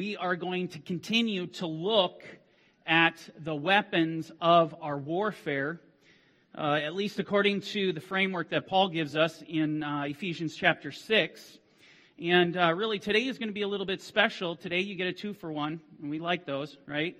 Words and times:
we 0.00 0.16
are 0.16 0.34
going 0.34 0.66
to 0.66 0.80
continue 0.80 1.46
to 1.46 1.68
look 1.68 2.24
at 2.84 3.14
the 3.38 3.54
weapons 3.54 4.32
of 4.40 4.74
our 4.80 4.98
warfare, 4.98 5.80
uh, 6.58 6.80
at 6.82 6.96
least 6.96 7.20
according 7.20 7.60
to 7.60 7.92
the 7.92 8.00
framework 8.00 8.50
that 8.50 8.66
Paul 8.66 8.88
gives 8.88 9.14
us 9.14 9.40
in 9.46 9.84
uh, 9.84 10.02
Ephesians 10.08 10.56
chapter 10.56 10.90
6. 10.90 11.58
And 12.20 12.56
uh, 12.56 12.74
really, 12.74 12.98
today 12.98 13.26
is 13.26 13.38
going 13.38 13.50
to 13.50 13.54
be 13.54 13.62
a 13.62 13.68
little 13.68 13.86
bit 13.86 14.02
special. 14.02 14.56
Today, 14.56 14.80
you 14.80 14.96
get 14.96 15.06
a 15.06 15.12
two 15.12 15.32
for 15.32 15.52
one, 15.52 15.80
and 16.02 16.10
we 16.10 16.18
like 16.18 16.44
those, 16.44 16.76
right? 16.88 17.16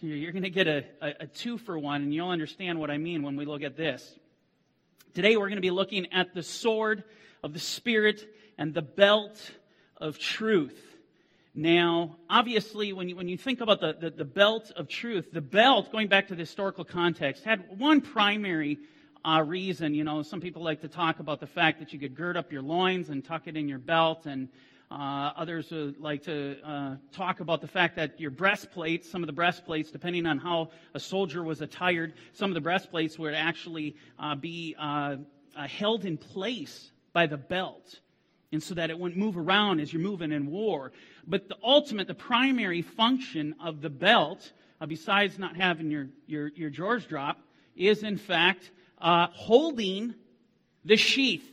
You're 0.00 0.32
going 0.32 0.42
to 0.42 0.50
get 0.50 0.66
a, 0.66 0.84
a, 1.00 1.14
a 1.20 1.26
two 1.28 1.58
for 1.58 1.78
one, 1.78 2.02
and 2.02 2.12
you'll 2.12 2.30
understand 2.30 2.80
what 2.80 2.90
I 2.90 2.98
mean 2.98 3.22
when 3.22 3.36
we 3.36 3.44
look 3.44 3.62
at 3.62 3.76
this. 3.76 4.18
Today, 5.14 5.36
we're 5.36 5.46
going 5.46 5.58
to 5.58 5.62
be 5.62 5.70
looking 5.70 6.12
at 6.12 6.34
the 6.34 6.42
sword 6.42 7.04
of 7.44 7.52
the 7.52 7.60
Spirit 7.60 8.28
and 8.58 8.74
the 8.74 8.82
belt 8.82 9.52
of 9.96 10.18
truth. 10.18 10.89
Now, 11.60 12.16
obviously, 12.30 12.94
when 12.94 13.10
you, 13.10 13.16
when 13.16 13.28
you 13.28 13.36
think 13.36 13.60
about 13.60 13.82
the, 13.82 13.92
the, 13.92 14.08
the, 14.08 14.24
belt 14.24 14.72
of 14.76 14.88
truth, 14.88 15.30
the 15.30 15.42
belt, 15.42 15.92
going 15.92 16.08
back 16.08 16.28
to 16.28 16.34
the 16.34 16.40
historical 16.40 16.86
context, 16.86 17.44
had 17.44 17.78
one 17.78 18.00
primary 18.00 18.78
uh, 19.26 19.44
reason. 19.46 19.92
You 19.92 20.04
know, 20.04 20.22
some 20.22 20.40
people 20.40 20.62
like 20.62 20.80
to 20.80 20.88
talk 20.88 21.20
about 21.20 21.38
the 21.38 21.46
fact 21.46 21.78
that 21.80 21.92
you 21.92 21.98
could 21.98 22.14
gird 22.16 22.38
up 22.38 22.50
your 22.50 22.62
loins 22.62 23.10
and 23.10 23.22
tuck 23.22 23.46
it 23.46 23.58
in 23.58 23.68
your 23.68 23.78
belt, 23.78 24.24
and 24.24 24.48
uh, 24.90 25.32
others 25.36 25.70
would 25.70 26.00
like 26.00 26.22
to 26.22 26.56
uh, 26.64 26.96
talk 27.12 27.40
about 27.40 27.60
the 27.60 27.68
fact 27.68 27.94
that 27.96 28.18
your 28.18 28.30
breastplates, 28.30 29.10
some 29.10 29.22
of 29.22 29.26
the 29.26 29.34
breastplates, 29.34 29.90
depending 29.90 30.24
on 30.24 30.38
how 30.38 30.70
a 30.94 30.98
soldier 30.98 31.44
was 31.44 31.60
attired, 31.60 32.14
some 32.32 32.50
of 32.50 32.54
the 32.54 32.62
breastplates 32.62 33.18
would 33.18 33.34
actually 33.34 33.96
uh, 34.18 34.34
be 34.34 34.74
uh, 34.78 35.16
uh, 35.54 35.68
held 35.68 36.06
in 36.06 36.16
place 36.16 36.90
by 37.12 37.26
the 37.26 37.36
belt 37.36 38.00
and 38.52 38.62
so 38.62 38.74
that 38.74 38.90
it 38.90 38.98
wouldn't 38.98 39.18
move 39.18 39.36
around 39.36 39.80
as 39.80 39.92
you're 39.92 40.02
moving 40.02 40.32
in 40.32 40.46
war. 40.50 40.92
But 41.26 41.48
the 41.48 41.56
ultimate, 41.62 42.06
the 42.06 42.14
primary 42.14 42.82
function 42.82 43.54
of 43.62 43.80
the 43.80 43.90
belt, 43.90 44.52
uh, 44.80 44.86
besides 44.86 45.38
not 45.38 45.56
having 45.56 45.90
your, 45.90 46.08
your, 46.26 46.48
your 46.48 46.70
drawers 46.70 47.06
drop, 47.06 47.40
is 47.76 48.02
in 48.02 48.16
fact 48.16 48.70
uh, 48.98 49.28
holding 49.32 50.14
the 50.84 50.96
sheath. 50.96 51.46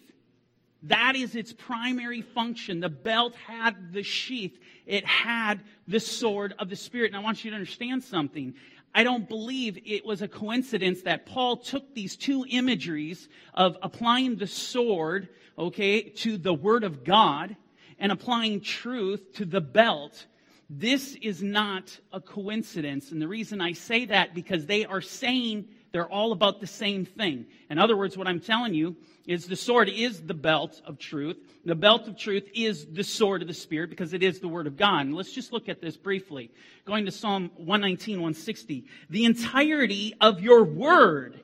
That 0.83 1.15
is 1.15 1.35
its 1.35 1.53
primary 1.53 2.21
function. 2.21 2.79
The 2.79 2.89
belt 2.89 3.33
had 3.35 3.93
the 3.93 4.03
sheath. 4.03 4.57
It 4.85 5.05
had 5.05 5.61
the 5.87 5.99
sword 5.99 6.53
of 6.59 6.69
the 6.69 6.75
Spirit. 6.75 7.07
And 7.07 7.17
I 7.17 7.23
want 7.23 7.43
you 7.43 7.51
to 7.51 7.55
understand 7.55 8.03
something. 8.03 8.53
I 8.93 9.03
don't 9.03 9.27
believe 9.27 9.79
it 9.85 10.05
was 10.05 10.21
a 10.21 10.27
coincidence 10.27 11.01
that 11.01 11.25
Paul 11.25 11.57
took 11.57 11.93
these 11.93 12.15
two 12.15 12.45
imageries 12.49 13.27
of 13.53 13.77
applying 13.81 14.37
the 14.37 14.47
sword, 14.47 15.29
okay, 15.57 16.03
to 16.03 16.37
the 16.37 16.53
Word 16.53 16.83
of 16.83 17.03
God 17.03 17.55
and 17.99 18.11
applying 18.11 18.61
truth 18.61 19.33
to 19.33 19.45
the 19.45 19.61
belt. 19.61 20.25
This 20.69 21.15
is 21.15 21.41
not 21.41 21.97
a 22.11 22.19
coincidence. 22.19 23.11
And 23.11 23.21
the 23.21 23.27
reason 23.27 23.61
I 23.61 23.71
say 23.73 24.05
that 24.05 24.35
because 24.35 24.65
they 24.65 24.85
are 24.85 25.01
saying 25.01 25.67
they're 25.91 26.11
all 26.11 26.31
about 26.31 26.59
the 26.59 26.67
same 26.67 27.05
thing. 27.05 27.45
In 27.69 27.79
other 27.79 27.95
words, 27.95 28.17
what 28.17 28.27
I'm 28.27 28.41
telling 28.41 28.73
you 28.73 28.97
is 29.25 29.45
the 29.45 29.55
sword 29.55 29.89
is 29.89 30.21
the 30.21 30.33
belt 30.33 30.81
of 30.85 30.99
truth. 30.99 31.37
The 31.65 31.75
belt 31.75 32.07
of 32.07 32.17
truth 32.17 32.49
is 32.53 32.85
the 32.85 33.03
sword 33.03 33.41
of 33.41 33.47
the 33.47 33.53
Spirit 33.53 33.89
because 33.89 34.13
it 34.13 34.23
is 34.23 34.39
the 34.39 34.47
Word 34.47 34.67
of 34.67 34.77
God. 34.77 35.05
And 35.05 35.15
let's 35.15 35.33
just 35.33 35.53
look 35.53 35.69
at 35.69 35.81
this 35.81 35.97
briefly. 35.97 36.51
Going 36.85 37.05
to 37.05 37.11
Psalm 37.11 37.51
119, 37.55 38.15
160. 38.17 38.85
The 39.09 39.25
entirety 39.25 40.13
of 40.19 40.41
your 40.41 40.63
Word, 40.63 41.39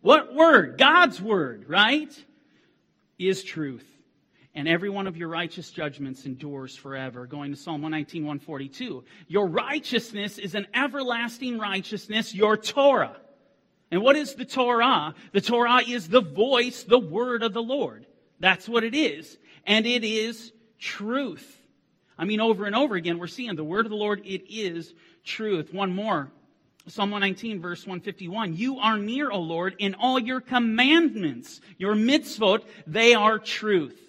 what 0.00 0.34
Word? 0.34 0.78
God's 0.78 1.20
Word, 1.20 1.64
right? 1.68 2.12
Is 3.18 3.42
truth. 3.42 3.97
And 4.54 4.66
every 4.66 4.90
one 4.90 5.06
of 5.06 5.16
your 5.16 5.28
righteous 5.28 5.70
judgments 5.70 6.24
endures 6.24 6.74
forever. 6.74 7.26
Going 7.26 7.52
to 7.52 7.56
Psalm 7.56 7.82
119, 7.82 8.22
142. 8.24 9.04
Your 9.28 9.46
righteousness 9.46 10.38
is 10.38 10.54
an 10.54 10.66
everlasting 10.74 11.58
righteousness, 11.58 12.34
your 12.34 12.56
Torah. 12.56 13.16
And 13.90 14.02
what 14.02 14.16
is 14.16 14.34
the 14.34 14.44
Torah? 14.44 15.14
The 15.32 15.40
Torah 15.40 15.82
is 15.86 16.08
the 16.08 16.20
voice, 16.20 16.82
the 16.82 16.98
word 16.98 17.42
of 17.42 17.52
the 17.52 17.62
Lord. 17.62 18.06
That's 18.40 18.68
what 18.68 18.84
it 18.84 18.94
is. 18.94 19.38
And 19.66 19.86
it 19.86 20.04
is 20.04 20.52
truth. 20.78 21.56
I 22.18 22.24
mean, 22.24 22.40
over 22.40 22.64
and 22.64 22.74
over 22.74 22.96
again, 22.96 23.18
we're 23.18 23.28
seeing 23.28 23.54
the 23.54 23.64
word 23.64 23.86
of 23.86 23.90
the 23.90 23.96
Lord, 23.96 24.22
it 24.24 24.50
is 24.52 24.92
truth. 25.24 25.72
One 25.72 25.94
more. 25.94 26.32
Psalm 26.88 27.10
119, 27.10 27.60
verse 27.60 27.86
151. 27.86 28.56
You 28.56 28.78
are 28.78 28.96
near, 28.96 29.30
O 29.30 29.38
Lord, 29.40 29.76
in 29.78 29.94
all 29.94 30.18
your 30.18 30.40
commandments. 30.40 31.60
Your 31.76 31.94
mitzvot, 31.94 32.64
they 32.86 33.14
are 33.14 33.38
truth. 33.38 34.07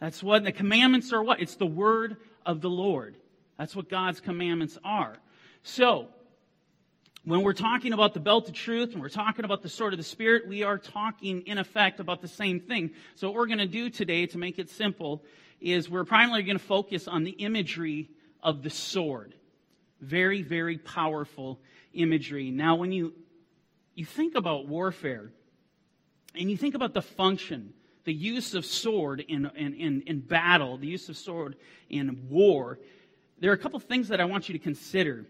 That's 0.00 0.22
what 0.22 0.44
the 0.44 0.52
commandments 0.52 1.12
are 1.12 1.22
what? 1.22 1.40
It's 1.40 1.56
the 1.56 1.66
word 1.66 2.16
of 2.46 2.60
the 2.60 2.70
Lord. 2.70 3.16
That's 3.58 3.74
what 3.74 3.88
God's 3.88 4.20
commandments 4.20 4.78
are. 4.84 5.16
So, 5.62 6.08
when 7.24 7.42
we're 7.42 7.52
talking 7.52 7.92
about 7.92 8.14
the 8.14 8.20
belt 8.20 8.48
of 8.48 8.54
truth 8.54 8.92
and 8.92 9.02
we're 9.02 9.08
talking 9.08 9.44
about 9.44 9.62
the 9.62 9.68
sword 9.68 9.92
of 9.92 9.98
the 9.98 10.04
Spirit, 10.04 10.48
we 10.48 10.62
are 10.62 10.78
talking, 10.78 11.42
in 11.42 11.58
effect, 11.58 12.00
about 12.00 12.22
the 12.22 12.28
same 12.28 12.60
thing. 12.60 12.92
So, 13.16 13.28
what 13.28 13.36
we're 13.36 13.46
going 13.46 13.58
to 13.58 13.66
do 13.66 13.90
today, 13.90 14.26
to 14.26 14.38
make 14.38 14.58
it 14.58 14.70
simple, 14.70 15.24
is 15.60 15.90
we're 15.90 16.04
primarily 16.04 16.44
going 16.44 16.58
to 16.58 16.64
focus 16.64 17.08
on 17.08 17.24
the 17.24 17.32
imagery 17.32 18.08
of 18.42 18.62
the 18.62 18.70
sword. 18.70 19.34
Very, 20.00 20.42
very 20.42 20.78
powerful 20.78 21.60
imagery. 21.92 22.50
Now, 22.52 22.76
when 22.76 22.92
you, 22.92 23.14
you 23.94 24.04
think 24.04 24.36
about 24.36 24.68
warfare 24.68 25.32
and 26.36 26.48
you 26.48 26.56
think 26.56 26.76
about 26.76 26.94
the 26.94 27.02
function, 27.02 27.74
the 28.08 28.14
use 28.14 28.54
of 28.54 28.64
sword 28.64 29.22
in, 29.28 29.44
in, 29.54 29.74
in, 29.74 30.02
in 30.06 30.20
battle, 30.20 30.78
the 30.78 30.86
use 30.86 31.10
of 31.10 31.16
sword 31.18 31.56
in 31.90 32.26
war, 32.30 32.78
there 33.38 33.50
are 33.50 33.54
a 33.54 33.58
couple 33.58 33.78
things 33.80 34.08
that 34.08 34.18
I 34.18 34.24
want 34.24 34.48
you 34.48 34.54
to 34.54 34.58
consider. 34.58 35.26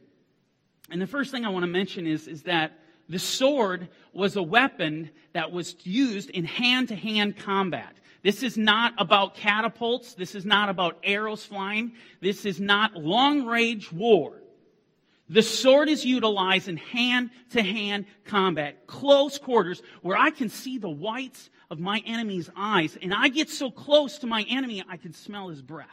And 0.89 1.03
the 1.03 1.07
first 1.09 1.33
thing 1.33 1.45
I 1.45 1.49
want 1.49 1.65
to 1.65 1.67
mention 1.67 2.07
is, 2.07 2.29
is 2.29 2.45
that 2.45 2.79
the 3.09 3.19
sword 3.19 3.89
was 4.13 4.37
a 4.37 4.43
weapon 4.45 5.11
that 5.33 5.51
was 5.51 5.75
used 5.83 6.31
in 6.31 6.45
hand 6.45 6.87
to 6.91 6.95
hand 6.95 7.37
combat. 7.37 7.97
This 8.23 8.45
is 8.45 8.57
not 8.57 8.95
about 8.97 9.35
catapults. 9.35 10.15
This 10.15 10.37
is 10.37 10.45
not 10.45 10.69
about 10.69 11.01
arrows 11.03 11.45
flying. 11.45 11.95
This 12.21 12.47
is 12.47 12.61
not 12.61 12.95
long 12.95 13.45
range 13.45 13.91
war. 13.91 14.35
The 15.29 15.43
sword 15.43 15.89
is 15.89 16.05
utilized 16.05 16.69
in 16.69 16.79
hand 16.79 17.31
to 17.51 17.63
hand 17.63 18.07
combat, 18.25 18.87
close 18.87 19.39
quarters, 19.39 19.83
where 20.01 20.17
I 20.17 20.31
can 20.31 20.49
see 20.49 20.79
the 20.79 20.89
whites 20.89 21.51
of 21.71 21.79
my 21.79 22.03
enemy's 22.07 22.49
eyes. 22.57 22.97
And 23.01 23.13
I 23.13 23.29
get 23.29 23.51
so 23.51 23.71
close 23.71 24.19
to 24.19 24.27
my 24.27 24.47
enemy, 24.49 24.83
I 24.89 24.97
can 24.97 25.13
smell 25.13 25.49
his 25.49 25.61
breath. 25.61 25.89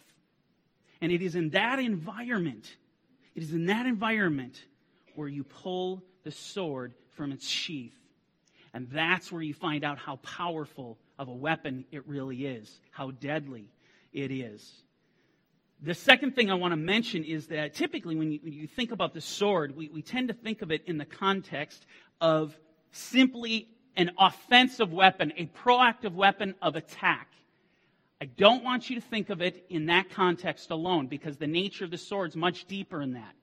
And 1.02 1.12
it 1.12 1.22
is 1.22 1.36
in 1.36 1.50
that 1.50 1.80
environment, 1.80 2.78
it 3.36 3.44
is 3.44 3.54
in 3.54 3.66
that 3.66 3.86
environment 3.86 4.64
where 5.16 5.28
you 5.28 5.44
pull 5.44 6.02
the 6.24 6.32
sword 6.32 6.94
from 7.12 7.32
its 7.32 7.48
sheath. 7.48 7.96
And 8.74 8.90
that's 8.90 9.32
where 9.32 9.42
you 9.42 9.54
find 9.54 9.84
out 9.84 9.98
how 9.98 10.18
powerful 10.18 10.98
of 11.18 11.28
a 11.28 11.34
weapon 11.34 11.86
it 11.92 12.08
really 12.08 12.46
is, 12.46 12.80
how 12.92 13.12
deadly 13.12 13.70
it 14.12 14.32
is. 14.32 14.84
The 15.82 15.94
second 15.94 16.36
thing 16.36 16.50
I 16.50 16.56
want 16.56 16.72
to 16.72 16.78
mention 16.78 17.24
is 17.24 17.48
that 17.48 17.74
typically 17.76 18.16
when 18.16 18.32
you, 18.32 18.40
when 18.42 18.54
you 18.54 18.68
think 18.68 18.92
about 18.92 19.14
the 19.14 19.22
sword, 19.22 19.76
we, 19.76 19.90
we 19.90 20.02
tend 20.02 20.30
to 20.30 20.34
think 20.34 20.62
of 20.62 20.72
it 20.72 20.84
in 20.88 20.98
the 20.98 21.06
context 21.06 21.86
of 22.22 22.58
simply 22.92 23.68
an 23.98 24.12
offensive 24.18 24.92
weapon, 24.92 25.34
a 25.38 25.46
proactive 25.48 26.14
weapon 26.14 26.56
of 26.62 26.76
attack. 26.76 27.30
I 28.22 28.26
don't 28.26 28.64
want 28.64 28.90
you 28.90 28.96
to 28.96 29.02
think 29.02 29.30
of 29.30 29.42
it 29.42 29.66
in 29.70 29.88
that 29.88 30.10
context 30.10 30.72
alone 30.72 31.08
because 31.08 31.38
the 31.38 31.48
nature 31.48 31.86
of 31.86 31.92
the 31.92 31.98
sword 31.98 32.30
is 32.30 32.36
much 32.36 32.66
deeper 32.66 33.02
in 33.02 33.14
that. 33.14 33.36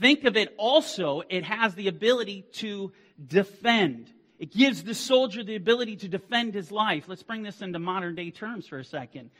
Think 0.00 0.24
of 0.24 0.36
it 0.36 0.54
also, 0.58 1.22
it 1.28 1.44
has 1.44 1.74
the 1.74 1.88
ability 1.88 2.42
to 2.54 2.92
defend. 3.26 4.12
It 4.38 4.52
gives 4.52 4.84
the 4.84 4.94
soldier 4.94 5.42
the 5.42 5.56
ability 5.56 5.96
to 5.96 6.08
defend 6.08 6.54
his 6.54 6.70
life. 6.70 7.04
Let's 7.08 7.22
bring 7.22 7.42
this 7.42 7.62
into 7.62 7.78
modern 7.78 8.14
day 8.14 8.30
terms 8.30 8.68
for 8.68 8.78
a 8.78 8.84
second. 8.84 9.30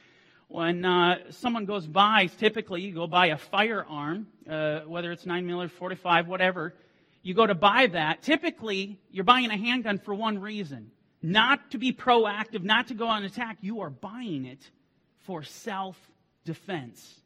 When 0.48 0.84
uh, 0.84 1.30
someone 1.30 1.66
goes 1.66 1.86
by, 1.86 2.26
typically 2.38 2.82
you 2.82 2.94
go 2.94 3.06
buy 3.06 3.26
a 3.26 3.36
firearm, 3.36 4.28
uh, 4.48 4.80
whether 4.80 5.12
it's 5.12 5.26
9 5.26 5.46
mm, 5.46 5.70
45, 5.70 6.26
whatever. 6.26 6.74
You 7.22 7.34
go 7.34 7.46
to 7.46 7.54
buy 7.54 7.88
that. 7.88 8.22
Typically, 8.22 8.98
you're 9.10 9.24
buying 9.24 9.50
a 9.50 9.56
handgun 9.56 9.98
for 9.98 10.14
one 10.14 10.38
reason 10.38 10.90
not 11.22 11.72
to 11.72 11.78
be 11.78 11.92
proactive, 11.92 12.62
not 12.62 12.88
to 12.88 12.94
go 12.94 13.08
on 13.08 13.24
attack. 13.24 13.58
You 13.60 13.80
are 13.80 13.90
buying 13.90 14.44
it 14.44 14.70
for 15.26 15.42
self 15.42 15.96
defense. 16.44 17.20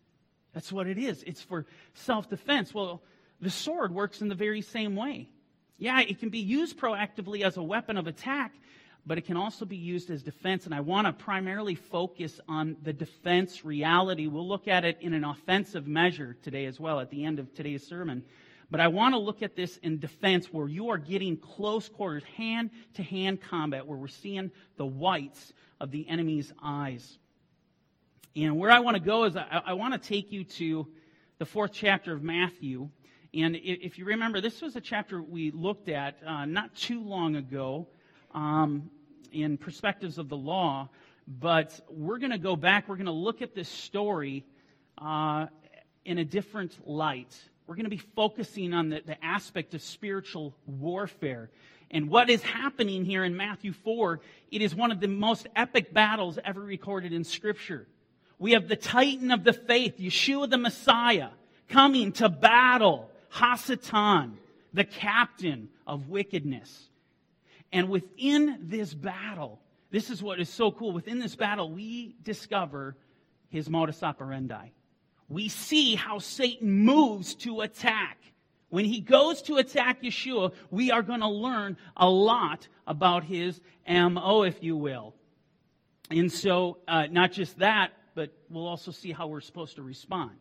That's 0.55 0.73
what 0.73 0.87
it 0.87 0.99
is. 0.99 1.23
It's 1.25 1.43
for 1.43 1.67
self 1.95 2.29
defense. 2.29 2.75
Well, 2.75 3.03
the 3.41 3.51
sword 3.51 3.95
works 3.95 4.21
in 4.21 4.29
the 4.29 4.35
very 4.35 4.63
same 4.63 4.97
way. 4.97 5.29
Yeah, 5.79 6.01
it 6.01 6.21
can 6.21 6.29
be 6.29 6.39
used 6.39 6.79
proactively 6.79 7.43
as 7.43 7.57
a 7.57 7.63
weapon 7.63 7.97
of 7.97 8.07
attack, 8.07 8.53
but 9.05 9.19
it 9.19 9.23
can 9.27 9.37
also 9.37 9.65
be 9.65 9.77
used 9.77 10.11
as 10.11 10.23
defense. 10.23 10.65
And 10.65 10.75
I 10.75 10.81
want 10.81 11.07
to 11.07 11.13
primarily 11.13 11.75
focus 11.75 12.41
on 12.49 12.77
the 12.83 12.93
defense 12.93 13.65
reality. 13.65 14.27
We'll 14.27 14.47
look 14.47 14.69
at 14.69 14.85
it 14.85 14.99
in 15.01 15.13
an 15.13 15.25
offensive 15.25 15.87
measure 15.87 16.37
today 16.43 16.67
as 16.67 16.79
well 16.79 17.01
at 17.01 17.11
the 17.11 17.25
end 17.25 17.39
of 17.39 17.53
today's 17.55 17.87
sermon. 17.87 18.23
But 18.71 18.81
I 18.81 18.89
want 18.89 19.15
to 19.15 19.19
look 19.19 19.43
at 19.43 19.57
this 19.57 19.77
in 19.79 19.99
defense 19.99 20.47
where 20.47 20.69
you 20.69 20.91
are 20.91 20.99
getting 20.99 21.37
close 21.37 21.89
quarters, 21.89 22.25
hand 22.37 22.71
to 22.95 23.03
hand 23.03 23.43
combat, 23.43 23.87
where 23.87 23.99
we're 23.99 24.09
seeing 24.09 24.51
the 24.77 24.87
whites 24.87 25.53
of 25.81 25.91
the 25.91 26.09
enemy's 26.09 26.53
eyes. 26.63 27.19
And 28.35 28.57
where 28.57 28.71
I 28.71 28.79
want 28.79 28.97
to 28.97 29.03
go 29.03 29.25
is 29.25 29.37
I, 29.37 29.63
I 29.67 29.73
want 29.75 30.01
to 30.01 30.09
take 30.09 30.33
you 30.33 30.45
to 30.45 30.87
the 31.39 31.45
fourth 31.45 31.73
chapter 31.73 32.15
of 32.15 32.23
Matthew. 32.23 32.89
And 33.35 33.57
if 33.57 33.99
you 33.99 34.05
remember, 34.05 34.41
this 34.41 34.63
was 34.63 34.77
a 34.77 34.81
chapter 34.81 35.21
we 35.21 35.51
looked 35.51 35.89
at 35.89 36.17
uh, 36.25 36.45
not 36.45 36.75
too 36.75 37.03
long 37.03 37.37
ago 37.37 37.89
um, 38.35 38.91
in 39.33 39.57
Perspectives 39.59 40.19
of 40.19 40.29
the 40.29 40.37
Law. 40.37 40.89
But 41.27 41.81
we're 41.89 42.19
going 42.19 42.33
to 42.33 42.39
go 42.39 42.57
back. 42.57 42.89
We're 42.89 42.97
going 42.97 43.07
to 43.07 43.13
look 43.13 43.43
at 43.43 43.55
this 43.55 43.69
story 43.69 44.45
uh, 44.99 45.47
in 46.05 46.19
a 46.19 46.25
different 46.25 46.89
light. 46.89 47.35
We're 47.67 47.77
going 47.77 47.85
to 47.85 47.91
be 47.91 48.03
focusing 48.17 48.75
on 48.75 48.91
the, 48.91 49.03
the 49.05 49.25
aspect 49.25 49.75
of 49.75 49.83
spiritual 49.83 50.55
warfare. 50.67 51.51
And 51.91 52.09
what 52.09 52.31
is 52.31 52.43
happening 52.43 53.05
here 53.05 53.23
in 53.25 53.37
Matthew 53.37 53.73
4, 53.73 54.21
it 54.51 54.63
is 54.63 54.75
one 54.75 54.91
of 54.91 55.01
the 55.01 55.09
most 55.09 55.47
epic 55.55 55.93
battles 55.93 56.39
ever 56.45 56.61
recorded 56.61 57.13
in 57.13 57.23
Scripture. 57.23 57.87
We 58.39 58.53
have 58.53 58.67
the 58.67 58.77
titan 58.77 59.31
of 59.31 59.45
the 59.45 59.53
faith, 59.53 59.99
Yeshua 59.99 60.51
the 60.51 60.59
Messiah, 60.59 61.29
coming 61.69 62.13
to 62.13 62.29
battle 62.29 63.11
Hasatan, 63.35 64.33
the 64.73 64.85
captain 64.85 65.69
of 65.87 66.09
wickedness. 66.09 66.89
And 67.73 67.89
within 67.89 68.59
this 68.63 68.93
battle, 68.93 69.61
this 69.91 70.11
is 70.11 70.23
what 70.23 70.41
is 70.41 70.49
so 70.49 70.71
cool. 70.71 70.93
Within 70.93 71.19
this 71.19 71.35
battle, 71.35 71.71
we 71.71 72.17
discover 72.23 72.97
his 73.49 73.69
modus 73.69 74.03
operandi. 74.03 74.69
We 75.29 75.49
see 75.49 75.95
how 75.95 76.19
Satan 76.19 76.71
moves 76.71 77.35
to 77.37 77.63
attack. 77.63 78.19
When 78.69 78.85
he 78.85 79.01
goes 79.01 79.43
to 79.43 79.57
attack 79.57 80.03
Yeshua, 80.03 80.53
we 80.71 80.91
are 80.91 81.03
going 81.03 81.21
to 81.21 81.29
learn 81.29 81.77
a 81.97 82.09
lot 82.09 82.69
about 82.87 83.25
his 83.25 83.61
MO, 83.89 84.43
if 84.43 84.63
you 84.63 84.77
will. 84.77 85.15
And 86.11 86.31
so, 86.31 86.79
uh, 86.89 87.07
not 87.11 87.33
just 87.33 87.59
that, 87.59 87.93
but 88.15 88.31
we'll 88.51 88.67
also 88.67 88.91
see 88.91 89.13
how 89.13 89.27
we're 89.27 89.41
supposed 89.41 89.77
to 89.77 89.83
respond. 89.83 90.33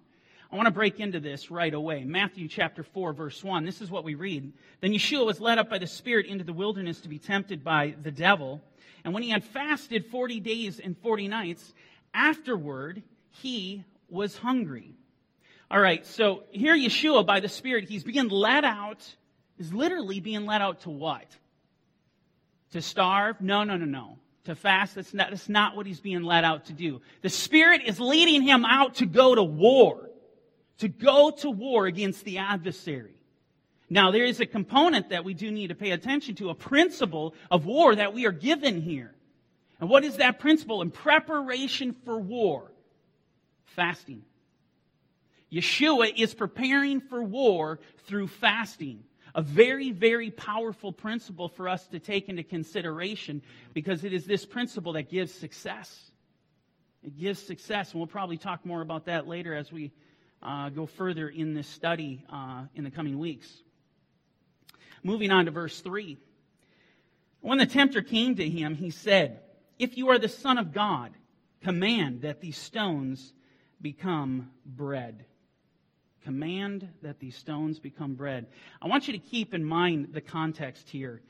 I 0.51 0.57
want 0.57 0.68
to 0.68 0.71
break 0.71 1.00
into 1.00 1.21
this 1.21 1.50
right 1.50 1.74
away. 1.74 2.03
Matthew 2.03 2.50
chapter 2.50 2.83
4, 2.83 3.13
verse 3.13 3.42
1. 3.42 3.63
This 3.63 3.80
is 3.80 3.89
what 3.89 4.03
we 4.03 4.15
read. 4.15 4.51
Then 4.81 4.92
Yeshua 4.92 5.25
was 5.25 5.39
led 5.39 5.57
up 5.57 5.69
by 5.69 5.77
the 5.77 5.88
Spirit 5.88 6.25
into 6.25 6.44
the 6.44 6.51
wilderness 6.51 7.00
to 7.01 7.09
be 7.09 7.19
tempted 7.19 7.63
by 7.63 7.95
the 8.03 8.12
devil. 8.12 8.62
And 9.06 9.13
when 9.13 9.24
he 9.24 9.30
had 9.30 9.45
fasted 9.45 10.07
40 10.07 10.42
days 10.42 10.80
and 10.80 10.98
40 10.98 11.30
nights, 11.30 11.74
afterward 12.13 13.01
he 13.30 13.86
was 14.09 14.36
hungry. 14.36 14.94
All 15.69 15.80
right, 15.80 16.06
so 16.06 16.44
here 16.51 16.75
Yeshua, 16.75 17.25
by 17.25 17.39
the 17.39 17.47
Spirit, 17.47 17.88
he's 17.88 18.04
being 18.04 18.27
led 18.27 18.65
out, 18.65 19.15
is 19.57 19.74
literally 19.74 20.19
being 20.19 20.45
led 20.45 20.62
out 20.62 20.81
to 20.81 20.89
what? 20.89 21.27
To 22.74 22.81
starve? 22.81 23.39
No, 23.39 23.63
no, 23.63 23.77
no, 23.77 23.86
no. 23.86 24.18
To 24.45 24.56
fast? 24.56 24.95
That's 24.95 25.13
not, 25.13 25.30
that's 25.30 25.47
not 25.47 25.77
what 25.77 25.86
he's 25.86 26.01
being 26.01 26.24
led 26.24 26.44
out 26.44 26.65
to 26.65 26.74
do. 26.74 27.01
The 27.21 27.30
Spirit 27.30 27.83
is 27.86 28.01
leading 28.01 28.42
him 28.42 28.65
out 28.65 28.95
to 28.95 29.06
go 29.06 29.33
to 29.33 29.44
war. 29.44 30.11
To 30.81 30.88
go 30.88 31.30
to 31.30 31.50
war 31.51 31.86
against 31.86 32.25
the 32.25 32.39
adversary. 32.39 33.13
Now, 33.88 34.10
there 34.10 34.25
is 34.25 34.39
a 34.39 34.48
component 34.48 35.10
that 35.10 35.24
we 35.24 35.36
do 35.36 35.51
need 35.51 35.68
to 35.68 35.75
pay 35.75 35.92
attention 35.92 36.33
to, 36.36 36.50
a 36.50 36.56
principle 36.56 37.36
of 37.51 37.68
war 37.68 37.95
that 37.95 38.16
we 38.16 38.25
are 38.25 38.31
given 38.31 38.81
here. 38.81 39.13
And 39.80 39.89
what 39.92 40.04
is 40.04 40.18
that 40.18 40.39
principle? 40.39 40.81
In 40.81 40.89
preparation 40.89 41.94
for 42.04 42.18
war, 42.18 42.72
fasting. 43.66 44.24
Yeshua 45.51 46.13
is 46.18 46.33
preparing 46.33 47.00
for 47.00 47.22
war 47.22 47.80
through 48.07 48.30
fasting. 48.30 49.04
A 49.36 49.44
very, 49.44 49.92
very 49.92 50.31
powerful 50.31 50.92
principle 50.92 51.48
for 51.48 51.69
us 51.69 51.86
to 51.89 52.00
take 52.00 52.28
into 52.28 52.42
consideration 52.42 53.44
because 53.75 54.04
it 54.04 54.13
is 54.13 54.25
this 54.25 54.48
principle 54.48 54.94
that 54.94 55.12
gives 55.12 55.31
success. 55.31 56.12
It 57.04 57.19
gives 57.19 57.39
success, 57.39 57.92
and 57.92 58.00
we'll 58.00 58.07
probably 58.07 58.38
talk 58.38 58.66
more 58.66 58.81
about 58.81 59.06
that 59.06 59.28
later 59.28 59.54
as 59.54 59.72
we 59.72 59.92
uh, 60.42 60.70
go 60.70 60.86
further 60.86 61.30
in 61.30 61.54
this 61.54 61.68
study 61.68 62.24
uh, 62.32 62.64
in 62.76 62.84
the 62.84 62.92
coming 62.92 63.20
weeks. 63.20 63.48
Moving 65.04 65.32
on 65.32 65.46
to 65.46 65.52
verse 65.52 65.80
3. 65.82 66.18
When 67.42 67.58
the 67.58 67.66
tempter 67.66 68.02
came 68.02 68.36
to 68.36 68.48
him, 68.48 68.76
he 68.76 68.92
said, 68.92 69.40
If 69.80 69.98
you 69.98 70.10
are 70.10 70.20
the 70.20 70.30
Son 70.30 70.58
of 70.58 70.74
God, 70.74 71.12
command 71.64 72.22
that 72.22 72.42
these 72.42 72.58
stones 72.58 73.34
become 73.82 74.52
bread 74.66 75.26
command 76.24 76.88
that 77.02 77.20
these 77.20 77.36
stones 77.36 77.80
become 77.80 78.14
bread. 78.14 78.48
I 78.82 78.88
want 78.88 79.08
you 79.08 79.14
to 79.14 79.20
keep 79.20 79.54
in 79.54 79.64
mind 79.64 80.10
the 80.14 80.22
context 80.22 80.90
here. 80.90 81.22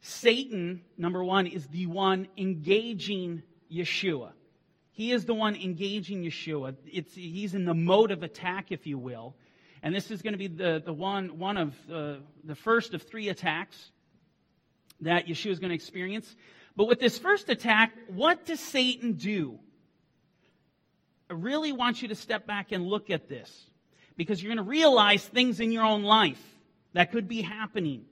Satan, 0.00 0.82
number 0.96 1.24
one, 1.24 1.46
is 1.46 1.66
the 1.68 1.86
one 1.86 2.28
engaging 2.36 3.42
Yeshua. 3.72 4.30
He 4.98 5.12
is 5.12 5.26
the 5.26 5.32
one 5.32 5.54
engaging 5.54 6.24
Yeshua. 6.24 6.74
It's, 6.84 7.14
he's 7.14 7.54
in 7.54 7.64
the 7.64 7.72
mode 7.72 8.10
of 8.10 8.24
attack, 8.24 8.72
if 8.72 8.84
you 8.84 8.98
will. 8.98 9.36
And 9.80 9.94
this 9.94 10.10
is 10.10 10.22
going 10.22 10.32
to 10.32 10.38
be 10.38 10.48
the, 10.48 10.82
the 10.84 10.92
one, 10.92 11.38
one 11.38 11.56
of 11.56 11.74
uh, 11.88 12.14
the 12.42 12.56
first 12.56 12.94
of 12.94 13.02
three 13.02 13.28
attacks 13.28 13.92
that 15.02 15.28
Yeshua 15.28 15.52
is 15.52 15.60
going 15.60 15.68
to 15.68 15.76
experience. 15.76 16.34
But 16.74 16.88
with 16.88 16.98
this 16.98 17.16
first 17.16 17.48
attack, 17.48 17.92
what 18.08 18.44
does 18.44 18.58
Satan 18.58 19.12
do? 19.12 19.60
I 21.30 21.34
really 21.34 21.70
want 21.70 22.02
you 22.02 22.08
to 22.08 22.16
step 22.16 22.44
back 22.44 22.72
and 22.72 22.84
look 22.84 23.08
at 23.08 23.28
this 23.28 23.70
because 24.16 24.42
you're 24.42 24.52
going 24.52 24.64
to 24.64 24.68
realize 24.68 25.24
things 25.24 25.60
in 25.60 25.70
your 25.70 25.84
own 25.84 26.02
life 26.02 26.42
that 26.94 27.12
could 27.12 27.28
be 27.28 27.40
happening. 27.40 28.04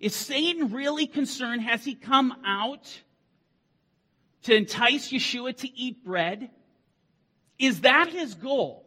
Is 0.00 0.16
Satan 0.16 0.72
really 0.72 1.06
concerned? 1.06 1.62
Has 1.62 1.84
he 1.84 1.94
come 1.94 2.34
out 2.44 3.02
to 4.44 4.54
entice 4.54 5.10
Yeshua 5.10 5.56
to 5.58 5.78
eat 5.78 6.04
bread? 6.04 6.50
Is 7.58 7.82
that 7.82 8.08
his 8.08 8.34
goal? 8.34 8.86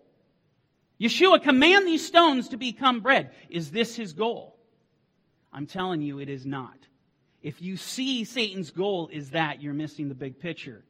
Yeshua, 1.00 1.42
command 1.42 1.86
these 1.86 2.06
stones 2.06 2.50
to 2.50 2.58
become 2.58 3.02
bread. 3.02 3.32
Is 3.50 3.72
this 3.72 3.96
his 3.96 4.14
goal? 4.14 4.58
I'm 5.54 5.68
telling 5.68 6.02
you, 6.02 6.20
it 6.20 6.30
is 6.30 6.46
not. 6.46 6.76
If 7.42 7.62
you 7.62 7.78
see 7.78 8.24
Satan's 8.24 8.72
goal 8.72 9.10
is 9.12 9.32
that, 9.32 9.62
you're 9.62 9.74
missing 9.74 10.10
the 10.10 10.16
big 10.16 10.40
picture. 10.40 10.84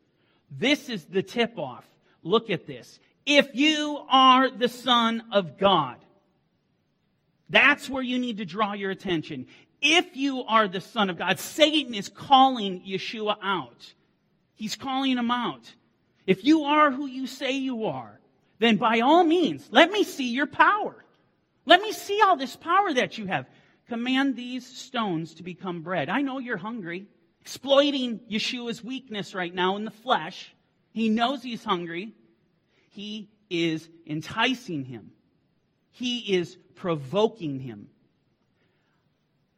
This 0.50 0.90
is 0.90 1.06
the 1.06 1.22
tip 1.22 1.58
off. 1.58 1.86
Look 2.24 2.50
at 2.50 2.66
this 2.66 3.00
if 3.26 3.54
you 3.54 4.02
are 4.10 4.50
the 4.50 4.70
Son 4.70 5.24
of 5.32 5.58
God. 5.58 5.98
That's 7.50 7.90
where 7.90 8.02
you 8.02 8.18
need 8.18 8.38
to 8.38 8.46
draw 8.46 8.74
your 8.74 8.92
attention. 8.92 9.48
If 9.82 10.16
you 10.16 10.44
are 10.44 10.68
the 10.68 10.82
Son 10.82 11.10
of 11.10 11.18
God, 11.18 11.40
Satan 11.40 11.94
is 11.94 12.10
calling 12.10 12.82
Yeshua 12.88 13.36
out. 13.44 13.94
He's 14.58 14.76
calling 14.76 15.18
him 15.18 15.32
out. 15.32 15.72
If 16.26 16.44
you 16.44 16.64
are 16.64 16.92
who 16.92 17.06
you 17.06 17.28
say 17.28 17.52
you 17.52 17.86
are, 17.86 18.20
then 18.60 18.78
by 18.78 19.00
all 19.00 19.24
means, 19.24 19.70
let 19.72 19.92
me 19.92 20.04
see 20.04 20.32
your 20.34 20.48
power. 20.48 21.06
Let 21.66 21.82
me 21.82 21.92
see 21.92 22.22
all 22.22 22.36
this 22.36 22.56
power 22.56 22.92
that 22.96 23.18
you 23.18 23.28
have. 23.28 23.46
Command 23.88 24.36
these 24.36 24.66
stones 24.66 25.36
to 25.36 25.44
become 25.44 25.84
bread. 25.84 26.10
I 26.10 26.22
know 26.22 26.40
you're 26.40 26.58
hungry, 26.58 27.06
exploiting 27.40 28.20
Yeshua's 28.30 28.84
weakness 28.84 29.36
right 29.36 29.54
now 29.54 29.78
in 29.78 29.86
the 29.86 29.92
flesh. 29.92 30.54
He 30.92 31.08
knows 31.08 31.44
he's 31.44 31.64
hungry. 31.64 32.14
He 32.90 33.30
is 33.50 33.88
enticing 34.08 34.86
him. 34.86 35.12
He 35.92 36.34
is 36.36 36.58
provoking 36.76 37.60
him. 37.60 37.90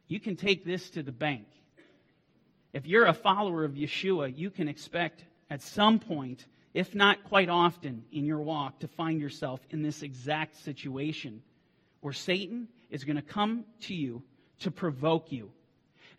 You 0.08 0.20
can 0.20 0.36
take 0.36 0.64
this 0.64 0.90
to 0.90 1.02
the 1.02 1.12
bank. 1.12 1.46
If 2.72 2.86
you're 2.86 3.06
a 3.06 3.14
follower 3.14 3.64
of 3.64 3.72
Yeshua, 3.72 4.36
you 4.36 4.50
can 4.50 4.68
expect 4.68 5.24
at 5.50 5.62
some 5.62 5.98
point, 5.98 6.46
if 6.72 6.94
not 6.94 7.24
quite 7.24 7.48
often 7.48 8.04
in 8.12 8.24
your 8.24 8.40
walk, 8.40 8.78
to 8.80 8.88
find 8.88 9.20
yourself 9.20 9.60
in 9.70 9.82
this 9.82 10.02
exact 10.02 10.56
situation 10.56 11.42
where 12.00 12.12
Satan 12.12 12.68
is 12.90 13.04
going 13.04 13.16
to 13.16 13.22
come 13.22 13.64
to 13.82 13.94
you 13.94 14.22
to 14.60 14.70
provoke 14.70 15.32
you. 15.32 15.50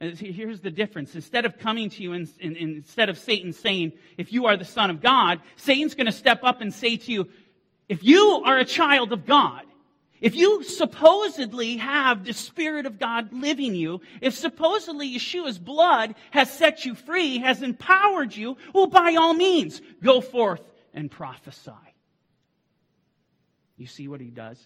And 0.01 0.17
here's 0.17 0.61
the 0.61 0.71
difference. 0.71 1.15
Instead 1.15 1.45
of 1.45 1.59
coming 1.59 1.89
to 1.91 2.03
you 2.03 2.13
and, 2.13 2.27
and, 2.41 2.57
and 2.57 2.75
instead 2.75 3.09
of 3.09 3.19
Satan 3.19 3.53
saying, 3.53 3.93
if 4.17 4.33
you 4.33 4.47
are 4.47 4.57
the 4.57 4.65
son 4.65 4.89
of 4.89 4.99
God, 4.99 5.39
Satan's 5.55 5.93
going 5.93 6.07
to 6.07 6.11
step 6.11 6.43
up 6.43 6.59
and 6.59 6.73
say 6.73 6.97
to 6.97 7.11
you, 7.11 7.29
if 7.87 8.03
you 8.03 8.41
are 8.45 8.57
a 8.57 8.65
child 8.65 9.13
of 9.13 9.25
God, 9.25 9.63
if 10.21 10.35
you 10.35 10.63
supposedly 10.63 11.77
have 11.77 12.23
the 12.23 12.33
Spirit 12.33 12.85
of 12.85 12.99
God 12.99 13.33
living 13.33 13.73
you, 13.73 14.01
if 14.21 14.35
supposedly 14.35 15.15
Yeshua's 15.15 15.57
blood 15.57 16.15
has 16.29 16.51
set 16.51 16.85
you 16.85 16.93
free, 16.93 17.39
has 17.39 17.63
empowered 17.63 18.35
you, 18.35 18.55
well, 18.73 18.87
by 18.87 19.15
all 19.15 19.33
means, 19.33 19.81
go 20.03 20.21
forth 20.21 20.61
and 20.93 21.09
prophesy. 21.09 21.71
You 23.77 23.87
see 23.87 24.07
what 24.07 24.21
he 24.21 24.29
does? 24.29 24.63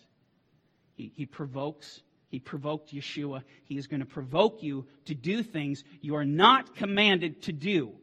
He, 0.95 1.11
he 1.15 1.25
provokes 1.25 2.01
he 2.35 2.39
provoked 2.39 2.93
Yeshua. 2.93 3.43
He 3.63 3.77
is 3.77 3.87
going 3.87 4.01
to 4.01 4.05
provoke 4.05 4.61
you 4.61 4.85
to 5.05 5.15
do 5.15 5.41
things 5.41 5.85
you 6.01 6.15
are 6.15 6.25
not 6.25 6.75
commanded 6.75 7.43
to 7.43 7.53
do. 7.53 7.93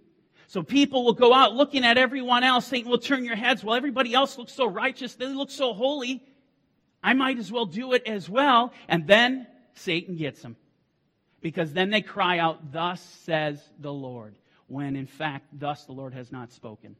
So 0.46 0.62
people 0.62 1.04
will 1.04 1.12
go 1.12 1.34
out 1.34 1.54
looking 1.54 1.84
at 1.84 1.98
everyone 1.98 2.42
else. 2.42 2.66
Satan 2.66 2.90
will 2.90 2.98
turn 2.98 3.26
your 3.26 3.36
heads. 3.36 3.62
Well, 3.62 3.74
everybody 3.74 4.14
else 4.14 4.38
looks 4.38 4.54
so 4.54 4.66
righteous. 4.66 5.16
They 5.16 5.26
look 5.26 5.50
so 5.50 5.74
holy. 5.74 6.22
I 7.02 7.14
might 7.14 7.38
as 7.38 7.50
well 7.50 7.66
do 7.66 7.92
it 7.92 8.06
as 8.06 8.28
well. 8.28 8.72
And 8.88 9.06
then 9.06 9.46
Satan 9.74 10.16
gets 10.16 10.42
them. 10.42 10.56
Because 11.40 11.72
then 11.72 11.90
they 11.90 12.02
cry 12.02 12.38
out, 12.38 12.72
Thus 12.72 13.00
says 13.24 13.60
the 13.78 13.92
Lord. 13.92 14.36
When 14.68 14.96
in 14.96 15.06
fact, 15.06 15.46
thus 15.52 15.84
the 15.84 15.92
Lord 15.92 16.14
has 16.14 16.30
not 16.32 16.52
spoken. 16.52 16.96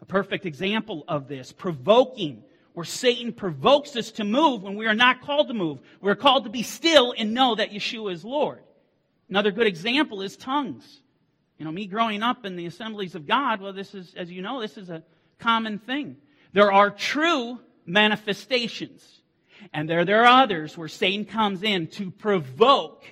A 0.00 0.04
perfect 0.04 0.46
example 0.46 1.04
of 1.06 1.28
this, 1.28 1.52
provoking 1.52 2.42
where 2.72 2.84
Satan 2.84 3.32
provokes 3.32 3.94
us 3.94 4.10
to 4.12 4.24
move 4.24 4.62
when 4.62 4.74
we 4.74 4.86
are 4.86 4.94
not 4.94 5.22
called 5.22 5.48
to 5.48 5.54
move. 5.54 5.78
We're 6.00 6.16
called 6.16 6.44
to 6.44 6.50
be 6.50 6.64
still 6.64 7.14
and 7.16 7.32
know 7.32 7.54
that 7.54 7.70
Yeshua 7.70 8.12
is 8.12 8.24
Lord. 8.24 8.60
Another 9.28 9.52
good 9.52 9.68
example 9.68 10.22
is 10.22 10.36
tongues. 10.36 11.00
You 11.58 11.64
know, 11.64 11.70
me 11.70 11.86
growing 11.86 12.22
up 12.22 12.44
in 12.44 12.56
the 12.56 12.66
assemblies 12.66 13.14
of 13.14 13.26
God, 13.26 13.60
well, 13.60 13.72
this 13.72 13.94
is, 13.94 14.12
as 14.16 14.30
you 14.30 14.42
know, 14.42 14.60
this 14.60 14.76
is 14.76 14.90
a 14.90 15.04
common 15.38 15.78
thing. 15.78 16.16
There 16.52 16.72
are 16.72 16.90
true 16.90 17.60
manifestations. 17.86 19.22
And 19.72 19.88
there, 19.88 20.04
there 20.04 20.22
are 20.24 20.42
others 20.42 20.76
where 20.76 20.88
Satan 20.88 21.24
comes 21.24 21.62
in 21.62 21.86
to 21.88 22.10
provoke 22.10 23.04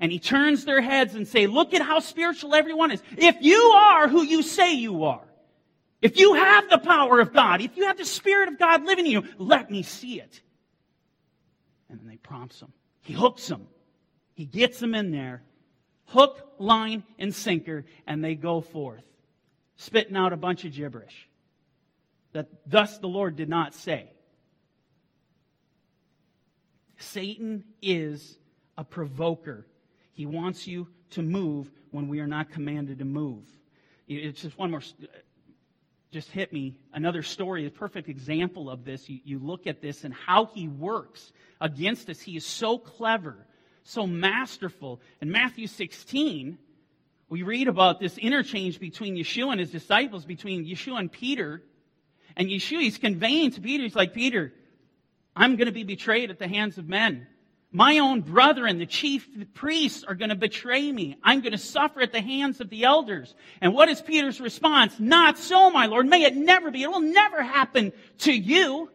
and 0.00 0.12
he 0.12 0.18
turns 0.18 0.64
their 0.64 0.80
heads 0.80 1.14
and 1.14 1.26
say, 1.26 1.46
look 1.46 1.74
at 1.74 1.82
how 1.82 2.00
spiritual 2.00 2.54
everyone 2.54 2.90
is. 2.90 3.02
If 3.16 3.36
you 3.40 3.56
are 3.56 4.08
who 4.08 4.22
you 4.22 4.42
say 4.42 4.74
you 4.74 5.04
are, 5.04 5.24
if 6.02 6.18
you 6.18 6.34
have 6.34 6.68
the 6.68 6.78
power 6.78 7.20
of 7.20 7.32
God, 7.32 7.60
if 7.60 7.76
you 7.76 7.86
have 7.86 7.96
the 7.96 8.04
Spirit 8.04 8.48
of 8.48 8.58
God 8.58 8.84
living 8.84 9.06
in 9.06 9.12
you, 9.12 9.22
let 9.38 9.70
me 9.70 9.82
see 9.82 10.20
it. 10.20 10.42
And 11.88 11.98
then 11.98 12.06
they 12.06 12.16
prompts 12.16 12.60
him. 12.60 12.72
He 13.02 13.14
hooks 13.14 13.46
them. 13.48 13.66
He 14.34 14.44
gets 14.44 14.78
them 14.78 14.94
in 14.94 15.10
there. 15.10 15.42
Hook, 16.06 16.54
line, 16.58 17.02
and 17.18 17.34
sinker, 17.34 17.84
and 18.06 18.22
they 18.22 18.34
go 18.34 18.60
forth, 18.60 19.02
spitting 19.76 20.16
out 20.16 20.32
a 20.32 20.36
bunch 20.36 20.64
of 20.64 20.72
gibberish. 20.72 21.28
That 22.32 22.48
thus 22.66 22.98
the 22.98 23.08
Lord 23.08 23.34
did 23.36 23.48
not 23.48 23.74
say. 23.74 24.10
Satan 26.98 27.64
is 27.82 28.38
a 28.76 28.84
provoker. 28.84 29.66
He 30.12 30.26
wants 30.26 30.66
you 30.66 30.88
to 31.10 31.22
move 31.22 31.70
when 31.90 32.08
we 32.08 32.20
are 32.20 32.26
not 32.26 32.50
commanded 32.50 32.98
to 32.98 33.04
move. 33.04 33.44
It's 34.08 34.42
just 34.42 34.58
one 34.58 34.70
more 34.70 34.80
uh, 34.80 35.06
just 36.12 36.30
hit 36.30 36.52
me. 36.52 36.78
Another 36.92 37.22
story, 37.22 37.66
a 37.66 37.70
perfect 37.70 38.08
example 38.08 38.70
of 38.70 38.84
this. 38.84 39.08
You, 39.08 39.20
you 39.24 39.38
look 39.38 39.66
at 39.66 39.82
this 39.82 40.04
and 40.04 40.14
how 40.14 40.46
he 40.46 40.68
works 40.68 41.32
against 41.60 42.08
us. 42.08 42.20
He 42.20 42.36
is 42.36 42.46
so 42.46 42.78
clever, 42.78 43.36
so 43.82 44.06
masterful. 44.06 45.00
In 45.20 45.30
Matthew 45.30 45.66
16, 45.66 46.56
we 47.28 47.42
read 47.42 47.68
about 47.68 48.00
this 48.00 48.16
interchange 48.18 48.78
between 48.78 49.16
Yeshua 49.16 49.52
and 49.52 49.60
his 49.60 49.70
disciples, 49.70 50.24
between 50.24 50.64
Yeshua 50.64 51.00
and 51.00 51.10
Peter. 51.12 51.62
And 52.36 52.48
Yeshua, 52.48 52.80
he's 52.80 52.98
conveying 52.98 53.50
to 53.52 53.60
Peter, 53.60 53.82
he's 53.82 53.96
like, 53.96 54.14
Peter, 54.14 54.52
I'm 55.36 55.56
going 55.56 55.66
to 55.66 55.72
be 55.72 55.84
betrayed 55.84 56.30
at 56.30 56.38
the 56.38 56.48
hands 56.48 56.78
of 56.78 56.88
men. 56.88 57.26
My 57.70 57.98
own 57.98 58.22
brethren, 58.22 58.78
the 58.78 58.86
chief 58.86 59.28
priests, 59.52 60.02
are 60.02 60.14
going 60.14 60.30
to 60.30 60.34
betray 60.36 60.90
me. 60.90 61.18
I'm 61.22 61.40
going 61.42 61.52
to 61.52 61.58
suffer 61.58 62.00
at 62.00 62.12
the 62.12 62.22
hands 62.22 62.60
of 62.62 62.70
the 62.70 62.84
elders. 62.84 63.34
And 63.60 63.74
what 63.74 63.90
is 63.90 64.00
Peter's 64.00 64.40
response? 64.40 64.98
Not 64.98 65.36
so, 65.36 65.70
my 65.70 65.86
Lord. 65.86 66.06
May 66.06 66.22
it 66.22 66.34
never 66.34 66.70
be. 66.70 66.82
It 66.82 66.90
will 66.90 67.00
never 67.00 67.42
happen 67.42 67.92
to 68.20 68.32
you. 68.32 68.88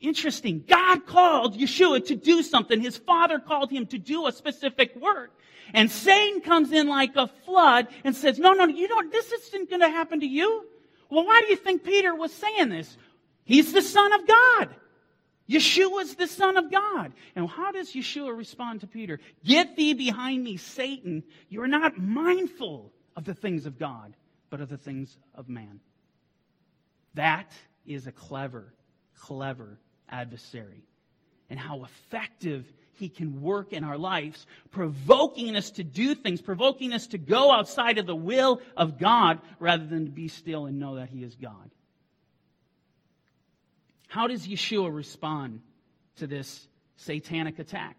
Interesting. 0.00 0.64
God 0.68 1.06
called 1.06 1.58
Yeshua 1.58 2.06
to 2.06 2.14
do 2.14 2.42
something. 2.42 2.80
His 2.80 2.96
father 2.96 3.40
called 3.40 3.70
him 3.70 3.86
to 3.86 3.98
do 3.98 4.26
a 4.26 4.32
specific 4.32 4.94
work. 4.94 5.32
And 5.74 5.90
Satan 5.90 6.42
comes 6.42 6.70
in 6.70 6.86
like 6.86 7.16
a 7.16 7.28
flood 7.44 7.88
and 8.04 8.14
says, 8.14 8.38
no, 8.38 8.52
no, 8.52 8.66
you 8.66 8.86
don't, 8.86 9.10
this 9.10 9.32
isn't 9.32 9.70
going 9.70 9.80
to 9.80 9.88
happen 9.88 10.20
to 10.20 10.26
you. 10.26 10.66
Well, 11.08 11.24
why 11.24 11.40
do 11.40 11.48
you 11.48 11.56
think 11.56 11.82
Peter 11.82 12.14
was 12.14 12.32
saying 12.32 12.68
this? 12.68 12.96
He's 13.44 13.72
the 13.72 13.82
son 13.82 14.12
of 14.12 14.26
God. 14.26 14.76
Yeshua 15.48 16.02
is 16.02 16.14
the 16.14 16.26
Son 16.26 16.56
of 16.56 16.70
God. 16.70 17.12
And 17.34 17.48
how 17.48 17.72
does 17.72 17.92
Yeshua 17.92 18.36
respond 18.36 18.80
to 18.80 18.86
Peter? 18.86 19.20
Get 19.44 19.76
thee 19.76 19.94
behind 19.94 20.44
me, 20.44 20.56
Satan. 20.56 21.24
You 21.48 21.62
are 21.62 21.68
not 21.68 21.98
mindful 21.98 22.92
of 23.16 23.24
the 23.24 23.34
things 23.34 23.66
of 23.66 23.78
God, 23.78 24.14
but 24.50 24.60
of 24.60 24.68
the 24.68 24.78
things 24.78 25.16
of 25.34 25.48
man. 25.48 25.80
That 27.14 27.52
is 27.86 28.06
a 28.06 28.12
clever, 28.12 28.72
clever 29.18 29.78
adversary. 30.08 30.84
And 31.50 31.58
how 31.58 31.84
effective 31.84 32.64
he 32.94 33.08
can 33.08 33.42
work 33.42 33.72
in 33.72 33.84
our 33.84 33.98
lives, 33.98 34.46
provoking 34.70 35.56
us 35.56 35.70
to 35.72 35.84
do 35.84 36.14
things, 36.14 36.40
provoking 36.40 36.92
us 36.92 37.08
to 37.08 37.18
go 37.18 37.50
outside 37.50 37.98
of 37.98 38.06
the 38.06 38.16
will 38.16 38.60
of 38.76 38.98
God 38.98 39.40
rather 39.58 39.84
than 39.84 40.04
to 40.04 40.10
be 40.10 40.28
still 40.28 40.66
and 40.66 40.78
know 40.78 40.96
that 40.96 41.10
he 41.10 41.22
is 41.22 41.34
God. 41.34 41.70
How 44.12 44.26
does 44.26 44.46
Yeshua 44.46 44.94
respond 44.94 45.62
to 46.16 46.26
this 46.26 46.68
satanic 46.96 47.58
attack? 47.58 47.96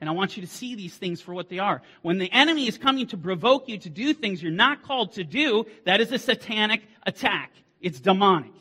And 0.00 0.08
I 0.08 0.14
want 0.14 0.38
you 0.38 0.40
to 0.40 0.48
see 0.48 0.74
these 0.74 0.96
things 0.96 1.20
for 1.20 1.34
what 1.34 1.50
they 1.50 1.58
are. 1.58 1.82
When 2.00 2.16
the 2.16 2.32
enemy 2.32 2.66
is 2.66 2.78
coming 2.78 3.06
to 3.08 3.18
provoke 3.18 3.68
you 3.68 3.76
to 3.80 3.90
do 3.90 4.14
things 4.14 4.42
you're 4.42 4.50
not 4.50 4.82
called 4.82 5.12
to 5.12 5.24
do, 5.24 5.66
that 5.84 6.00
is 6.00 6.10
a 6.10 6.18
satanic 6.18 6.84
attack. 7.04 7.52
It's 7.82 8.00
demonic. 8.00 8.52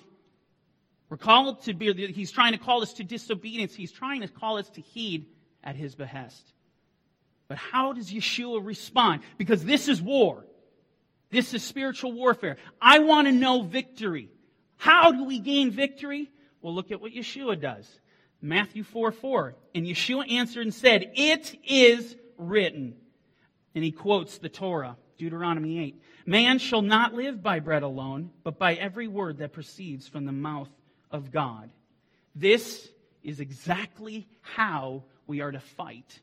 We're 1.08 1.16
called 1.16 1.64
to 1.64 1.74
be, 1.74 2.08
he's 2.08 2.34
trying 2.34 2.52
to 2.52 2.60
call 2.60 2.82
us 2.82 2.92
to 2.96 3.06
disobedience. 3.06 3.74
He's 3.74 3.94
trying 3.94 4.20
to 4.20 4.28
call 4.28 4.58
us 4.58 4.70
to 4.72 4.82
heed 4.82 5.28
at 5.64 5.78
his 5.78 5.96
behest. 5.96 6.44
But 7.48 7.56
how 7.56 7.94
does 7.94 8.12
Yeshua 8.12 8.60
respond? 8.62 9.22
Because 9.38 9.64
this 9.64 9.88
is 9.88 10.02
war. 10.02 10.44
This 11.30 11.54
is 11.54 11.64
spiritual 11.64 12.12
warfare. 12.12 12.58
I 12.82 13.00
want 13.00 13.28
to 13.30 13.32
know 13.32 13.62
victory. 13.62 14.30
How 14.76 15.14
do 15.14 15.24
we 15.24 15.40
gain 15.40 15.72
victory? 15.72 16.32
Well, 16.66 16.74
look 16.74 16.92
at 16.92 17.00
what 17.00 17.12
Yeshua 17.12 17.62
does. 17.62 17.88
Matthew 18.42 18.82
4 18.82 19.12
4. 19.12 19.56
And 19.76 19.86
Yeshua 19.86 20.32
answered 20.32 20.64
and 20.64 20.74
said, 20.74 21.12
It 21.14 21.56
is 21.64 22.16
written. 22.40 22.96
And 23.76 23.84
he 23.84 23.92
quotes 23.92 24.40
the 24.40 24.50
Torah, 24.50 24.98
Deuteronomy 25.20 25.78
8. 25.78 26.02
Man 26.26 26.58
shall 26.58 26.82
not 26.82 27.14
live 27.14 27.44
by 27.44 27.60
bread 27.60 27.84
alone, 27.84 28.32
but 28.44 28.58
by 28.58 28.74
every 28.74 29.08
word 29.08 29.38
that 29.38 29.54
proceeds 29.54 30.08
from 30.08 30.26
the 30.26 30.32
mouth 30.32 30.72
of 31.12 31.32
God. 31.32 31.70
This 32.34 32.90
is 33.22 33.42
exactly 33.42 34.28
how 34.42 35.04
we 35.28 35.42
are 35.42 35.52
to 35.52 35.60
fight 35.60 36.20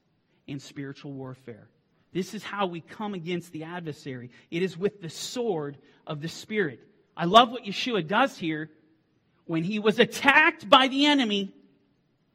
in 0.48 0.58
spiritual 0.58 1.12
warfare. 1.12 1.68
This 2.12 2.34
is 2.34 2.42
how 2.42 2.66
we 2.66 2.80
come 2.80 3.14
against 3.14 3.52
the 3.52 3.62
adversary. 3.62 4.32
It 4.50 4.64
is 4.64 4.76
with 4.76 5.02
the 5.02 5.08
sword 5.08 5.78
of 6.04 6.20
the 6.20 6.26
Spirit. 6.26 6.80
I 7.16 7.26
love 7.26 7.52
what 7.52 7.62
Yeshua 7.62 8.04
does 8.04 8.36
here 8.36 8.70
when 9.52 9.64
he 9.64 9.78
was 9.78 9.98
attacked 9.98 10.66
by 10.66 10.88
the 10.88 11.04
enemy, 11.04 11.52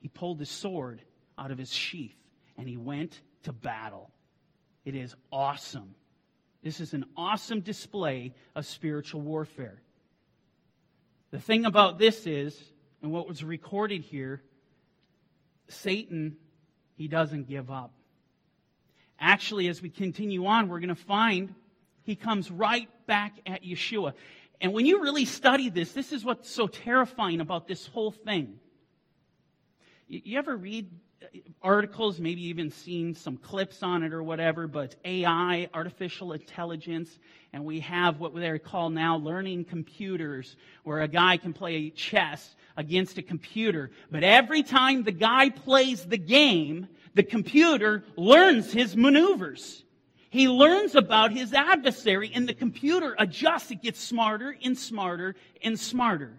he 0.02 0.08
pulled 0.08 0.38
his 0.38 0.52
sword 0.52 1.02
out 1.36 1.50
of 1.50 1.58
his 1.58 1.74
sheath 1.74 2.16
and 2.60 2.70
he 2.70 2.78
went 2.78 3.20
to 3.42 3.52
battle. 3.52 4.12
It 4.86 4.94
is 4.94 5.16
awesome. 5.32 5.96
This 6.62 6.80
is 6.80 6.94
an 6.94 7.06
awesome 7.18 7.62
display 7.62 8.36
of 8.54 8.68
spiritual 8.68 9.22
warfare. 9.22 9.82
The 11.32 11.40
thing 11.40 11.66
about 11.66 11.98
this 11.98 12.28
is, 12.28 12.56
and 13.02 13.12
what 13.12 13.28
was 13.28 13.44
recorded 13.44 14.04
here, 14.04 14.44
Satan, 15.70 16.38
he 16.98 17.08
doesn't 17.08 17.48
give 17.48 17.72
up. 17.72 17.94
Actually, 19.20 19.70
as 19.70 19.82
we 19.82 19.90
continue 19.90 20.46
on, 20.46 20.70
we're 20.70 20.82
going 20.82 20.90
to 20.90 20.94
find 20.94 21.56
he 22.04 22.16
comes 22.16 22.52
right 22.52 22.88
back 23.08 23.34
at 23.48 23.64
Yeshua. 23.64 24.14
And 24.60 24.74
when 24.74 24.86
you 24.86 25.02
really 25.02 25.26
study 25.26 25.70
this, 25.70 25.92
this 25.92 26.12
is 26.12 26.26
what's 26.26 26.50
so 26.50 26.68
terrifying 26.68 27.42
about 27.42 27.68
this 27.68 27.86
whole 27.88 28.12
thing. 28.12 28.60
You 30.08 30.40
ever 30.40 30.56
read 30.56 30.90
uh, 31.22 31.28
articles, 31.62 32.20
maybe 32.20 32.46
even 32.46 32.72
seen 32.72 33.14
some 33.14 33.38
clips 33.38 33.84
on 33.84 34.04
it 34.04 34.14
or 34.14 34.24
whatever, 34.24 34.68
but 34.68 34.96
AI, 35.06 35.70
artificial 35.74 36.34
intelligence, 36.34 37.20
and 37.54 37.66
we 37.66 37.82
have 37.82 38.20
what 38.20 38.34
they 38.34 38.58
call 38.58 38.90
now 38.90 39.18
learning 39.18 39.66
computers, 39.66 40.56
where 40.84 41.02
a 41.02 41.08
guy 41.08 41.38
can 41.38 41.54
play 41.54 41.90
chess 41.90 42.56
against 42.78 43.18
a 43.18 43.22
computer. 43.22 43.92
But 44.10 44.24
every 44.24 44.64
time 44.64 45.04
the 45.04 45.12
guy 45.12 45.50
plays 45.50 46.06
the 46.06 46.18
game, 46.18 46.88
the 47.14 47.24
computer 47.24 48.06
learns 48.16 48.72
his 48.72 48.96
maneuvers. 48.96 49.84
He 50.30 50.50
learns 50.50 50.96
about 50.96 51.32
his 51.32 51.54
adversary, 51.54 52.32
and 52.34 52.48
the 52.48 52.54
computer 52.54 53.16
adjusts. 53.18 53.72
It 53.72 53.82
gets 53.82 54.02
smarter 54.02 54.56
and 54.64 54.78
smarter 54.78 55.36
and 55.64 55.80
smarter. 55.80 56.34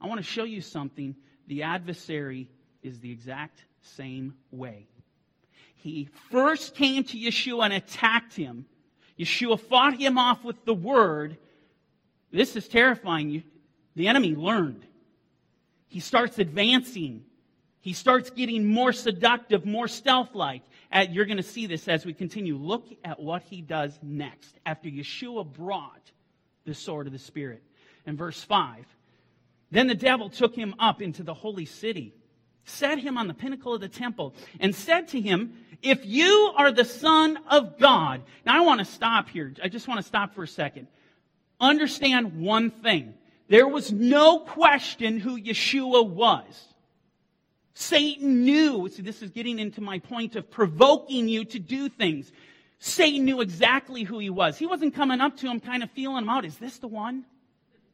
I 0.00 0.06
want 0.06 0.18
to 0.18 0.24
show 0.24 0.44
you 0.44 0.60
something. 0.60 1.14
The 1.46 1.62
adversary 1.62 2.48
is 2.82 3.00
the 3.00 3.10
exact 3.10 3.64
same 3.80 4.34
way. 4.50 4.86
He 5.76 6.08
first 6.30 6.74
came 6.74 7.04
to 7.04 7.18
Yeshua 7.18 7.64
and 7.64 7.72
attacked 7.72 8.34
him. 8.34 8.66
Yeshua 9.18 9.58
fought 9.58 9.98
him 9.98 10.18
off 10.18 10.44
with 10.44 10.64
the 10.64 10.74
word. 10.74 11.38
This 12.30 12.54
is 12.54 12.68
terrifying. 12.68 13.42
The 13.96 14.08
enemy 14.08 14.34
learned. 14.34 14.84
He 15.88 16.00
starts 16.00 16.38
advancing. 16.38 17.24
He 17.80 17.92
starts 17.92 18.30
getting 18.30 18.64
more 18.64 18.92
seductive, 18.92 19.66
more 19.66 19.88
stealth 19.88 20.34
like 20.34 20.62
at, 20.92 21.12
you're 21.12 21.24
going 21.24 21.38
to 21.38 21.42
see 21.42 21.66
this 21.66 21.88
as 21.88 22.04
we 22.04 22.12
continue. 22.12 22.56
Look 22.56 22.86
at 23.04 23.18
what 23.18 23.42
he 23.42 23.62
does 23.62 23.98
next 24.02 24.58
after 24.64 24.88
Yeshua 24.88 25.50
brought 25.50 26.10
the 26.64 26.74
sword 26.74 27.06
of 27.06 27.12
the 27.12 27.18
Spirit. 27.18 27.62
In 28.06 28.16
verse 28.16 28.42
5, 28.42 28.84
then 29.70 29.86
the 29.86 29.94
devil 29.94 30.28
took 30.28 30.54
him 30.54 30.74
up 30.78 31.00
into 31.00 31.22
the 31.22 31.34
holy 31.34 31.64
city, 31.64 32.14
set 32.64 32.98
him 32.98 33.16
on 33.16 33.26
the 33.26 33.34
pinnacle 33.34 33.74
of 33.74 33.80
the 33.80 33.88
temple, 33.88 34.34
and 34.60 34.74
said 34.74 35.08
to 35.08 35.20
him, 35.20 35.54
If 35.82 36.04
you 36.04 36.52
are 36.56 36.70
the 36.70 36.84
Son 36.84 37.38
of 37.48 37.78
God. 37.78 38.22
Now 38.44 38.58
I 38.58 38.66
want 38.66 38.80
to 38.80 38.84
stop 38.84 39.28
here. 39.28 39.52
I 39.62 39.68
just 39.68 39.88
want 39.88 39.98
to 39.98 40.06
stop 40.06 40.34
for 40.34 40.42
a 40.42 40.48
second. 40.48 40.88
Understand 41.58 42.40
one 42.40 42.70
thing. 42.70 43.14
there 43.48 43.68
was 43.68 43.92
no 43.92 44.40
question 44.40 45.18
who 45.20 45.40
Yeshua 45.40 46.06
was. 46.06 46.71
Satan 47.74 48.44
knew, 48.44 48.88
see, 48.88 49.02
this 49.02 49.22
is 49.22 49.30
getting 49.30 49.58
into 49.58 49.80
my 49.80 49.98
point 49.98 50.36
of 50.36 50.50
provoking 50.50 51.28
you 51.28 51.44
to 51.46 51.58
do 51.58 51.88
things. 51.88 52.30
Satan 52.78 53.24
knew 53.24 53.40
exactly 53.40 54.02
who 54.02 54.18
he 54.18 54.28
was. 54.28 54.58
He 54.58 54.66
wasn't 54.66 54.94
coming 54.94 55.20
up 55.20 55.36
to 55.38 55.46
him, 55.46 55.60
kind 55.60 55.82
of 55.82 55.90
feeling 55.92 56.24
him 56.24 56.28
out. 56.28 56.44
Is 56.44 56.58
this 56.58 56.78
the 56.78 56.88
one? 56.88 57.24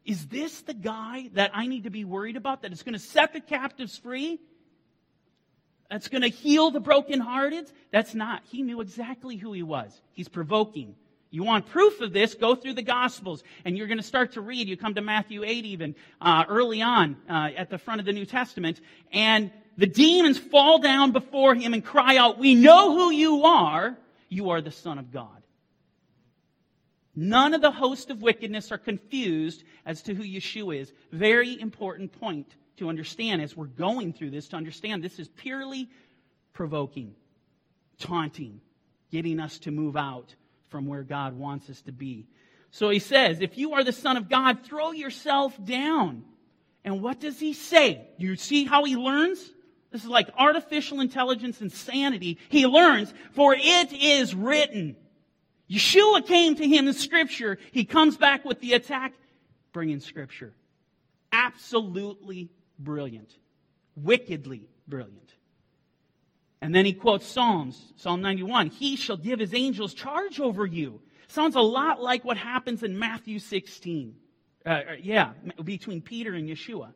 Is 0.04 0.26
this 0.26 0.62
the 0.62 0.74
guy 0.74 1.28
that 1.34 1.50
I 1.54 1.66
need 1.66 1.84
to 1.84 1.90
be 1.90 2.04
worried 2.04 2.36
about 2.36 2.62
that 2.62 2.72
is 2.72 2.82
going 2.82 2.94
to 2.94 2.98
set 2.98 3.34
the 3.34 3.40
captives 3.40 3.96
free? 3.98 4.40
That's 5.90 6.08
going 6.08 6.22
to 6.22 6.28
heal 6.28 6.70
the 6.70 6.80
brokenhearted? 6.80 7.70
That's 7.92 8.14
not. 8.14 8.42
He 8.50 8.62
knew 8.62 8.80
exactly 8.80 9.36
who 9.36 9.52
he 9.52 9.62
was. 9.62 10.00
He's 10.12 10.28
provoking. 10.28 10.94
You 11.30 11.44
want 11.44 11.66
proof 11.66 12.00
of 12.00 12.12
this? 12.12 12.34
Go 12.34 12.54
through 12.54 12.74
the 12.74 12.82
Gospels, 12.82 13.42
and 13.64 13.76
you're 13.76 13.86
going 13.86 13.98
to 13.98 14.04
start 14.04 14.32
to 14.32 14.40
read. 14.40 14.68
You 14.68 14.76
come 14.76 14.94
to 14.94 15.02
Matthew 15.02 15.44
8 15.44 15.64
even, 15.66 15.94
uh, 16.20 16.44
early 16.48 16.80
on, 16.80 17.16
uh, 17.28 17.50
at 17.56 17.68
the 17.68 17.78
front 17.78 18.00
of 18.00 18.06
the 18.06 18.12
New 18.12 18.24
Testament, 18.24 18.80
and 19.12 19.50
the 19.78 19.86
demons 19.86 20.38
fall 20.38 20.80
down 20.80 21.12
before 21.12 21.54
him 21.54 21.72
and 21.72 21.84
cry 21.84 22.16
out, 22.16 22.38
We 22.38 22.56
know 22.56 22.96
who 22.96 23.12
you 23.12 23.44
are. 23.44 23.96
You 24.28 24.50
are 24.50 24.60
the 24.60 24.72
Son 24.72 24.98
of 24.98 25.12
God. 25.12 25.42
None 27.14 27.54
of 27.54 27.62
the 27.62 27.70
host 27.70 28.10
of 28.10 28.20
wickedness 28.20 28.70
are 28.72 28.78
confused 28.78 29.62
as 29.86 30.02
to 30.02 30.14
who 30.14 30.24
Yeshua 30.24 30.80
is. 30.80 30.92
Very 31.12 31.60
important 31.60 32.12
point 32.12 32.54
to 32.76 32.88
understand 32.88 33.40
as 33.40 33.56
we're 33.56 33.66
going 33.66 34.12
through 34.12 34.30
this, 34.30 34.48
to 34.48 34.56
understand 34.56 35.02
this 35.02 35.18
is 35.20 35.28
purely 35.28 35.88
provoking, 36.52 37.14
taunting, 38.00 38.60
getting 39.12 39.38
us 39.40 39.58
to 39.60 39.70
move 39.70 39.96
out 39.96 40.34
from 40.68 40.86
where 40.86 41.02
God 41.02 41.34
wants 41.34 41.70
us 41.70 41.80
to 41.82 41.92
be. 41.92 42.26
So 42.72 42.90
he 42.90 42.98
says, 42.98 43.40
if 43.40 43.56
you 43.56 43.74
are 43.74 43.84
the 43.84 43.92
Son 43.92 44.16
of 44.16 44.28
God, 44.28 44.64
throw 44.64 44.90
yourself 44.90 45.56
down. 45.64 46.24
And 46.84 47.00
what 47.00 47.20
does 47.20 47.38
he 47.38 47.52
say? 47.52 48.08
Do 48.18 48.26
You 48.26 48.36
see 48.36 48.64
how 48.64 48.84
he 48.84 48.96
learns? 48.96 49.52
This 49.90 50.04
is 50.04 50.10
like 50.10 50.28
artificial 50.36 51.00
intelligence 51.00 51.60
insanity. 51.60 52.38
He 52.48 52.66
learns, 52.66 53.12
for 53.32 53.54
it 53.54 53.92
is 53.92 54.34
written. 54.34 54.96
Yeshua 55.70 56.26
came 56.26 56.56
to 56.56 56.66
him 56.66 56.88
in 56.88 56.94
Scripture. 56.94 57.58
He 57.72 57.84
comes 57.84 58.16
back 58.16 58.44
with 58.44 58.60
the 58.60 58.74
attack, 58.74 59.14
bringing 59.72 60.00
Scripture. 60.00 60.52
Absolutely 61.32 62.50
brilliant. 62.78 63.30
Wickedly 63.96 64.68
brilliant. 64.86 65.34
And 66.60 66.74
then 66.74 66.84
he 66.84 66.92
quotes 66.92 67.26
Psalms, 67.26 67.92
Psalm 67.96 68.20
91. 68.20 68.68
He 68.70 68.96
shall 68.96 69.16
give 69.16 69.38
his 69.38 69.54
angels 69.54 69.94
charge 69.94 70.40
over 70.40 70.66
you. 70.66 71.00
Sounds 71.28 71.54
a 71.54 71.60
lot 71.60 72.02
like 72.02 72.24
what 72.24 72.36
happens 72.36 72.82
in 72.82 72.98
Matthew 72.98 73.38
16. 73.38 74.14
Uh, 74.64 74.68
uh, 74.68 74.82
yeah, 75.00 75.32
between 75.62 76.00
Peter 76.00 76.34
and 76.34 76.48
Yeshua. 76.48 76.92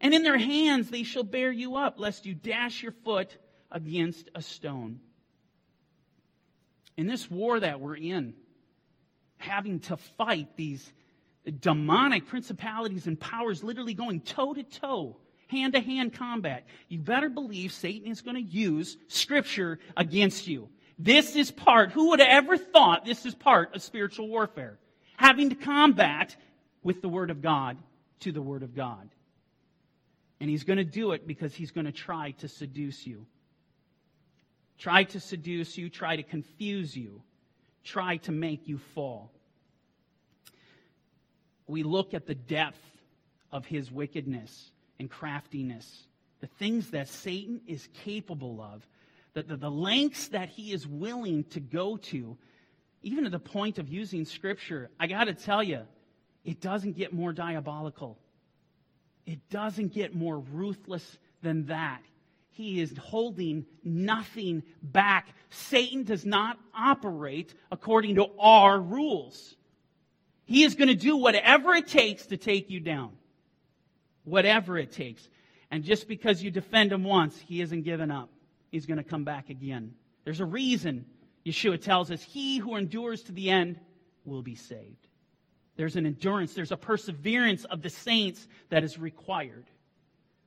And 0.00 0.14
in 0.14 0.22
their 0.22 0.38
hands 0.38 0.90
they 0.90 1.02
shall 1.02 1.24
bear 1.24 1.52
you 1.52 1.76
up, 1.76 1.98
lest 1.98 2.26
you 2.26 2.34
dash 2.34 2.82
your 2.82 2.92
foot 3.04 3.36
against 3.70 4.28
a 4.34 4.42
stone. 4.42 5.00
In 6.96 7.06
this 7.06 7.30
war 7.30 7.60
that 7.60 7.80
we're 7.80 7.96
in, 7.96 8.34
having 9.38 9.80
to 9.80 9.96
fight 9.96 10.56
these 10.56 10.92
demonic 11.60 12.26
principalities 12.26 13.06
and 13.06 13.18
powers 13.18 13.64
literally 13.64 13.94
going 13.94 14.20
toe 14.20 14.54
to 14.54 14.62
toe 14.62 15.16
hand 15.48 15.72
to 15.72 15.80
hand 15.80 16.14
combat, 16.14 16.64
you 16.88 16.98
better 16.98 17.28
believe 17.28 17.72
Satan 17.72 18.10
is 18.10 18.20
going 18.20 18.36
to 18.36 18.42
use 18.42 18.96
Scripture 19.08 19.78
against 19.96 20.46
you. 20.46 20.68
This 20.98 21.34
is 21.34 21.50
part, 21.50 21.90
who 21.92 22.10
would 22.10 22.20
have 22.20 22.28
ever 22.44 22.56
thought 22.56 23.04
this 23.04 23.24
is 23.26 23.34
part 23.34 23.74
of 23.74 23.82
spiritual 23.82 24.28
warfare? 24.28 24.78
Having 25.16 25.50
to 25.50 25.56
combat 25.56 26.36
with 26.82 27.02
the 27.02 27.08
Word 27.08 27.30
of 27.30 27.42
God 27.42 27.78
to 28.20 28.32
the 28.32 28.42
Word 28.42 28.62
of 28.62 28.74
God. 28.74 29.08
And 30.40 30.48
he's 30.48 30.64
going 30.64 30.78
to 30.78 30.84
do 30.84 31.12
it 31.12 31.26
because 31.26 31.54
he's 31.54 31.70
going 31.70 31.84
to 31.86 31.92
try 31.92 32.30
to 32.38 32.48
seduce 32.48 33.06
you. 33.06 33.26
Try 34.78 35.04
to 35.04 35.20
seduce 35.20 35.76
you, 35.76 35.90
try 35.90 36.16
to 36.16 36.22
confuse 36.22 36.96
you, 36.96 37.20
try 37.84 38.16
to 38.18 38.32
make 38.32 38.66
you 38.66 38.78
fall. 38.94 39.30
We 41.66 41.82
look 41.82 42.14
at 42.14 42.26
the 42.26 42.34
depth 42.34 42.80
of 43.52 43.66
his 43.66 43.92
wickedness 43.92 44.70
and 44.98 45.10
craftiness, 45.10 46.04
the 46.40 46.46
things 46.46 46.90
that 46.90 47.08
Satan 47.08 47.60
is 47.66 47.88
capable 48.04 48.62
of, 48.62 48.86
the, 49.34 49.42
the, 49.42 49.56
the 49.56 49.70
lengths 49.70 50.28
that 50.28 50.48
he 50.48 50.72
is 50.72 50.86
willing 50.86 51.44
to 51.50 51.60
go 51.60 51.96
to, 51.96 52.36
even 53.02 53.24
to 53.24 53.30
the 53.30 53.38
point 53.38 53.78
of 53.78 53.88
using 53.88 54.24
Scripture. 54.24 54.90
I 54.98 55.06
got 55.06 55.24
to 55.24 55.34
tell 55.34 55.62
you, 55.62 55.82
it 56.44 56.60
doesn't 56.60 56.96
get 56.96 57.12
more 57.12 57.32
diabolical. 57.32 58.18
It 59.26 59.48
doesn't 59.50 59.94
get 59.94 60.14
more 60.14 60.38
ruthless 60.38 61.18
than 61.42 61.66
that. 61.66 62.02
He 62.50 62.80
is 62.80 62.96
holding 62.98 63.64
nothing 63.84 64.62
back. 64.82 65.28
Satan 65.50 66.04
does 66.04 66.26
not 66.26 66.58
operate 66.74 67.54
according 67.70 68.16
to 68.16 68.26
our 68.38 68.80
rules. 68.80 69.54
He 70.44 70.64
is 70.64 70.74
going 70.74 70.88
to 70.88 70.94
do 70.94 71.16
whatever 71.16 71.74
it 71.74 71.86
takes 71.86 72.26
to 72.26 72.36
take 72.36 72.70
you 72.70 72.80
down 72.80 73.12
whatever 74.24 74.78
it 74.78 74.92
takes. 74.92 75.28
And 75.70 75.84
just 75.84 76.08
because 76.08 76.42
you 76.42 76.50
defend 76.50 76.92
him 76.92 77.04
once, 77.04 77.38
he 77.38 77.60
isn't 77.60 77.82
given 77.82 78.10
up. 78.10 78.30
He's 78.70 78.86
going 78.86 78.98
to 78.98 79.04
come 79.04 79.24
back 79.24 79.50
again. 79.50 79.94
There's 80.24 80.40
a 80.40 80.46
reason 80.46 81.04
Yeshua 81.44 81.80
tells 81.80 82.10
us, 82.10 82.22
He 82.22 82.58
who 82.58 82.76
endures 82.76 83.22
to 83.24 83.32
the 83.32 83.50
end 83.50 83.78
will 84.24 84.42
be 84.42 84.54
saved. 84.54 85.06
There's 85.80 85.96
an 85.96 86.04
endurance, 86.04 86.52
there's 86.52 86.72
a 86.72 86.76
perseverance 86.76 87.64
of 87.64 87.80
the 87.80 87.88
saints 87.88 88.46
that 88.68 88.84
is 88.84 88.98
required. 88.98 89.64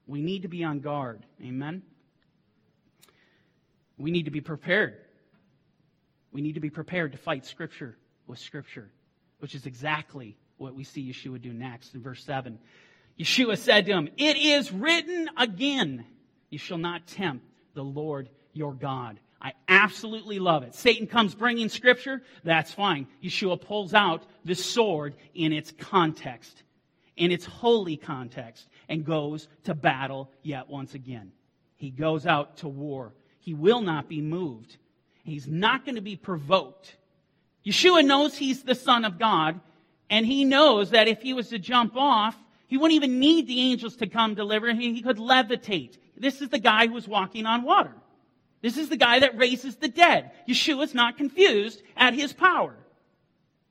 We 0.06 0.22
need 0.22 0.44
to 0.44 0.48
be 0.48 0.64
on 0.64 0.80
guard. 0.80 1.26
Amen? 1.44 1.82
We 3.98 4.12
need 4.12 4.26
to 4.26 4.32
be 4.32 4.42
prepared. 4.42 4.96
We 6.32 6.42
need 6.42 6.54
to 6.54 6.60
be 6.60 6.70
prepared 6.70 7.14
to 7.14 7.18
fight 7.18 7.48
Scripture 7.48 7.98
with 8.28 8.38
Scripture, 8.38 8.92
which 9.40 9.56
is 9.56 9.66
exactly 9.66 10.38
what 10.58 10.76
we 10.76 10.84
see 10.84 11.12
Yeshua 11.12 11.42
do 11.42 11.52
next 11.52 11.96
in 11.96 12.04
verse 12.04 12.24
7. 12.24 12.60
Yeshua 13.20 13.58
said 13.58 13.88
to 13.88 13.92
him, 13.92 14.10
It 14.18 14.38
is 14.38 14.72
written 14.72 15.32
again, 15.36 16.06
you 16.52 16.60
shall 16.60 16.78
not 16.78 17.08
tempt 17.08 17.44
the 17.74 17.84
Lord 17.84 18.30
your 18.54 18.76
God. 18.76 19.20
I 19.44 19.54
absolutely 19.68 20.40
love 20.40 20.64
it. 20.64 20.74
Satan 20.74 21.06
comes 21.06 21.36
bringing 21.36 21.68
scripture, 21.68 22.22
that's 22.46 22.72
fine. 22.72 23.08
Yeshua 23.22 23.60
pulls 23.60 23.94
out 23.94 24.24
the 24.46 24.56
sword 24.56 25.16
in 25.36 25.52
its 25.52 25.74
context, 25.78 26.64
in 27.18 27.30
its 27.30 27.44
holy 27.44 27.98
context, 27.98 28.70
and 28.88 29.06
goes 29.06 29.50
to 29.66 29.74
battle 29.74 30.32
yet 30.44 30.70
once 30.70 30.94
again. 30.94 31.34
He 31.76 31.90
goes 31.90 32.26
out 32.26 32.58
to 32.58 32.70
war. 32.70 33.14
He 33.40 33.54
will 33.54 33.82
not 33.82 34.08
be 34.08 34.22
moved. 34.22 34.78
He's 35.26 35.48
not 35.48 35.84
going 35.84 35.96
to 35.96 36.02
be 36.02 36.16
provoked. 36.16 36.96
Yeshua 37.66 38.06
knows 38.06 38.38
he's 38.38 38.64
the 38.64 38.76
Son 38.76 39.04
of 39.04 39.20
God, 39.20 39.60
and 40.10 40.26
he 40.26 40.46
knows 40.46 40.92
that 40.92 41.10
if 41.10 41.22
he 41.22 41.34
was 41.34 41.50
to 41.50 41.60
jump 41.60 41.98
off, 41.98 42.38
he 42.68 42.78
wouldn't 42.78 42.96
even 42.96 43.20
need 43.20 43.48
the 43.48 43.60
angels 43.60 43.98
to 43.98 44.08
come 44.08 44.36
deliver 44.36 44.70
him. 44.70 44.78
He 44.78 45.02
could 45.02 45.18
levitate. 45.18 45.98
This 46.16 46.42
is 46.42 46.50
the 46.50 46.60
guy 46.60 46.88
who 46.88 46.94
was 46.94 47.08
walking 47.08 47.46
on 47.46 47.64
water. 47.64 47.94
This 48.64 48.78
is 48.78 48.88
the 48.88 48.98
guy 48.98 49.20
that 49.20 49.38
raises 49.38 49.76
the 49.76 49.90
dead. 49.90 50.32
Yeshua's 50.48 50.96
not 50.96 51.18
confused 51.18 51.84
at 51.98 52.14
his 52.14 52.32
power. 52.32 52.74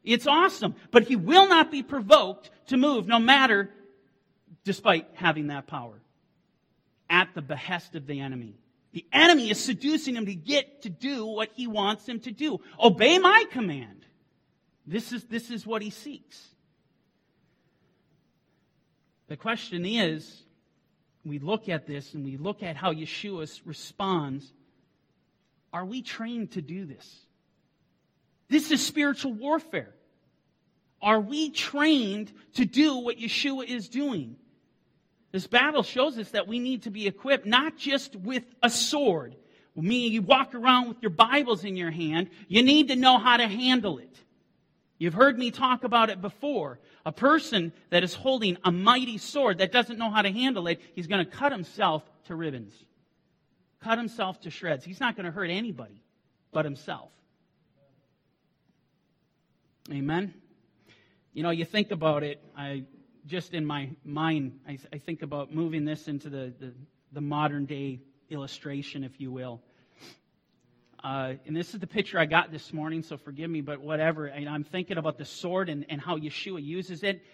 It's 0.05 0.27
awesome. 0.27 0.75
But 0.91 1.05
he 1.05 1.17
will 1.17 1.49
not 1.49 1.73
be 1.73 1.83
provoked 1.83 2.51
to 2.67 2.77
move 2.77 3.09
no 3.09 3.19
matter, 3.19 3.71
despite 4.65 5.09
having 5.15 5.47
that 5.47 5.67
power. 5.67 5.99
At 7.09 7.35
the 7.35 7.41
behest 7.41 7.95
of 7.95 8.07
the 8.07 8.21
enemy. 8.21 8.55
The 8.93 9.07
enemy 9.15 9.51
is 9.51 9.59
seducing 9.59 10.15
him 10.15 10.27
to 10.27 10.35
get 10.35 10.83
to 10.83 10.91
do 10.91 11.25
what 11.25 11.49
he 11.55 11.67
wants 11.67 12.07
him 12.07 12.21
to 12.21 12.31
do. 12.31 12.61
Obey 12.79 13.19
my 13.19 13.47
command. 13.51 14.05
This 14.87 15.11
is, 15.11 15.25
this 15.25 15.51
is 15.51 15.67
what 15.67 15.81
he 15.81 15.89
seeks. 15.89 16.39
The 19.29 19.39
question 19.39 19.87
is, 19.87 20.43
we 21.25 21.39
look 21.39 21.71
at 21.71 21.87
this 21.87 22.13
and 22.13 22.25
we 22.25 22.37
look 22.37 22.63
at 22.63 22.77
how 22.77 22.93
Yeshua 22.93 23.49
responds. 23.65 24.53
Are 25.73 25.85
we 25.85 26.03
trained 26.03 26.53
to 26.53 26.63
do 26.63 26.85
this? 26.85 27.27
This 28.49 28.71
is 28.71 28.85
spiritual 28.85 29.33
warfare. 29.33 29.95
Are 31.01 31.21
we 31.21 31.51
trained 31.51 32.33
to 32.55 32.65
do 32.65 32.99
what 32.99 33.19
Yeshua 33.19 33.67
is 33.67 33.89
doing? 33.89 34.37
This 35.33 35.47
battle 35.47 35.83
shows 35.83 36.19
us 36.19 36.31
that 36.31 36.47
we 36.47 36.59
need 36.59 36.83
to 36.83 36.91
be 36.91 37.07
equipped 37.07 37.47
not 37.47 37.77
just 37.77 38.15
with 38.15 38.45
a 38.63 38.69
sword. 38.69 39.35
Meaning 39.75 40.13
you 40.13 40.23
walk 40.23 40.55
around 40.55 40.89
with 40.89 40.99
your 41.01 41.11
Bibles 41.11 41.65
in 41.65 41.77
your 41.77 41.91
hand, 41.91 42.29
you 42.47 42.63
need 42.63 42.89
to 42.89 42.97
know 42.97 43.19
how 43.19 43.39
to 43.39 43.49
handle 43.49 43.99
it. 43.99 44.15
You've 44.99 45.15
heard 45.15 45.39
me 45.39 45.51
talk 45.51 45.83
about 45.83 46.11
it 46.11 46.21
before. 46.21 46.79
A 47.07 47.11
person 47.11 47.73
that 47.91 48.05
is 48.05 48.15
holding 48.15 48.59
a 48.65 48.71
mighty 48.71 49.19
sword 49.19 49.59
that 49.59 49.73
doesn't 49.73 49.99
know 49.99 50.11
how 50.11 50.23
to 50.23 50.31
handle 50.31 50.69
it, 50.69 50.81
he's 50.95 51.07
going 51.07 51.25
to 51.25 51.31
cut 51.31 51.51
himself 51.51 52.05
to 52.27 52.37
ribbons, 52.37 52.73
cut 53.83 53.99
himself 53.99 54.41
to 54.43 54.51
shreds. 54.51 54.85
He's 54.85 55.01
not 55.01 55.17
going 55.17 55.27
to 55.27 55.33
hurt 55.33 55.51
anybody 55.51 56.03
but 56.53 56.65
himself. 56.65 57.11
Amen. 59.91 60.35
You 61.33 61.43
know, 61.43 61.51
you 61.51 61.65
think 61.65 61.91
about 61.91 62.23
it. 62.23 62.41
I 62.57 62.85
just 63.27 63.55
in 63.55 63.65
my 63.65 63.91
mind, 64.05 64.61
I, 64.69 64.79
I 64.93 64.99
think 64.99 65.23
about 65.23 65.53
moving 65.53 65.85
this 65.85 66.09
into 66.09 66.29
the, 66.29 66.53
the, 66.59 66.73
the, 67.13 67.21
modern 67.21 67.67
day 67.67 68.01
illustration, 68.31 69.05
if 69.05 69.21
you 69.21 69.31
will. 69.31 69.61
Uh, 71.03 71.35
and 71.47 71.57
this 71.57 71.73
is 71.73 71.81
the 71.81 71.87
picture 71.87 72.19
I 72.19 72.27
got 72.27 72.53
this 72.53 72.73
morning, 72.73 73.03
so 73.03 73.17
forgive 73.17 73.51
me, 73.51 73.61
but 73.61 73.81
whatever. 73.81 74.27
And 74.27 74.49
I'm 74.49 74.65
thinking 74.65 74.99
about 74.99 75.19
the 75.19 75.25
sword 75.25 75.69
and, 75.69 75.87
and 75.89 76.01
how 76.01 76.19
Yeshua 76.19 76.63
uses 76.63 77.03
it. 77.03 77.25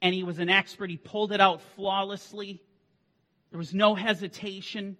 And 0.00 0.14
he 0.14 0.24
was 0.24 0.38
an 0.38 0.48
expert. 0.48 0.90
He 0.90 0.96
pulled 0.96 1.30
it 1.32 1.40
out 1.40 1.60
flawlessly. 1.76 2.60
There 3.50 3.58
was 3.58 3.74
no 3.74 3.94
hesitation. 3.94 4.96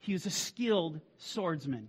He 0.00 0.12
was 0.12 0.26
a 0.26 0.30
skilled 0.30 1.00
swordsman. 1.18 1.88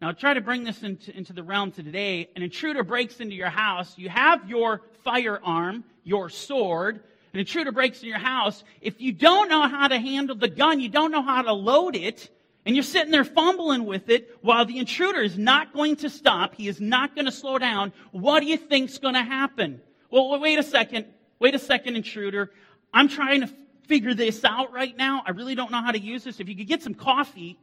Now, 0.00 0.12
try 0.12 0.32
to 0.32 0.40
bring 0.40 0.64
this 0.64 0.82
into, 0.82 1.14
into 1.14 1.34
the 1.34 1.42
realm 1.42 1.72
to 1.72 1.82
today. 1.82 2.30
An 2.34 2.42
intruder 2.42 2.82
breaks 2.82 3.20
into 3.20 3.34
your 3.34 3.50
house. 3.50 3.98
You 3.98 4.08
have 4.08 4.48
your 4.48 4.80
firearm, 5.04 5.84
your 6.04 6.30
sword. 6.30 7.02
An 7.34 7.40
intruder 7.40 7.70
breaks 7.70 7.98
into 7.98 8.08
your 8.08 8.18
house. 8.18 8.64
If 8.80 9.00
you 9.00 9.12
don't 9.12 9.48
know 9.48 9.68
how 9.68 9.88
to 9.88 9.98
handle 9.98 10.36
the 10.36 10.48
gun, 10.48 10.80
you 10.80 10.88
don't 10.88 11.10
know 11.10 11.22
how 11.22 11.42
to 11.42 11.52
load 11.52 11.96
it, 11.96 12.30
and 12.64 12.74
you're 12.74 12.82
sitting 12.82 13.10
there 13.10 13.24
fumbling 13.24 13.84
with 13.84 14.08
it 14.08 14.36
while 14.40 14.64
the 14.64 14.78
intruder 14.78 15.20
is 15.20 15.36
not 15.36 15.72
going 15.72 15.96
to 15.96 16.10
stop, 16.10 16.54
he 16.54 16.68
is 16.68 16.80
not 16.80 17.14
going 17.14 17.26
to 17.26 17.32
slow 17.32 17.58
down, 17.58 17.92
what 18.12 18.40
do 18.40 18.46
you 18.46 18.56
think's 18.56 18.98
going 18.98 19.14
to 19.14 19.22
happen? 19.22 19.80
Well, 20.10 20.40
wait 20.40 20.58
a 20.58 20.62
second. 20.62 21.06
Wait 21.38 21.54
a 21.54 21.58
second, 21.58 21.96
intruder. 21.96 22.50
I'm 22.92 23.08
trying 23.08 23.42
to 23.42 23.50
figure 23.90 24.14
this 24.14 24.44
out 24.44 24.72
right 24.72 24.96
now. 24.96 25.24
I 25.26 25.32
really 25.32 25.56
don't 25.56 25.72
know 25.72 25.82
how 25.82 25.90
to 25.90 25.98
use 25.98 26.22
this. 26.22 26.38
If 26.38 26.48
you 26.48 26.54
could 26.54 26.68
get 26.68 26.80
some 26.80 26.94
coffee 26.94 27.58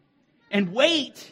and 0.52 0.74
wait 0.74 1.32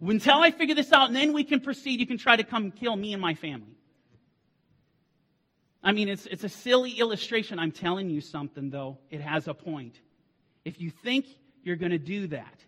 until 0.00 0.38
I 0.38 0.50
figure 0.50 0.74
this 0.74 0.92
out, 0.94 1.08
and 1.08 1.16
then 1.16 1.34
we 1.34 1.44
can 1.44 1.60
proceed. 1.60 2.00
You 2.00 2.06
can 2.06 2.16
try 2.16 2.34
to 2.34 2.42
come 2.42 2.70
kill 2.70 2.96
me 2.96 3.12
and 3.12 3.20
my 3.20 3.34
family. 3.34 3.76
I 5.82 5.92
mean, 5.92 6.08
it's, 6.08 6.24
it's 6.24 6.42
a 6.42 6.48
silly 6.48 6.92
illustration. 6.92 7.58
I'm 7.58 7.70
telling 7.70 8.08
you 8.08 8.22
something, 8.22 8.70
though. 8.70 8.96
It 9.10 9.20
has 9.20 9.46
a 9.46 9.52
point. 9.52 10.00
If 10.64 10.80
you 10.80 10.90
think 10.90 11.26
you're 11.62 11.76
going 11.76 11.92
to 11.92 11.98
do 11.98 12.28
that, 12.28 12.64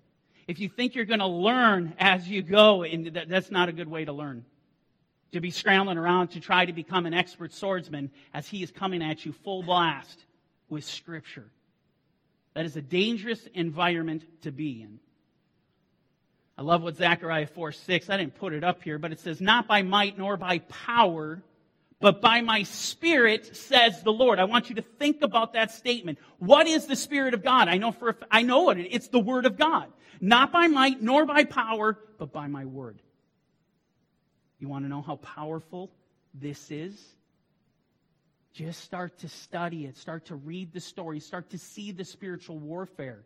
if 0.47 0.61
you 0.61 0.69
think 0.69 0.95
you're 0.95 1.07
going 1.07 1.21
to 1.21 1.27
learn 1.27 1.95
as 1.99 2.29
you 2.29 2.43
go, 2.43 2.83
and 2.83 3.07
that, 3.15 3.31
that's 3.31 3.51
not 3.51 3.71
a 3.71 3.73
good 3.73 3.89
way 3.89 4.05
to 4.05 4.13
learn. 4.13 4.45
To 5.33 5.41
be 5.41 5.51
scrambling 5.51 5.97
around 5.97 6.29
to 6.33 6.41
try 6.41 6.67
to 6.67 6.73
become 6.75 7.07
an 7.07 7.15
expert 7.15 7.55
swordsman 7.55 8.11
as 8.35 8.47
he 8.47 8.63
is 8.63 8.71
coming 8.71 9.03
at 9.03 9.25
you 9.25 9.33
full 9.33 9.63
blast 9.63 10.27
with 10.71 10.85
Scripture. 10.85 11.51
That 12.55 12.65
is 12.65 12.77
a 12.77 12.83
dangerous 12.83 13.47
environment 13.55 14.25
to 14.43 14.51
be 14.51 14.83
in. 14.83 14.99
I 16.59 16.63
love 16.63 16.83
what 16.83 16.97
Zechariah 16.97 17.47
4 17.47 17.73
6, 17.73 18.11
I 18.11 18.17
didn't 18.19 18.35
put 18.35 18.53
it 18.53 18.63
up 18.63 18.83
here, 18.83 18.99
but 18.99 19.13
it 19.13 19.21
says, 19.21 19.41
Not 19.41 19.67
by 19.67 19.83
might 19.83 20.19
nor 20.19 20.37
by 20.37 20.59
power, 20.59 21.43
but 22.01 22.21
by 22.21 22.41
my 22.41 22.65
spirit, 22.65 23.57
says 23.57 24.03
the 24.03 24.13
Lord. 24.13 24.39
I 24.39 24.45
want 24.45 24.69
you 24.69 24.77
to 24.77 24.83
think 24.83 25.23
about 25.23 25.53
that 25.53 25.71
statement. 25.71 26.19
What 26.39 26.67
is 26.67 26.87
the 26.87 26.97
Spirit 26.97 27.35
of 27.35 27.43
God? 27.43 27.69
I 27.69 27.77
know 27.77 27.93
for, 27.93 28.17
I 28.31 28.43
know 28.43 28.71
it. 28.71 28.79
It's 28.79 29.09
the 29.09 29.19
Word 29.19 29.47
of 29.47 29.57
God. 29.59 29.93
Not 30.21 30.53
by 30.53 30.67
might 30.67 31.03
nor 31.03 31.25
by 31.25 31.45
power, 31.45 31.99
but 32.19 32.33
by 32.33 32.47
my 32.47 32.65
Word. 32.65 33.01
You 34.59 34.69
want 34.69 34.85
to 34.85 34.89
know 34.89 35.03
how 35.03 35.17
powerful 35.17 35.91
this 36.35 36.71
is? 36.71 36.99
Just 38.53 38.83
start 38.83 39.19
to 39.19 39.29
study 39.29 39.87
it. 39.87 39.97
Start 39.97 40.27
to 40.27 40.35
read 40.35 40.73
the 40.73 40.81
story. 40.81 41.21
Start 41.21 41.51
to 41.51 41.59
see 41.59 41.93
the 41.93 42.05
spiritual 42.05 42.59
warfare. 42.59 43.25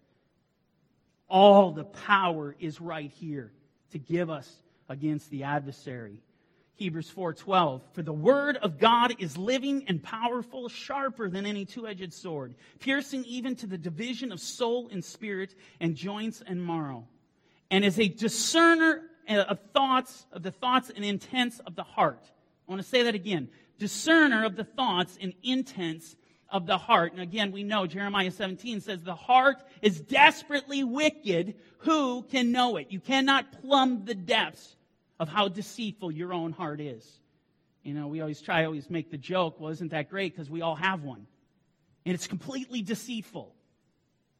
All 1.28 1.72
the 1.72 1.84
power 1.84 2.54
is 2.58 2.80
right 2.80 3.10
here 3.10 3.52
to 3.92 3.98
give 3.98 4.28
us 4.28 4.62
against 4.88 5.30
the 5.30 5.44
adversary. 5.44 6.20
Hebrews 6.76 7.08
4:12 7.10 7.82
For 7.92 8.02
the 8.02 8.12
word 8.12 8.56
of 8.56 8.78
God 8.78 9.14
is 9.20 9.38
living 9.38 9.84
and 9.86 10.02
powerful 10.02 10.68
sharper 10.68 11.30
than 11.30 11.46
any 11.46 11.64
two-edged 11.64 12.12
sword 12.12 12.56
piercing 12.80 13.24
even 13.24 13.54
to 13.56 13.66
the 13.66 13.78
division 13.78 14.32
of 14.32 14.40
soul 14.40 14.88
and 14.90 15.04
spirit 15.04 15.54
and 15.80 15.94
joints 15.94 16.42
and 16.44 16.64
marrow 16.64 17.06
and 17.70 17.84
is 17.84 17.98
a 17.98 18.08
discerner 18.08 19.02
uh, 19.28 19.34
of 19.34 19.60
thoughts 19.72 20.26
of 20.32 20.42
the 20.42 20.50
thoughts 20.50 20.90
and 20.94 21.04
intents 21.04 21.60
of 21.60 21.76
the 21.76 21.84
heart. 21.84 22.24
I 22.66 22.72
want 22.72 22.82
to 22.82 22.88
say 22.88 23.04
that 23.04 23.14
again. 23.14 23.48
Discerner 23.78 24.44
of 24.44 24.56
the 24.56 24.64
thoughts 24.64 25.18
and 25.20 25.32
intents 25.42 26.16
of 26.48 26.66
the 26.66 26.78
heart. 26.78 27.12
And 27.12 27.20
again, 27.20 27.50
we 27.50 27.64
know 27.64 27.86
Jeremiah 27.86 28.30
17 28.30 28.80
says 28.80 29.02
the 29.02 29.14
heart 29.14 29.56
is 29.82 30.00
desperately 30.00 30.84
wicked. 30.84 31.56
Who 31.78 32.22
can 32.22 32.52
know 32.52 32.76
it? 32.76 32.86
You 32.90 33.00
cannot 33.00 33.60
plumb 33.60 34.04
the 34.04 34.14
depths 34.14 34.76
of 35.18 35.28
how 35.28 35.48
deceitful 35.48 36.12
your 36.12 36.32
own 36.32 36.52
heart 36.52 36.80
is. 36.80 37.20
You 37.82 37.92
know, 37.94 38.06
we 38.06 38.20
always 38.20 38.40
try, 38.40 38.64
always 38.64 38.88
make 38.88 39.10
the 39.10 39.18
joke, 39.18 39.60
well, 39.60 39.70
isn't 39.70 39.90
that 39.90 40.08
great? 40.08 40.34
Because 40.34 40.48
we 40.48 40.62
all 40.62 40.76
have 40.76 41.02
one. 41.02 41.26
And 42.06 42.14
it's 42.14 42.26
completely 42.26 42.82
deceitful. 42.82 43.54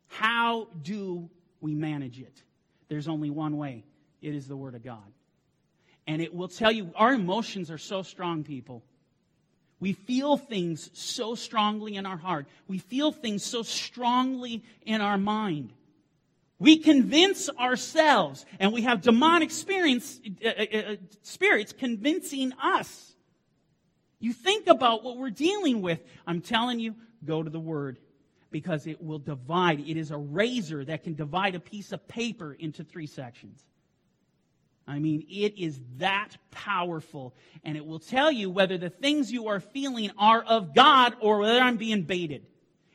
How 0.07 0.69
do 0.83 1.29
we 1.61 1.75
manage 1.75 2.21
it? 2.21 2.43
There's 2.89 3.09
only 3.09 3.31
one 3.31 3.57
way 3.57 3.85
it 4.23 4.35
is 4.35 4.47
the 4.47 4.57
Word 4.57 4.75
of 4.75 4.85
God. 4.85 5.13
And 6.07 6.23
it 6.23 6.35
will 6.35 6.49
tell 6.49 6.71
you, 6.71 6.91
our 6.95 7.13
emotions 7.13 7.71
are 7.71 7.79
so 7.79 8.03
strong, 8.03 8.45
people. 8.45 8.85
We 9.85 9.93
feel 9.93 10.39
things 10.39 10.89
so 10.95 11.35
strongly 11.35 11.97
in 11.97 12.07
our 12.07 12.17
heart. 12.17 12.47
We 12.69 12.79
feel 12.79 13.13
things 13.13 13.45
so 13.45 13.63
strongly 13.63 14.63
in 14.87 15.03
our 15.03 15.19
mind. 15.19 15.75
We 16.59 16.79
convince 16.79 17.51
ourselves, 17.51 18.47
and 18.59 18.73
we 18.73 18.81
have 18.81 19.03
demonic 19.03 19.51
experience, 19.51 20.23
uh, 20.43 20.49
uh, 20.49 20.79
uh, 20.79 20.97
spirits 21.21 21.75
convincing 21.75 22.55
us. 22.63 23.13
You 24.21 24.33
think 24.33 24.69
about 24.69 25.05
what 25.05 25.19
we're 25.19 25.29
dealing 25.29 25.83
with. 25.83 26.01
I'm 26.27 26.41
telling 26.41 26.81
you, 26.81 26.95
go 27.23 27.43
to 27.43 27.51
the 27.51 27.61
Word 27.61 27.99
because 28.51 28.87
it 28.87 29.03
will 29.03 29.19
divide. 29.19 29.81
It 29.81 29.99
is 29.99 30.11
a 30.11 30.17
razor 30.17 30.83
that 30.87 31.03
can 31.03 31.13
divide 31.13 31.57
a 31.57 31.61
piece 31.61 31.93
of 31.93 32.09
paper 32.09 32.55
into 32.55 32.85
three 32.85 33.07
sections. 33.07 33.63
I 34.87 34.99
mean, 34.99 35.25
it 35.31 35.59
is 35.59 35.81
that 35.97 36.37
powerful. 36.51 37.35
And 37.65 37.77
it 37.77 37.87
will 37.87 37.99
tell 37.99 38.31
you 38.31 38.51
whether 38.51 38.77
the 38.77 38.91
things 38.91 39.33
you 39.33 39.49
are 39.49 39.61
feeling 39.61 40.11
are 40.19 40.43
of 40.43 40.75
God 40.75 41.15
or 41.21 41.39
whether 41.39 41.61
I'm 41.61 41.77
being 41.77 42.03
baited. 42.03 42.47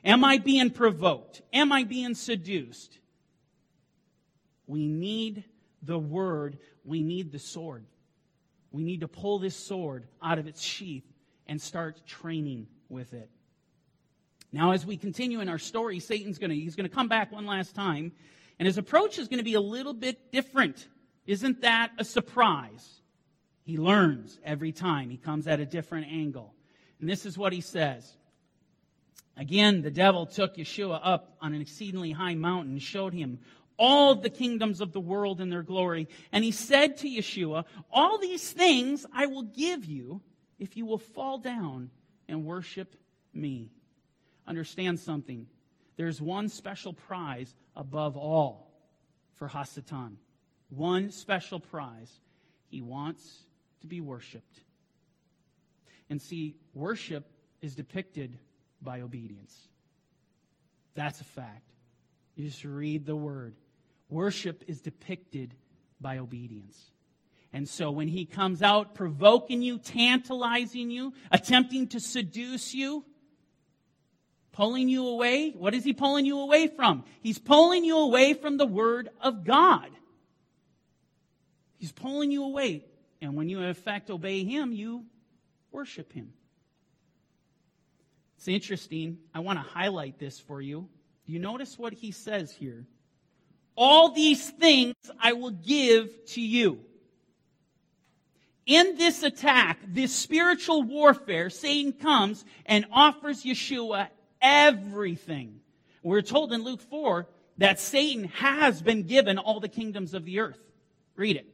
Am 0.06 0.24
I 0.24 0.38
being 0.38 0.70
provoked? 0.70 1.42
Am 1.52 1.72
I 1.72 1.84
being 1.84 2.16
seduced? 2.16 3.00
We 4.68 4.88
need 4.88 5.44
the 5.82 5.98
word. 5.98 6.60
We 6.86 7.02
need 7.02 7.32
the 7.32 7.40
sword. 7.40 7.86
We 8.72 8.84
need 8.84 9.02
to 9.02 9.08
pull 9.08 9.40
this 9.40 9.56
sword 9.56 10.06
out 10.22 10.38
of 10.38 10.48
its 10.48 10.62
sheath 10.62 11.06
and 11.48 11.60
start 11.60 12.06
training 12.06 12.68
with 12.88 13.14
it. 13.14 13.30
Now, 14.52 14.72
as 14.72 14.86
we 14.86 14.96
continue 14.96 15.42
in 15.42 15.50
our 15.50 15.58
story, 15.58 16.00
Satan's 16.00 16.38
going 16.38 16.52
to, 16.52 16.56
he's 16.56 16.76
going 16.76 16.88
to 16.88 16.96
come 16.96 17.08
back 17.08 17.32
one 17.32 17.46
last 17.46 17.76
time, 17.76 18.12
and 18.60 18.66
his 18.68 18.78
approach 18.78 19.18
is 19.18 19.28
going 19.28 19.40
to 19.40 19.44
be 19.44 19.56
a 19.56 19.62
little 19.62 19.94
bit 19.94 20.32
different 20.32 20.88
isn't 21.30 21.62
that 21.62 21.92
a 22.00 22.04
surprise? 22.04 23.02
He 23.64 23.78
learns 23.78 24.40
every 24.44 24.72
time. 24.72 25.12
He 25.12 25.18
comes 25.18 25.46
at 25.48 25.60
a 25.60 25.66
different 25.66 26.08
angle. 26.08 26.56
And 27.00 27.08
this 27.08 27.24
is 27.24 27.38
what 27.38 27.54
he 27.54 27.62
says. 27.62 28.18
Again, 29.38 29.84
the 29.84 29.92
devil 29.92 30.26
took 30.26 30.56
Yeshua 30.56 31.00
up 31.04 31.38
on 31.40 31.54
an 31.54 31.62
exceedingly 31.62 32.12
high 32.14 32.34
mountain 32.34 32.72
and 32.72 32.82
showed 32.82 33.14
him 33.14 33.38
all 33.78 34.16
the 34.16 34.32
kingdoms 34.32 34.82
of 34.82 34.92
the 34.92 35.00
world 35.00 35.40
and 35.40 35.52
their 35.52 35.62
glory. 35.62 36.08
And 36.32 36.44
he 36.44 36.50
said 36.50 36.98
to 36.98 37.08
Yeshua, 37.08 37.66
All 37.92 38.18
these 38.18 38.52
things 38.52 39.06
I 39.14 39.28
will 39.28 39.44
give 39.44 39.86
you 39.86 40.22
if 40.58 40.78
you 40.78 40.88
will 40.88 40.98
fall 40.98 41.38
down 41.38 41.92
and 42.28 42.44
worship 42.44 42.96
me. 43.36 43.70
Understand 44.48 45.00
something. 45.00 45.46
There's 45.96 46.20
one 46.20 46.50
special 46.50 46.94
prize 46.94 47.54
above 47.76 48.18
all 48.18 48.72
for 49.36 49.48
Hasatan 49.48 50.16
one 50.70 51.12
special 51.12 51.60
prize. 51.60 52.12
He 52.70 52.82
wants 52.82 53.44
to 53.82 53.88
be 53.88 54.02
worshiped. 54.02 54.60
And 56.10 56.22
see, 56.22 56.56
worship 56.74 57.26
is 57.62 57.76
depicted 57.76 58.38
by 58.82 59.02
obedience. 59.02 59.56
That's 60.96 61.22
a 61.22 61.26
fact. 61.26 61.72
You 62.36 62.48
just 62.48 62.64
read 62.64 63.06
the 63.06 63.16
word. 63.16 63.56
Worship 64.10 64.64
is 64.68 64.82
depicted 64.82 65.54
by 66.02 66.18
obedience. 66.18 66.92
And 67.52 67.68
so 67.68 67.92
when 67.92 68.08
he 68.08 68.26
comes 68.26 68.62
out 68.62 68.96
provoking 68.96 69.62
you, 69.62 69.80
tantalizing 69.80 70.92
you, 70.92 71.14
attempting 71.32 71.88
to 71.90 72.00
seduce 72.00 72.74
you, 72.74 73.04
pulling 74.52 74.90
you 74.90 75.08
away, 75.08 75.52
what 75.52 75.74
is 75.74 75.84
he 75.84 75.94
pulling 75.94 76.26
you 76.26 76.40
away 76.40 76.68
from? 76.68 77.04
He's 77.22 77.40
pulling 77.40 77.84
you 77.86 77.98
away 77.98 78.34
from 78.34 78.58
the 78.58 78.68
word 78.68 79.10
of 79.22 79.44
God. 79.44 79.90
He's 81.80 81.92
pulling 81.92 82.30
you 82.30 82.44
away. 82.44 82.84
And 83.22 83.36
when 83.36 83.50
you, 83.50 83.62
in 83.62 83.74
fact, 83.74 84.12
obey 84.12 84.44
Him, 84.44 84.72
you 84.74 85.06
worship 85.72 86.14
Him. 86.14 86.34
It's 88.38 88.48
interesting. 88.48 89.18
I 89.34 89.40
want 89.40 89.60
to 89.60 89.68
highlight 89.68 90.20
this 90.20 90.40
for 90.40 90.62
you. 90.62 90.88
You 91.26 91.40
notice 91.40 91.80
what 91.80 91.94
He 91.94 92.12
says 92.12 92.52
here? 92.52 92.86
All 93.76 94.12
these 94.12 94.50
things 94.50 94.96
I 95.20 95.34
will 95.34 95.52
give 95.52 96.26
to 96.28 96.42
you. 96.42 96.82
In 98.66 98.98
this 98.98 99.24
attack, 99.24 99.80
this 99.88 100.14
spiritual 100.14 100.84
warfare, 100.84 101.50
Satan 101.50 101.94
comes 101.94 102.46
and 102.66 102.86
offers 102.92 103.44
Yeshua 103.44 104.10
everything. 104.42 105.62
We're 106.04 106.22
told 106.22 106.54
in 106.54 106.64
Luke 106.64 106.82
4 106.82 107.28
that 107.58 107.80
Satan 107.80 108.26
has 108.26 108.82
been 108.82 109.04
given 109.04 109.38
all 109.38 109.60
the 109.60 109.70
kingdoms 109.70 110.14
of 110.14 110.26
the 110.26 110.40
earth. 110.40 110.60
Read 111.16 111.38
it. 111.38 111.48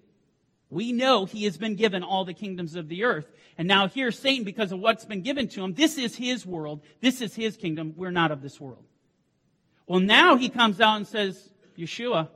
We 0.70 0.92
know 0.92 1.26
he 1.26 1.44
has 1.44 1.58
been 1.58 1.76
given 1.76 2.04
all 2.04 2.26
the 2.26 2.34
kingdoms 2.34 2.76
of 2.76 2.90
the 2.90 3.04
earth. 3.04 3.32
And 3.58 3.68
now 3.68 3.88
here 3.88 4.12
Satan, 4.12 4.44
because 4.44 4.72
of 4.72 4.80
what's 4.80 5.06
been 5.06 5.22
given 5.22 5.48
to 5.50 5.64
him, 5.64 5.74
this 5.74 5.98
is 5.98 6.16
his 6.16 6.46
world. 6.46 6.82
This 7.02 7.22
is 7.22 7.36
his 7.36 7.56
kingdom. 7.56 7.94
We're 7.96 8.12
not 8.12 8.32
of 8.32 8.42
this 8.42 8.60
world. 8.60 8.84
Well, 9.88 10.00
now 10.00 10.36
he 10.36 10.50
comes 10.50 10.82
out 10.82 10.98
and 10.98 11.08
says, 11.08 11.50
Yeshua, 11.78 12.30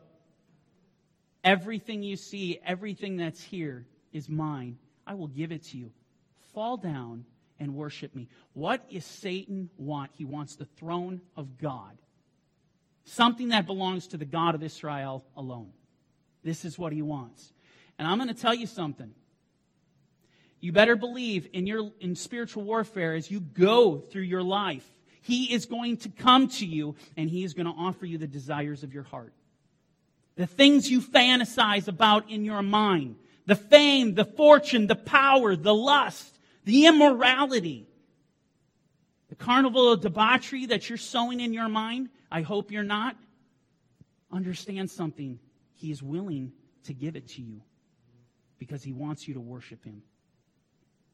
everything 1.44 2.04
you 2.04 2.15
see, 2.15 2.60
everything 2.63 3.18
that's 3.18 3.42
here 3.42 3.88
is 4.13 4.30
mine. 4.30 4.78
I 5.08 5.15
will 5.15 5.28
give 5.28 5.52
it 5.52 5.63
to 5.65 5.78
you. 5.78 5.92
Fall 6.54 6.78
down 6.78 7.26
and 7.60 7.76
worship 7.76 8.15
me. 8.15 8.30
What 8.54 8.89
does 8.89 9.06
Satan 9.06 9.70
want? 9.78 10.12
He 10.13 10.26
wants 10.26 10.56
the 10.56 10.65
throne 10.65 11.22
of 11.36 11.58
God. 11.58 11.98
Something 13.06 13.50
that 13.50 13.65
belongs 13.65 14.08
to 14.08 14.18
the 14.18 14.26
God 14.26 14.54
of 14.54 14.62
Israel 14.62 15.26
alone. 15.36 15.72
This 16.44 16.63
is 16.63 16.78
what 16.78 16.94
he 16.94 17.02
wants. 17.02 17.52
And 17.99 18.07
I'm 18.07 18.17
going 18.17 18.33
to 18.33 18.41
tell 18.41 18.53
you 18.55 18.65
something. 18.65 19.12
You 20.62 20.71
better 20.71 20.95
believe 20.95 21.47
in 21.53 21.67
your 21.67 21.91
in 21.99 22.15
spiritual 22.15 22.63
warfare 22.63 23.13
as 23.13 23.29
you 23.29 23.41
go 23.41 23.97
through 23.97 24.23
your 24.23 24.41
life. 24.41 24.89
He 25.21 25.53
is 25.53 25.65
going 25.65 25.97
to 25.97 26.09
come 26.09 26.47
to 26.47 26.65
you 26.65 26.95
and 27.17 27.29
he 27.29 27.43
is 27.43 27.53
going 27.53 27.65
to 27.65 27.73
offer 27.73 28.05
you 28.05 28.17
the 28.17 28.27
desires 28.27 28.83
of 28.83 28.93
your 28.93 29.03
heart. 29.03 29.33
The 30.38 30.47
things 30.47 30.89
you 30.89 31.01
fantasize 31.01 31.89
about 31.89 32.29
in 32.29 32.45
your 32.45 32.62
mind, 32.62 33.17
the 33.45 33.55
fame, 33.55 34.15
the 34.15 34.25
fortune, 34.25 34.88
the 34.88 34.95
power, 34.95 35.57
the 35.57 35.75
lust, 35.75 36.39
the 36.63 36.85
immorality, 36.85 37.85
the 39.27 39.35
carnival 39.35 39.91
of 39.91 40.01
debauchery 40.01 40.67
that 40.67 40.88
you're 40.88 40.97
sowing 40.97 41.41
in 41.41 41.51
your 41.51 41.67
mind. 41.67 42.09
I 42.31 42.41
hope 42.41 42.71
you're 42.71 42.83
not. 42.83 43.17
Understand 44.31 44.89
something. 44.89 45.39
He 45.75 45.91
is 45.91 46.01
willing 46.01 46.53
to 46.85 46.93
give 46.93 47.17
it 47.17 47.27
to 47.29 47.41
you 47.41 47.62
because 48.60 48.84
he 48.84 48.93
wants 48.93 49.28
you 49.28 49.34
to 49.34 49.39
worship 49.39 49.84
him. 49.84 50.04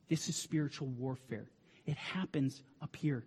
This 0.09 0.27
is 0.27 0.35
spiritual 0.35 0.87
warfare. 0.87 1.45
It 1.85 1.95
happens 1.95 2.61
up 2.81 2.95
here. 2.95 3.23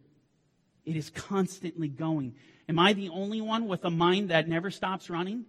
It 0.85 0.97
is 0.97 1.11
constantly 1.11 1.89
going. 1.89 2.35
Am 2.69 2.79
I 2.79 2.93
the 2.93 3.09
only 3.11 3.41
one 3.41 3.69
with 3.69 3.85
a 3.85 3.91
mind 3.91 4.31
that 4.31 4.49
never 4.49 4.71
stops 4.71 5.09
running? 5.09 5.45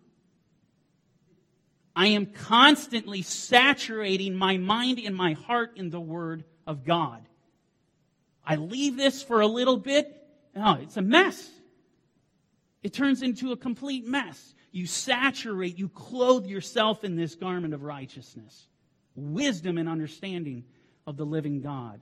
I 1.95 2.07
am 2.07 2.27
constantly 2.27 3.23
saturating 3.23 4.35
my 4.35 4.57
mind 4.57 4.99
and 4.99 5.15
my 5.15 5.33
heart 5.33 5.73
in 5.75 5.89
the 5.89 5.99
Word 5.99 6.45
of 6.65 6.85
God. 6.85 7.25
I 8.45 8.55
leave 8.55 8.95
this 8.95 9.21
for 9.21 9.41
a 9.41 9.47
little 9.47 9.77
bit. 9.77 10.15
Oh, 10.55 10.77
it's 10.81 10.97
a 10.97 11.01
mess. 11.01 11.49
It 12.83 12.93
turns 12.93 13.21
into 13.21 13.51
a 13.51 13.57
complete 13.57 14.05
mess. 14.05 14.55
You 14.71 14.85
saturate, 14.85 15.77
you 15.77 15.89
clothe 15.89 16.45
yourself 16.45 17.03
in 17.03 17.15
this 17.15 17.35
garment 17.35 17.73
of 17.73 17.83
righteousness, 17.83 18.67
wisdom 19.15 19.77
and 19.77 19.89
understanding 19.89 20.63
of 21.07 21.17
the 21.17 21.25
living 21.25 21.61
God. 21.61 22.01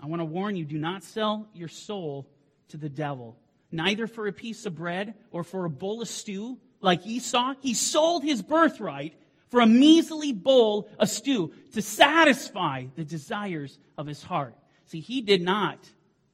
I 0.00 0.06
want 0.06 0.20
to 0.20 0.26
warn 0.26 0.56
you 0.56 0.64
do 0.64 0.78
not 0.78 1.02
sell 1.02 1.48
your 1.54 1.68
soul 1.68 2.28
to 2.68 2.76
the 2.76 2.88
devil, 2.88 3.36
neither 3.70 4.06
for 4.06 4.26
a 4.26 4.32
piece 4.32 4.66
of 4.66 4.74
bread 4.74 5.14
or 5.30 5.44
for 5.44 5.64
a 5.64 5.70
bowl 5.70 6.02
of 6.02 6.08
stew 6.08 6.58
like 6.80 7.06
Esau. 7.06 7.54
He 7.60 7.74
sold 7.74 8.22
his 8.22 8.42
birthright 8.42 9.14
for 9.48 9.60
a 9.60 9.66
measly 9.66 10.32
bowl 10.32 10.88
of 10.98 11.08
stew 11.08 11.52
to 11.72 11.82
satisfy 11.82 12.86
the 12.96 13.04
desires 13.04 13.78
of 13.96 14.06
his 14.06 14.22
heart. 14.22 14.54
See, 14.86 15.00
he 15.00 15.20
did 15.20 15.42
not 15.42 15.78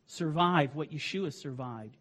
survive 0.06 0.74
what 0.74 0.90
Yeshua 0.90 1.32
survived. 1.32 1.96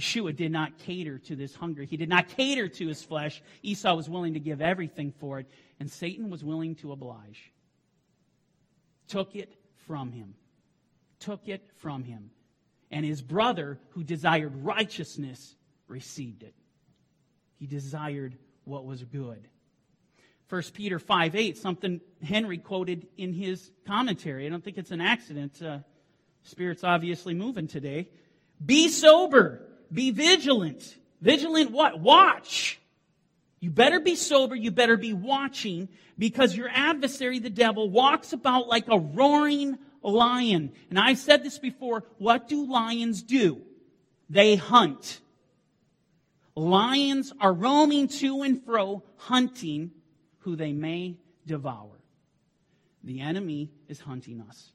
Yeshua 0.00 0.34
did 0.34 0.50
not 0.50 0.78
cater 0.78 1.18
to 1.18 1.36
this 1.36 1.54
hunger. 1.54 1.82
He 1.82 1.96
did 1.96 2.08
not 2.08 2.28
cater 2.28 2.68
to 2.68 2.88
his 2.88 3.02
flesh. 3.02 3.42
Esau 3.62 3.94
was 3.94 4.08
willing 4.08 4.34
to 4.34 4.40
give 4.40 4.60
everything 4.60 5.12
for 5.12 5.38
it, 5.38 5.46
and 5.78 5.90
Satan 5.90 6.30
was 6.30 6.42
willing 6.42 6.74
to 6.76 6.92
oblige. 6.92 7.52
Took 9.08 9.36
it 9.36 9.54
from 9.86 10.12
him. 10.12 10.34
Took 11.18 11.48
it 11.48 11.68
from 11.76 12.04
him. 12.04 12.30
And 12.90 13.04
his 13.04 13.20
brother, 13.20 13.78
who 13.90 14.02
desired 14.02 14.64
righteousness, 14.64 15.54
received 15.86 16.42
it. 16.42 16.54
He 17.58 17.66
desired 17.66 18.36
what 18.64 18.86
was 18.86 19.04
good. 19.04 19.48
1 20.48 20.62
Peter 20.74 20.98
5 20.98 21.36
8, 21.36 21.58
something 21.58 22.00
Henry 22.22 22.58
quoted 22.58 23.06
in 23.16 23.32
his 23.32 23.70
commentary. 23.86 24.46
I 24.46 24.48
don't 24.48 24.64
think 24.64 24.78
it's 24.78 24.90
an 24.90 25.00
accident. 25.00 25.62
Uh, 25.62 25.80
Spirit's 26.42 26.82
obviously 26.82 27.34
moving 27.34 27.68
today. 27.68 28.08
Be 28.64 28.88
sober 28.88 29.69
be 29.92 30.10
vigilant. 30.10 30.96
Vigilant 31.20 31.70
what? 31.70 32.00
Watch. 32.00 32.80
You 33.60 33.70
better 33.70 34.00
be 34.00 34.16
sober. 34.16 34.54
You 34.54 34.70
better 34.70 34.96
be 34.96 35.12
watching 35.12 35.88
because 36.18 36.56
your 36.56 36.70
adversary, 36.72 37.38
the 37.38 37.50
devil, 37.50 37.90
walks 37.90 38.32
about 38.32 38.68
like 38.68 38.88
a 38.88 38.98
roaring 38.98 39.78
lion. 40.02 40.72
And 40.88 40.98
I've 40.98 41.18
said 41.18 41.44
this 41.44 41.58
before. 41.58 42.04
What 42.18 42.48
do 42.48 42.70
lions 42.70 43.22
do? 43.22 43.60
They 44.30 44.56
hunt. 44.56 45.20
Lions 46.56 47.32
are 47.40 47.52
roaming 47.52 48.08
to 48.08 48.42
and 48.42 48.64
fro, 48.64 49.02
hunting 49.16 49.90
who 50.40 50.56
they 50.56 50.72
may 50.72 51.16
devour. 51.46 52.00
The 53.04 53.20
enemy 53.20 53.70
is 53.88 54.00
hunting 54.00 54.40
us. 54.42 54.72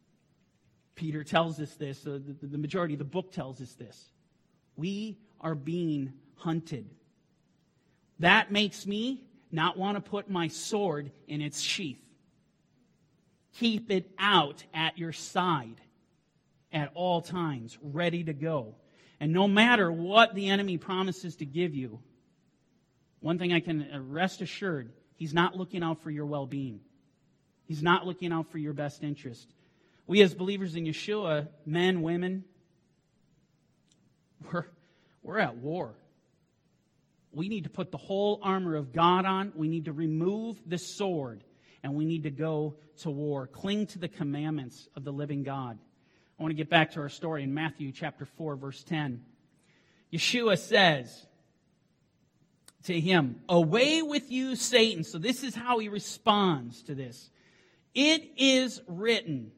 Peter 0.96 1.24
tells 1.24 1.60
us 1.60 1.76
this. 1.76 2.06
Uh, 2.06 2.20
the, 2.42 2.48
the 2.48 2.58
majority 2.58 2.94
of 2.96 3.00
the 3.00 3.06
book 3.06 3.32
tells 3.32 3.62
us 3.62 3.74
this. 3.74 4.12
We 4.76 5.18
are 5.42 5.56
being 5.56 6.14
hunted. 6.36 6.90
That 8.20 8.52
makes 8.52 8.86
me 8.86 9.24
not 9.52 9.78
want 9.78 9.96
to 9.96 10.10
put 10.10 10.30
my 10.30 10.48
sword 10.48 11.12
in 11.28 11.42
its 11.42 11.62
sheath. 11.62 12.02
Keep 13.58 13.90
it 13.92 14.12
out 14.20 14.64
at 14.74 14.98
your 14.98 15.14
side 15.14 15.80
at 16.74 16.92
all 16.94 17.22
times, 17.22 17.78
ready 17.82 18.24
to 18.26 18.34
go. 18.34 18.76
And 19.20 19.32
no 19.32 19.48
matter 19.48 19.90
what 19.90 20.36
the 20.36 20.50
enemy 20.50 20.78
promises 20.78 21.38
to 21.38 21.46
give 21.46 21.74
you, 21.74 22.00
one 23.22 23.40
thing 23.40 23.54
I 23.54 23.62
can 23.62 23.90
uh, 23.92 24.00
rest 24.02 24.42
assured, 24.42 24.92
he's 25.16 25.34
not 25.34 25.56
looking 25.56 25.84
out 25.84 26.04
for 26.04 26.12
your 26.12 26.26
well 26.26 26.46
being. 26.46 26.82
He's 27.64 27.82
not 27.82 28.06
looking 28.06 28.32
out 28.32 28.52
for 28.52 28.58
your 28.58 28.74
best 28.74 29.04
interest. 29.04 29.48
We, 30.06 30.22
as 30.22 30.36
believers 30.36 30.76
in 30.76 30.86
Yeshua, 30.86 31.48
men, 31.66 32.02
women, 32.02 32.44
we're, 34.54 34.66
we're 35.24 35.40
at 35.40 35.58
war. 35.58 35.96
We 37.32 37.50
need 37.50 37.66
to 37.66 37.70
put 37.70 37.92
the 37.92 37.98
whole 37.98 38.40
armor 38.42 38.76
of 38.76 38.94
God 38.94 39.26
on. 39.26 39.52
We 39.56 39.68
need 39.68 39.86
to 39.86 39.94
remove 39.94 40.62
the 40.66 40.78
sword 40.78 41.44
and 41.84 41.94
we 41.94 42.06
need 42.06 42.24
to 42.24 42.32
go 42.32 42.76
to 43.02 43.10
war. 43.10 43.46
Cling 43.46 43.88
to 43.88 44.00
the 44.00 44.08
commandments 44.08 44.88
of 44.96 45.04
the 45.04 45.12
living 45.12 45.44
God. 45.44 45.78
I 46.40 46.44
want 46.44 46.52
to 46.52 46.56
get 46.56 46.70
back 46.70 46.92
to 46.92 47.02
our 47.02 47.10
story 47.10 47.44
in 47.44 47.54
Matthew 47.54 47.92
chapter 47.92 48.26
4, 48.26 48.56
verse 48.56 48.84
10. 48.84 49.24
Yeshua 50.12 50.58
says 50.58 51.28
to 52.86 53.00
him, 53.00 53.42
Away 53.48 54.02
with 54.02 54.32
you, 54.32 54.56
Satan. 54.56 55.04
So 55.04 55.18
this 55.18 55.44
is 55.44 55.54
how 55.54 55.80
he 55.80 55.90
responds 55.90 56.82
to 56.84 56.96
this. 56.96 57.30
It 57.94 58.32
is 58.36 58.82
written, 58.88 59.52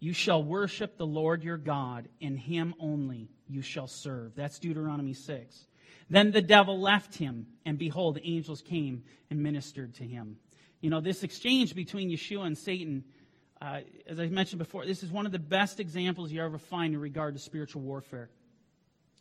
You 0.00 0.12
shall 0.12 0.42
worship 0.42 0.98
the 0.98 1.06
Lord 1.06 1.42
your 1.42 1.56
God, 1.56 2.08
and 2.20 2.38
him 2.38 2.74
only 2.78 3.28
you 3.50 3.62
shall 3.62 3.86
serve. 3.86 4.34
That's 4.34 4.58
Deuteronomy 4.58 5.12
6. 5.12 5.66
Then 6.08 6.30
the 6.30 6.42
devil 6.42 6.80
left 6.80 7.16
him, 7.16 7.46
and 7.64 7.78
behold, 7.78 8.18
angels 8.22 8.62
came 8.62 9.04
and 9.30 9.42
ministered 9.42 9.94
to 9.94 10.04
him. 10.04 10.36
You 10.80 10.90
know, 10.90 11.00
this 11.00 11.22
exchange 11.22 11.74
between 11.74 12.10
Yeshua 12.10 12.46
and 12.46 12.56
Satan, 12.56 13.04
uh, 13.60 13.80
as 14.06 14.18
I 14.18 14.26
mentioned 14.28 14.58
before, 14.58 14.86
this 14.86 15.02
is 15.02 15.10
one 15.10 15.26
of 15.26 15.32
the 15.32 15.38
best 15.38 15.78
examples 15.78 16.32
you 16.32 16.42
ever 16.42 16.58
find 16.58 16.94
in 16.94 17.00
regard 17.00 17.34
to 17.34 17.40
spiritual 17.40 17.82
warfare. 17.82 18.30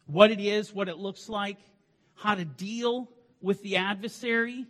What 0.06 0.32
it 0.32 0.40
is, 0.40 0.74
what 0.74 0.90
it 0.90 0.98
looks 0.98 1.30
like, 1.30 1.58
how 2.16 2.36
to 2.36 2.46
deal 2.46 3.10
with 3.42 3.62
the 3.62 3.78
adversary. 3.78 4.66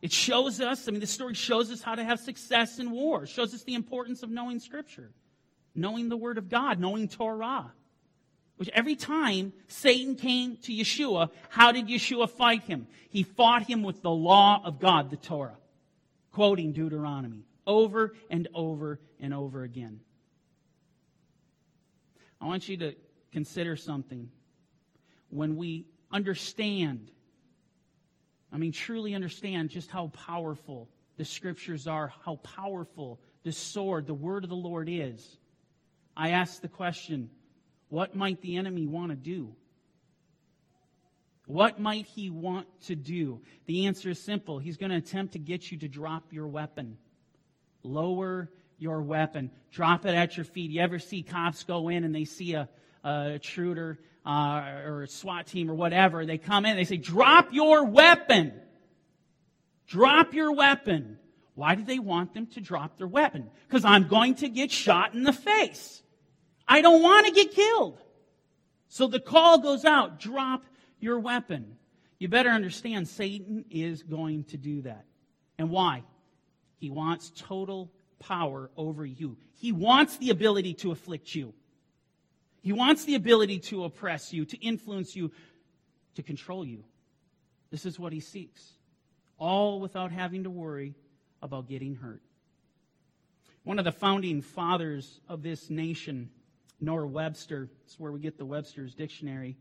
It 0.00 0.12
shows 0.12 0.60
us, 0.60 0.88
I 0.88 0.92
mean, 0.92 1.00
the 1.00 1.06
story 1.06 1.34
shows 1.34 1.70
us 1.70 1.82
how 1.82 1.94
to 1.94 2.04
have 2.04 2.20
success 2.20 2.78
in 2.78 2.90
war. 2.90 3.24
It 3.24 3.28
shows 3.28 3.52
us 3.52 3.64
the 3.64 3.74
importance 3.74 4.22
of 4.22 4.30
knowing 4.30 4.60
Scripture, 4.60 5.10
knowing 5.74 6.08
the 6.08 6.16
Word 6.16 6.38
of 6.38 6.48
God, 6.48 6.78
knowing 6.78 7.08
Torah. 7.08 7.72
Which 8.58 8.68
every 8.74 8.96
time 8.96 9.52
Satan 9.68 10.16
came 10.16 10.56
to 10.62 10.72
Yeshua, 10.72 11.30
how 11.48 11.70
did 11.70 11.86
Yeshua 11.86 12.28
fight 12.28 12.64
him? 12.64 12.88
He 13.08 13.22
fought 13.22 13.62
him 13.62 13.84
with 13.84 14.02
the 14.02 14.10
law 14.10 14.60
of 14.64 14.80
God, 14.80 15.10
the 15.10 15.16
Torah, 15.16 15.56
quoting 16.32 16.72
Deuteronomy 16.72 17.44
over 17.68 18.14
and 18.28 18.48
over 18.52 18.98
and 19.20 19.32
over 19.32 19.62
again. 19.62 20.00
I 22.40 22.46
want 22.46 22.68
you 22.68 22.76
to 22.78 22.94
consider 23.30 23.76
something. 23.76 24.28
When 25.30 25.56
we 25.56 25.86
understand, 26.10 27.12
I 28.52 28.56
mean, 28.56 28.72
truly 28.72 29.14
understand 29.14 29.70
just 29.70 29.88
how 29.88 30.08
powerful 30.08 30.88
the 31.16 31.24
scriptures 31.24 31.86
are, 31.86 32.12
how 32.24 32.36
powerful 32.36 33.20
the 33.44 33.52
sword, 33.52 34.08
the 34.08 34.14
word 34.14 34.42
of 34.42 34.50
the 34.50 34.56
Lord 34.56 34.88
is, 34.88 35.36
I 36.16 36.30
ask 36.30 36.60
the 36.60 36.68
question 36.68 37.30
What 37.88 38.14
might 38.14 38.40
the 38.40 38.56
enemy 38.56 38.86
want 38.86 39.10
to 39.10 39.16
do? 39.16 39.54
What 41.46 41.80
might 41.80 42.04
he 42.04 42.28
want 42.28 42.66
to 42.86 42.94
do? 42.94 43.40
The 43.64 43.86
answer 43.86 44.10
is 44.10 44.20
simple. 44.20 44.58
He's 44.58 44.76
going 44.76 44.90
to 44.90 44.98
attempt 44.98 45.32
to 45.32 45.38
get 45.38 45.72
you 45.72 45.78
to 45.78 45.88
drop 45.88 46.24
your 46.30 46.46
weapon. 46.46 46.98
Lower 47.82 48.50
your 48.78 49.00
weapon. 49.00 49.50
Drop 49.72 50.04
it 50.04 50.14
at 50.14 50.36
your 50.36 50.44
feet. 50.44 50.70
You 50.70 50.82
ever 50.82 50.98
see 50.98 51.22
cops 51.22 51.64
go 51.64 51.88
in 51.88 52.04
and 52.04 52.14
they 52.14 52.26
see 52.26 52.52
a, 52.52 52.68
a 53.02 53.30
intruder 53.30 53.98
uh, 54.26 54.82
or 54.84 55.02
a 55.04 55.08
SWAT 55.08 55.46
team 55.46 55.70
or 55.70 55.74
whatever? 55.74 56.26
They 56.26 56.36
come 56.36 56.66
in, 56.66 56.72
and 56.72 56.78
they 56.78 56.84
say, 56.84 56.98
drop 56.98 57.48
your 57.52 57.86
weapon. 57.86 58.52
Drop 59.86 60.34
your 60.34 60.52
weapon. 60.52 61.18
Why 61.54 61.76
do 61.76 61.82
they 61.82 61.98
want 61.98 62.34
them 62.34 62.46
to 62.48 62.60
drop 62.60 62.98
their 62.98 63.08
weapon? 63.08 63.50
Because 63.66 63.86
I'm 63.86 64.06
going 64.06 64.34
to 64.36 64.50
get 64.50 64.70
shot 64.70 65.14
in 65.14 65.22
the 65.22 65.32
face. 65.32 66.02
I 66.68 66.82
don't 66.82 67.02
want 67.02 67.26
to 67.26 67.32
get 67.32 67.52
killed. 67.52 67.98
So 68.88 69.06
the 69.06 69.20
call 69.20 69.58
goes 69.58 69.84
out 69.84 70.20
drop 70.20 70.64
your 71.00 71.18
weapon. 71.18 71.76
You 72.18 72.28
better 72.28 72.50
understand 72.50 73.08
Satan 73.08 73.64
is 73.70 74.02
going 74.02 74.44
to 74.44 74.56
do 74.56 74.82
that. 74.82 75.04
And 75.58 75.70
why? 75.70 76.02
He 76.78 76.90
wants 76.90 77.32
total 77.36 77.90
power 78.18 78.70
over 78.76 79.04
you. 79.06 79.36
He 79.54 79.72
wants 79.72 80.16
the 80.18 80.30
ability 80.30 80.74
to 80.74 80.90
afflict 80.90 81.34
you. 81.34 81.54
He 82.60 82.72
wants 82.72 83.04
the 83.04 83.14
ability 83.14 83.60
to 83.60 83.84
oppress 83.84 84.32
you, 84.32 84.44
to 84.46 84.56
influence 84.58 85.14
you, 85.14 85.30
to 86.16 86.22
control 86.22 86.64
you. 86.64 86.84
This 87.70 87.86
is 87.86 87.98
what 87.98 88.12
he 88.12 88.20
seeks. 88.20 88.72
All 89.38 89.80
without 89.80 90.10
having 90.10 90.44
to 90.44 90.50
worry 90.50 90.94
about 91.40 91.68
getting 91.68 91.94
hurt. 91.94 92.22
One 93.62 93.78
of 93.78 93.84
the 93.84 93.92
founding 93.92 94.42
fathers 94.42 95.20
of 95.28 95.42
this 95.42 95.70
nation, 95.70 96.30
Noah 96.80 97.06
Webster, 97.06 97.68
that's 97.80 97.98
where 97.98 98.12
we 98.12 98.20
get 98.20 98.38
the 98.38 98.44
Webster's 98.44 98.94
Dictionary. 98.94 99.56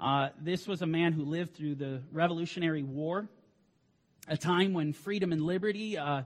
Uh, 0.00 0.30
this 0.40 0.66
was 0.66 0.82
a 0.82 0.86
man 0.86 1.12
who 1.12 1.24
lived 1.24 1.54
through 1.54 1.74
the 1.74 2.00
Revolutionary 2.12 2.82
War, 2.82 3.28
a 4.28 4.36
time 4.36 4.72
when 4.72 4.92
freedom 4.92 5.32
and 5.32 5.42
liberty 5.42 5.98
uh, 5.98 6.22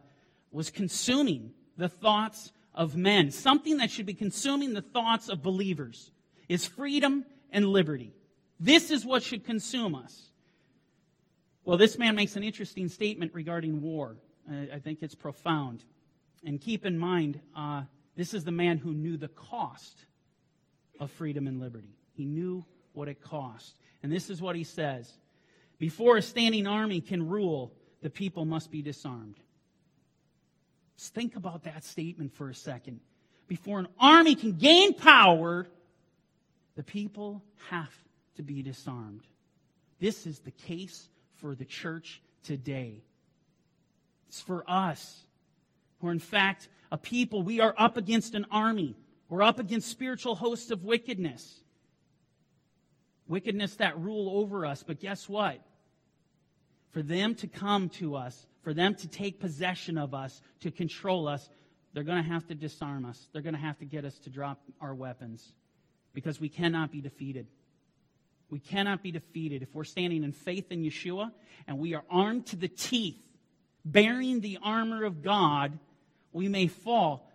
was 0.52 0.70
consuming 0.70 1.52
the 1.76 1.88
thoughts 1.88 2.52
of 2.74 2.96
men. 2.96 3.30
Something 3.30 3.78
that 3.78 3.90
should 3.90 4.06
be 4.06 4.14
consuming 4.14 4.72
the 4.72 4.82
thoughts 4.82 5.28
of 5.28 5.42
believers 5.42 6.12
is 6.48 6.64
freedom 6.64 7.24
and 7.50 7.66
liberty. 7.66 8.12
This 8.58 8.90
is 8.90 9.04
what 9.04 9.22
should 9.22 9.44
consume 9.44 9.94
us. 9.94 10.30
Well, 11.64 11.76
this 11.76 11.98
man 11.98 12.14
makes 12.14 12.36
an 12.36 12.42
interesting 12.44 12.88
statement 12.88 13.34
regarding 13.34 13.82
war. 13.82 14.16
I 14.50 14.78
think 14.78 14.98
it's 15.02 15.14
profound. 15.14 15.84
And 16.44 16.60
keep 16.60 16.86
in 16.86 16.98
mind, 16.98 17.40
uh, 17.56 17.82
this 18.16 18.32
is 18.34 18.44
the 18.44 18.52
man 18.52 18.78
who 18.78 18.92
knew 18.92 19.16
the 19.16 19.28
cost 19.28 20.06
of 21.00 21.10
freedom 21.10 21.46
and 21.46 21.58
liberty. 21.58 21.96
He 22.12 22.24
knew 22.24 22.64
what 22.92 23.08
it 23.08 23.20
cost. 23.20 23.76
And 24.02 24.12
this 24.12 24.30
is 24.30 24.40
what 24.40 24.54
he 24.54 24.64
says 24.64 25.10
Before 25.78 26.16
a 26.16 26.22
standing 26.22 26.66
army 26.66 27.00
can 27.00 27.28
rule, 27.28 27.72
the 28.02 28.10
people 28.10 28.44
must 28.44 28.70
be 28.70 28.82
disarmed. 28.82 29.36
Just 30.98 31.14
think 31.14 31.34
about 31.34 31.64
that 31.64 31.84
statement 31.84 32.34
for 32.34 32.50
a 32.50 32.54
second. 32.54 33.00
Before 33.48 33.80
an 33.80 33.88
army 33.98 34.34
can 34.34 34.52
gain 34.52 34.94
power, 34.94 35.66
the 36.76 36.82
people 36.82 37.42
have 37.70 37.92
to 38.36 38.42
be 38.42 38.62
disarmed. 38.62 39.22
This 39.98 40.26
is 40.26 40.38
the 40.40 40.50
case 40.50 41.08
for 41.36 41.54
the 41.54 41.64
church 41.64 42.22
today. 42.44 43.02
It's 44.28 44.40
for 44.40 44.62
us. 44.68 45.20
We're, 46.00 46.12
in 46.12 46.20
fact, 46.20 46.68
a 46.92 46.96
people. 46.96 47.42
We 47.42 47.60
are 47.60 47.74
up 47.76 47.96
against 47.96 48.34
an 48.34 48.46
army. 48.50 48.94
We're 49.30 49.42
up 49.42 49.58
against 49.58 49.88
spiritual 49.88 50.34
hosts 50.34 50.70
of 50.70 50.84
wickedness. 50.84 51.62
Wickedness 53.26 53.76
that 53.76 53.98
rule 53.98 54.38
over 54.38 54.66
us. 54.66 54.82
But 54.86 55.00
guess 55.00 55.26
what? 55.26 55.60
For 56.90 57.00
them 57.00 57.34
to 57.36 57.46
come 57.46 57.88
to 57.90 58.16
us 58.16 58.46
for 58.62 58.74
them 58.74 58.94
to 58.96 59.08
take 59.08 59.40
possession 59.40 59.96
of 59.98 60.14
us, 60.14 60.40
to 60.60 60.70
control 60.70 61.28
us, 61.28 61.48
they're 61.92 62.04
going 62.04 62.22
to 62.22 62.28
have 62.28 62.46
to 62.48 62.54
disarm 62.54 63.04
us. 63.04 63.28
They're 63.32 63.42
going 63.42 63.54
to 63.54 63.60
have 63.60 63.78
to 63.78 63.84
get 63.84 64.04
us 64.04 64.18
to 64.20 64.30
drop 64.30 64.60
our 64.80 64.94
weapons 64.94 65.54
because 66.12 66.40
we 66.40 66.48
cannot 66.48 66.92
be 66.92 67.00
defeated. 67.00 67.46
We 68.50 68.60
cannot 68.60 69.02
be 69.02 69.12
defeated 69.12 69.62
if 69.62 69.74
we're 69.74 69.84
standing 69.84 70.24
in 70.24 70.32
faith 70.32 70.70
in 70.70 70.82
Yeshua 70.82 71.32
and 71.66 71.78
we 71.78 71.94
are 71.94 72.04
armed 72.10 72.46
to 72.46 72.56
the 72.56 72.68
teeth, 72.68 73.18
bearing 73.84 74.40
the 74.40 74.58
armor 74.62 75.04
of 75.04 75.22
God. 75.22 75.78
We 76.32 76.48
may 76.48 76.66
fall, 76.66 77.28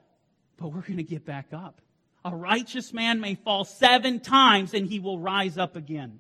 but 0.58 0.69
we're 0.69 0.81
going 0.81 0.97
to 0.97 1.03
get 1.03 1.25
back 1.25 1.47
up. 1.53 1.81
A 2.25 2.35
righteous 2.35 2.91
man 2.91 3.21
may 3.21 3.35
fall 3.35 3.63
seven 3.65 4.19
times 4.19 4.73
and 4.73 4.88
he 4.88 4.99
will 4.99 5.19
rise 5.19 5.59
up 5.59 5.75
again. 5.75 6.19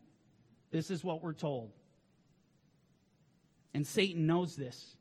This 0.69 0.91
is 0.91 1.03
what 1.03 1.23
we're 1.23 1.33
told. 1.33 1.71
And 3.73 3.87
Satan 3.87 4.27
knows 4.27 4.55
this. 4.55 4.95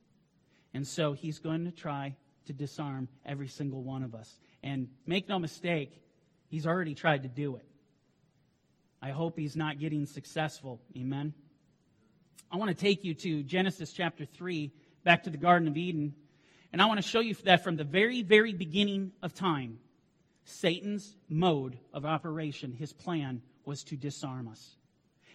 And 0.73 0.87
so 0.87 1.12
he's 1.12 1.38
going 1.38 1.67
to 1.67 1.71
try 1.71 2.17
to 2.47 2.55
disarm 2.55 3.09
every 3.25 3.49
single 3.49 3.83
one 3.83 4.03
of 4.03 4.14
us. 4.14 4.38
And 4.62 4.88
make 5.07 5.29
no 5.29 5.38
mistake, 5.38 6.03
he's 6.49 6.67
already 6.67 6.95
tried 6.95 7.25
to 7.25 7.29
do 7.29 7.57
it. 7.57 7.67
I 9.03 9.11
hope 9.11 9.38
he's 9.38 9.57
not 9.57 9.79
getting 9.79 10.07
successful. 10.07 10.81
Amen. 10.97 11.35
I 12.51 12.57
want 12.57 12.71
to 12.71 12.75
take 12.75 13.05
you 13.05 13.12
to 13.14 13.43
Genesis 13.43 13.93
chapter 13.93 14.25
3, 14.25 14.73
back 15.05 15.25
to 15.25 15.31
the 15.31 15.37
Garden 15.37 15.69
of 15.69 15.77
Eden. 15.77 16.14
And 16.73 16.81
I 16.81 16.87
want 16.87 16.97
to 16.97 17.07
show 17.07 17.21
you 17.21 17.35
that 17.45 17.62
from 17.62 17.77
the 17.77 17.85
very, 17.85 18.23
very 18.23 18.55
beginning 18.55 19.12
of 19.23 19.35
time, 19.35 19.79
Satan's 20.45 21.17
mode 21.29 21.79
of 21.93 22.05
operation, 22.05 22.73
his 22.73 22.93
plan, 22.93 23.43
was 23.65 23.83
to 23.85 23.97
disarm 23.97 24.49
us. 24.49 24.77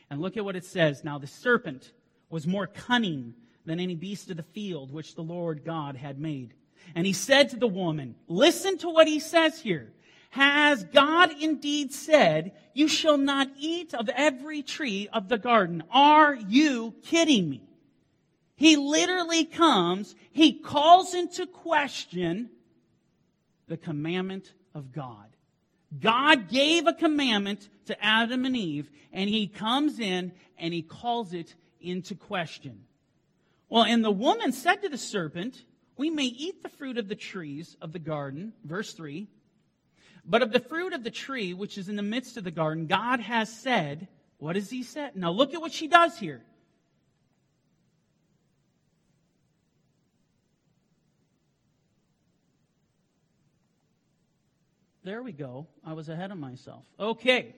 And 0.09 0.21
look 0.21 0.37
at 0.37 0.45
what 0.45 0.55
it 0.55 0.65
says. 0.65 1.03
Now, 1.03 1.17
the 1.17 1.27
serpent 1.27 1.91
was 2.29 2.47
more 2.47 2.67
cunning 2.67 3.33
than 3.65 3.79
any 3.79 3.95
beast 3.95 4.29
of 4.29 4.37
the 4.37 4.43
field 4.43 4.91
which 4.91 5.15
the 5.15 5.21
Lord 5.21 5.63
God 5.65 5.95
had 5.95 6.19
made. 6.19 6.53
And 6.95 7.05
he 7.05 7.13
said 7.13 7.49
to 7.49 7.57
the 7.57 7.67
woman, 7.67 8.15
listen 8.27 8.77
to 8.79 8.89
what 8.89 9.07
he 9.07 9.19
says 9.19 9.59
here. 9.59 9.91
Has 10.31 10.83
God 10.83 11.31
indeed 11.39 11.91
said, 11.91 12.53
you 12.73 12.87
shall 12.87 13.17
not 13.17 13.49
eat 13.59 13.93
of 13.93 14.09
every 14.09 14.61
tree 14.61 15.09
of 15.11 15.27
the 15.27 15.39
garden? 15.39 15.83
Are 15.91 16.35
you 16.35 16.93
kidding 17.03 17.49
me? 17.49 17.63
He 18.55 18.75
literally 18.75 19.45
comes, 19.45 20.15
he 20.31 20.53
calls 20.53 21.13
into 21.13 21.47
question 21.47 22.49
the 23.67 23.77
commandment 23.77 24.53
of 24.73 24.91
God. 24.91 25.27
God 25.99 26.49
gave 26.49 26.85
a 26.85 26.93
commandment 26.93 27.67
to 27.85 28.03
Adam 28.03 28.45
and 28.45 28.55
Eve, 28.55 28.89
and 29.11 29.29
he 29.29 29.47
comes 29.47 29.99
in 29.99 30.31
and 30.57 30.73
he 30.73 30.81
calls 30.81 31.33
it 31.33 31.55
into 31.81 32.15
question. 32.15 32.83
Well, 33.69 33.83
and 33.83 34.03
the 34.03 34.11
woman 34.11 34.51
said 34.51 34.81
to 34.81 34.89
the 34.89 34.97
serpent, 34.97 35.63
We 35.97 36.09
may 36.09 36.25
eat 36.25 36.61
the 36.61 36.69
fruit 36.69 36.97
of 36.97 37.07
the 37.07 37.15
trees 37.15 37.75
of 37.81 37.91
the 37.91 37.99
garden, 37.99 38.53
verse 38.63 38.93
3. 38.93 39.27
But 40.25 40.43
of 40.43 40.51
the 40.51 40.59
fruit 40.59 40.93
of 40.93 41.03
the 41.03 41.11
tree 41.11 41.53
which 41.53 41.77
is 41.77 41.89
in 41.89 41.95
the 41.95 42.03
midst 42.03 42.37
of 42.37 42.43
the 42.43 42.51
garden, 42.51 42.85
God 42.85 43.19
has 43.19 43.51
said, 43.51 44.07
What 44.37 44.55
has 44.55 44.69
He 44.69 44.83
said? 44.83 45.15
Now 45.15 45.31
look 45.31 45.53
at 45.53 45.61
what 45.61 45.71
she 45.71 45.87
does 45.87 46.17
here. 46.19 46.43
There 55.09 55.23
we 55.23 55.31
go. 55.31 55.65
I 55.83 55.93
was 55.93 56.07
ahead 56.07 56.29
of 56.29 56.37
myself. 56.37 56.83
Okay. 56.99 57.55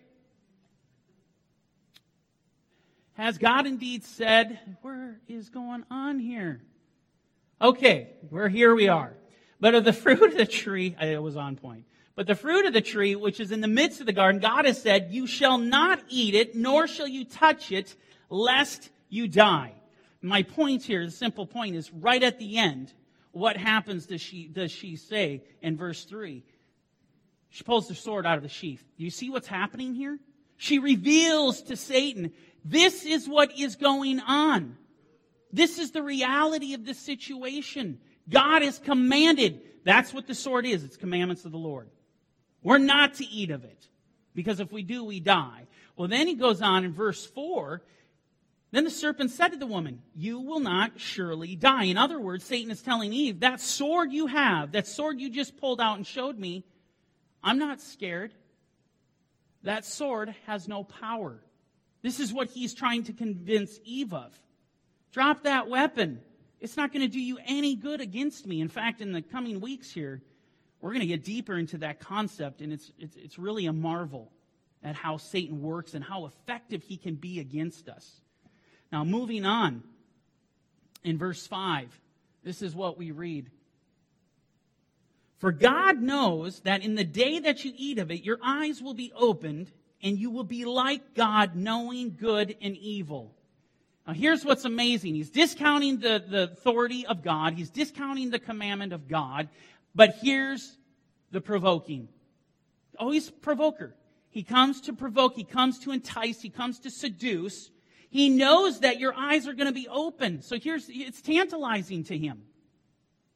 Has 3.15 3.37
God 3.37 3.67
indeed 3.67 4.05
said, 4.05 4.57
where 4.81 5.19
is 5.27 5.49
going 5.49 5.83
on 5.91 6.17
here? 6.19 6.61
Okay, 7.61 8.11
we're 8.29 8.47
here 8.47 8.73
we 8.73 8.87
are. 8.87 9.11
But 9.59 9.75
of 9.75 9.83
the 9.83 9.91
fruit 9.91 10.31
of 10.31 10.37
the 10.37 10.45
tree, 10.45 10.95
it 11.01 11.21
was 11.21 11.35
on 11.35 11.57
point. 11.57 11.83
But 12.15 12.25
the 12.25 12.35
fruit 12.35 12.67
of 12.67 12.71
the 12.71 12.79
tree, 12.79 13.15
which 13.15 13.41
is 13.41 13.51
in 13.51 13.59
the 13.59 13.67
midst 13.67 13.99
of 13.99 14.05
the 14.05 14.13
garden, 14.13 14.39
God 14.39 14.63
has 14.63 14.81
said, 14.81 15.09
you 15.11 15.27
shall 15.27 15.57
not 15.57 15.99
eat 16.07 16.35
it, 16.35 16.55
nor 16.55 16.87
shall 16.87 17.05
you 17.05 17.25
touch 17.25 17.73
it, 17.73 17.93
lest 18.29 18.89
you 19.09 19.27
die. 19.27 19.73
My 20.21 20.43
point 20.43 20.83
here, 20.83 21.03
the 21.03 21.11
simple 21.11 21.45
point 21.45 21.75
is 21.75 21.91
right 21.91 22.23
at 22.23 22.39
the 22.39 22.59
end, 22.59 22.93
what 23.33 23.57
happens 23.57 24.05
does 24.05 24.21
she, 24.21 24.47
does 24.47 24.71
she 24.71 24.95
say 24.95 25.43
in 25.61 25.75
verse 25.75 26.05
3? 26.05 26.45
She 27.51 27.63
pulls 27.63 27.87
the 27.87 27.95
sword 27.95 28.25
out 28.25 28.37
of 28.37 28.43
the 28.43 28.49
sheath. 28.49 28.83
Do 28.97 29.03
you 29.03 29.09
see 29.11 29.29
what's 29.29 29.47
happening 29.47 29.93
here? 29.93 30.17
She 30.57 30.79
reveals 30.79 31.61
to 31.63 31.75
Satan, 31.75 32.31
this 32.63 33.05
is 33.05 33.27
what 33.27 33.57
is 33.59 33.75
going 33.75 34.19
on. 34.21 34.77
This 35.51 35.77
is 35.77 35.91
the 35.91 36.01
reality 36.01 36.73
of 36.73 36.85
this 36.85 36.97
situation. 36.97 37.99
God 38.29 38.61
has 38.61 38.79
commanded. 38.79 39.61
That's 39.83 40.13
what 40.13 40.27
the 40.27 40.35
sword 40.35 40.65
is. 40.65 40.83
It's 40.83 40.95
commandments 40.95 41.43
of 41.43 41.51
the 41.51 41.57
Lord. 41.57 41.89
We're 42.63 42.77
not 42.77 43.15
to 43.15 43.25
eat 43.25 43.51
of 43.51 43.65
it. 43.65 43.87
Because 44.33 44.61
if 44.61 44.71
we 44.71 44.81
do, 44.81 45.03
we 45.03 45.19
die. 45.19 45.67
Well, 45.97 46.07
then 46.07 46.27
he 46.27 46.35
goes 46.35 46.61
on 46.61 46.85
in 46.85 46.93
verse 46.93 47.25
4. 47.25 47.81
Then 48.71 48.85
the 48.85 48.89
serpent 48.89 49.31
said 49.31 49.49
to 49.49 49.57
the 49.57 49.65
woman, 49.65 50.01
You 50.15 50.39
will 50.39 50.61
not 50.61 50.99
surely 51.01 51.57
die. 51.57 51.85
In 51.85 51.97
other 51.97 52.19
words, 52.19 52.45
Satan 52.45 52.71
is 52.71 52.81
telling 52.81 53.11
Eve, 53.11 53.41
That 53.41 53.59
sword 53.59 54.13
you 54.13 54.27
have, 54.27 54.71
that 54.71 54.87
sword 54.87 55.19
you 55.19 55.29
just 55.29 55.57
pulled 55.57 55.81
out 55.81 55.97
and 55.97 56.07
showed 56.07 56.39
me, 56.39 56.63
I'm 57.43 57.59
not 57.59 57.81
scared. 57.81 58.33
that 59.63 59.85
sword 59.85 60.33
has 60.47 60.67
no 60.67 60.83
power. 60.83 61.39
This 62.01 62.19
is 62.19 62.33
what 62.33 62.49
he's 62.49 62.73
trying 62.73 63.03
to 63.03 63.13
convince 63.13 63.79
Eve 63.83 64.13
of. 64.13 64.35
Drop 65.11 65.43
that 65.43 65.67
weapon. 65.67 66.21
It's 66.59 66.77
not 66.77 66.91
going 66.91 67.01
to 67.01 67.07
do 67.07 67.19
you 67.19 67.37
any 67.45 67.75
good 67.75 68.01
against 68.01 68.47
me. 68.47 68.61
In 68.61 68.69
fact, 68.69 69.01
in 69.01 69.11
the 69.11 69.21
coming 69.21 69.61
weeks 69.61 69.91
here, 69.91 70.21
we're 70.79 70.91
going 70.91 71.01
to 71.01 71.07
get 71.07 71.23
deeper 71.23 71.57
into 71.57 71.79
that 71.79 71.99
concept, 71.99 72.61
and 72.61 72.73
it's, 72.73 72.91
it's, 72.97 73.15
it's 73.15 73.37
really 73.37 73.67
a 73.67 73.73
marvel 73.73 74.31
at 74.83 74.95
how 74.95 75.17
Satan 75.17 75.61
works 75.61 75.93
and 75.93 76.03
how 76.03 76.25
effective 76.25 76.81
he 76.83 76.97
can 76.97 77.15
be 77.15 77.39
against 77.39 77.87
us. 77.87 78.21
Now, 78.91 79.03
moving 79.03 79.45
on, 79.45 79.83
in 81.03 81.17
verse 81.17 81.45
5, 81.45 81.99
this 82.43 82.61
is 82.61 82.75
what 82.75 82.97
we 82.97 83.11
read. 83.11 83.49
For 85.41 85.51
God 85.51 86.03
knows 86.03 86.59
that 86.61 86.83
in 86.83 86.93
the 86.93 87.03
day 87.03 87.39
that 87.39 87.65
you 87.65 87.73
eat 87.75 87.97
of 87.97 88.11
it, 88.11 88.23
your 88.23 88.37
eyes 88.43 88.79
will 88.79 88.93
be 88.93 89.11
opened, 89.15 89.71
and 90.03 90.15
you 90.15 90.29
will 90.29 90.43
be 90.43 90.65
like 90.65 91.15
God, 91.15 91.55
knowing 91.55 92.15
good 92.15 92.55
and 92.61 92.77
evil. 92.77 93.33
Now, 94.05 94.13
here's 94.13 94.45
what's 94.45 94.65
amazing. 94.65 95.15
He's 95.15 95.31
discounting 95.31 95.97
the, 95.97 96.23
the 96.27 96.43
authority 96.43 97.07
of 97.07 97.23
God, 97.23 97.55
he's 97.55 97.71
discounting 97.71 98.29
the 98.29 98.37
commandment 98.37 98.93
of 98.93 99.07
God, 99.07 99.49
but 99.95 100.15
here's 100.21 100.77
the 101.31 101.41
provoking. 101.41 102.07
Oh, 102.99 103.09
he's 103.09 103.31
provoker. 103.31 103.95
He 104.29 104.43
comes 104.43 104.81
to 104.81 104.93
provoke, 104.93 105.35
he 105.35 105.43
comes 105.43 105.79
to 105.79 105.91
entice, 105.91 106.39
he 106.39 106.49
comes 106.49 106.77
to 106.81 106.91
seduce. 106.91 107.71
He 108.11 108.29
knows 108.29 108.81
that 108.81 108.99
your 108.99 109.15
eyes 109.15 109.47
are 109.47 109.53
going 109.53 109.67
to 109.67 109.73
be 109.73 109.87
open. 109.87 110.43
So 110.43 110.59
here's, 110.59 110.85
it's 110.87 111.21
tantalizing 111.21 112.03
to 112.05 112.17
him. 112.17 112.43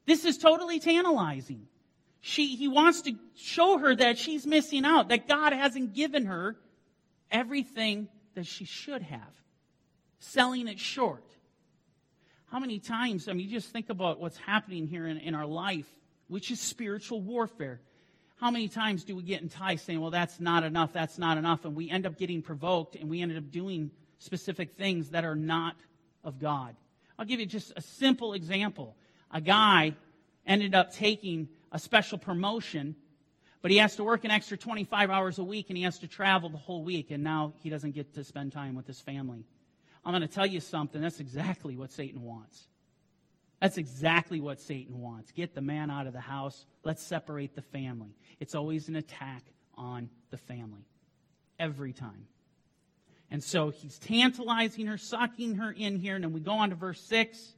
This 0.06 0.24
is 0.24 0.38
totally 0.38 0.78
tantalizing. 0.78 1.66
She, 2.20 2.56
he 2.56 2.68
wants 2.68 3.02
to 3.02 3.14
show 3.36 3.78
her 3.78 3.94
that 3.94 4.18
she's 4.18 4.46
missing 4.46 4.84
out, 4.84 5.10
that 5.10 5.28
God 5.28 5.52
hasn't 5.52 5.94
given 5.94 6.26
her 6.26 6.56
everything 7.30 8.08
that 8.34 8.46
she 8.46 8.64
should 8.64 9.02
have, 9.02 9.34
selling 10.18 10.68
it 10.68 10.78
short. 10.78 11.24
How 12.46 12.58
many 12.58 12.78
times, 12.78 13.28
I 13.28 13.32
mean, 13.32 13.48
just 13.48 13.70
think 13.70 13.90
about 13.90 14.20
what's 14.20 14.36
happening 14.36 14.86
here 14.86 15.06
in, 15.06 15.18
in 15.18 15.34
our 15.34 15.46
life, 15.46 15.86
which 16.28 16.50
is 16.50 16.60
spiritual 16.60 17.20
warfare. 17.20 17.80
How 18.40 18.50
many 18.50 18.68
times 18.68 19.04
do 19.04 19.16
we 19.16 19.22
get 19.22 19.42
enticed 19.42 19.86
saying, 19.86 20.00
well, 20.00 20.10
that's 20.10 20.40
not 20.40 20.62
enough, 20.62 20.92
that's 20.92 21.18
not 21.18 21.38
enough, 21.38 21.64
and 21.64 21.74
we 21.74 21.90
end 21.90 22.06
up 22.06 22.18
getting 22.18 22.42
provoked 22.42 22.94
and 22.94 23.08
we 23.08 23.22
ended 23.22 23.38
up 23.38 23.50
doing 23.50 23.90
specific 24.18 24.76
things 24.76 25.10
that 25.10 25.24
are 25.24 25.34
not 25.34 25.76
of 26.22 26.38
God? 26.38 26.76
I'll 27.18 27.24
give 27.24 27.40
you 27.40 27.46
just 27.46 27.72
a 27.76 27.80
simple 27.80 28.34
example. 28.34 28.94
A 29.30 29.40
guy 29.40 29.94
ended 30.46 30.74
up 30.74 30.92
taking 30.92 31.48
a 31.76 31.78
special 31.78 32.16
promotion, 32.16 32.96
but 33.60 33.70
he 33.70 33.76
has 33.76 33.96
to 33.96 34.02
work 34.02 34.24
an 34.24 34.30
extra 34.30 34.56
25 34.56 35.10
hours 35.10 35.38
a 35.38 35.44
week 35.44 35.66
and 35.68 35.76
he 35.76 35.84
has 35.84 35.98
to 35.98 36.08
travel 36.08 36.48
the 36.48 36.56
whole 36.56 36.82
week, 36.82 37.10
and 37.10 37.22
now 37.22 37.52
he 37.62 37.68
doesn't 37.68 37.90
get 37.90 38.14
to 38.14 38.24
spend 38.24 38.50
time 38.50 38.74
with 38.74 38.86
his 38.86 38.98
family. 38.98 39.44
I'm 40.02 40.12
going 40.12 40.26
to 40.26 40.34
tell 40.34 40.46
you 40.46 40.60
something. 40.60 41.02
That's 41.02 41.20
exactly 41.20 41.76
what 41.76 41.92
Satan 41.92 42.22
wants. 42.22 42.66
That's 43.60 43.76
exactly 43.76 44.40
what 44.40 44.58
Satan 44.58 45.02
wants. 45.02 45.32
Get 45.32 45.54
the 45.54 45.60
man 45.60 45.90
out 45.90 46.06
of 46.06 46.14
the 46.14 46.20
house. 46.20 46.64
Let's 46.82 47.02
separate 47.02 47.54
the 47.54 47.60
family. 47.60 48.16
It's 48.40 48.54
always 48.54 48.88
an 48.88 48.96
attack 48.96 49.42
on 49.74 50.08
the 50.30 50.38
family. 50.38 50.86
Every 51.58 51.92
time. 51.92 52.26
And 53.30 53.44
so 53.44 53.68
he's 53.68 53.98
tantalizing 53.98 54.86
her, 54.86 54.96
sucking 54.96 55.56
her 55.56 55.72
in 55.72 55.98
here. 55.98 56.14
And 56.14 56.24
then 56.24 56.32
we 56.32 56.40
go 56.40 56.52
on 56.52 56.70
to 56.70 56.74
verse 56.74 57.02
6. 57.02 57.55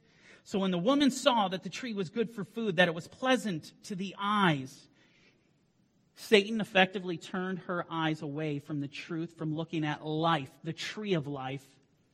So 0.49 0.57
when 0.57 0.71
the 0.71 0.79
woman 0.79 1.11
saw 1.11 1.47
that 1.49 1.61
the 1.61 1.69
tree 1.69 1.93
was 1.93 2.09
good 2.09 2.31
for 2.31 2.43
food, 2.43 2.77
that 2.77 2.87
it 2.87 2.95
was 2.95 3.07
pleasant 3.07 3.71
to 3.83 3.93
the 3.93 4.15
eyes, 4.17 4.87
Satan 6.15 6.59
effectively 6.59 7.17
turned 7.17 7.59
her 7.59 7.85
eyes 7.87 8.23
away 8.23 8.57
from 8.57 8.81
the 8.81 8.87
truth, 8.87 9.37
from 9.37 9.55
looking 9.55 9.85
at 9.85 10.03
life, 10.03 10.49
the 10.63 10.73
tree 10.73 11.13
of 11.13 11.27
life, 11.27 11.63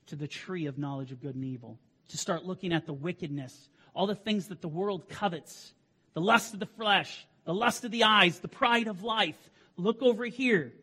to 0.08 0.18
the 0.18 0.28
tree 0.28 0.66
of 0.66 0.78
knowledge 0.78 1.14
of 1.14 1.22
good 1.22 1.36
and 1.36 1.46
evil. 1.46 1.80
To 2.10 2.18
start 2.18 2.44
looking 2.44 2.74
at 2.74 2.86
the 2.86 2.92
wickedness, 2.92 3.70
all 3.94 4.06
the 4.06 4.16
things 4.16 4.50
that 4.50 4.60
the 4.60 4.68
world 4.68 5.08
covets, 5.08 5.74
the 6.14 6.20
lust 6.20 6.54
of 6.54 6.60
the 6.60 6.66
flesh, 6.66 7.26
the 7.46 7.54
lust 7.54 7.86
of 7.86 7.92
the 7.92 8.04
eyes, 8.04 8.40
the 8.40 8.50
pride 8.50 8.88
of 8.88 9.02
life. 9.02 9.40
Look 9.78 10.02
over 10.02 10.26
here. 10.26 10.74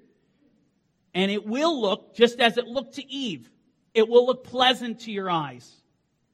And 1.13 1.31
it 1.31 1.45
will 1.47 1.79
look 1.79 2.17
just 2.17 2.41
as 2.41 2.57
it 2.57 2.67
looked 2.67 2.95
to 2.95 3.07
Eve. 3.13 3.51
It 3.93 4.09
will 4.09 4.25
look 4.25 4.43
pleasant 4.43 5.01
to 5.01 5.13
your 5.13 5.29
eyes. 5.29 5.82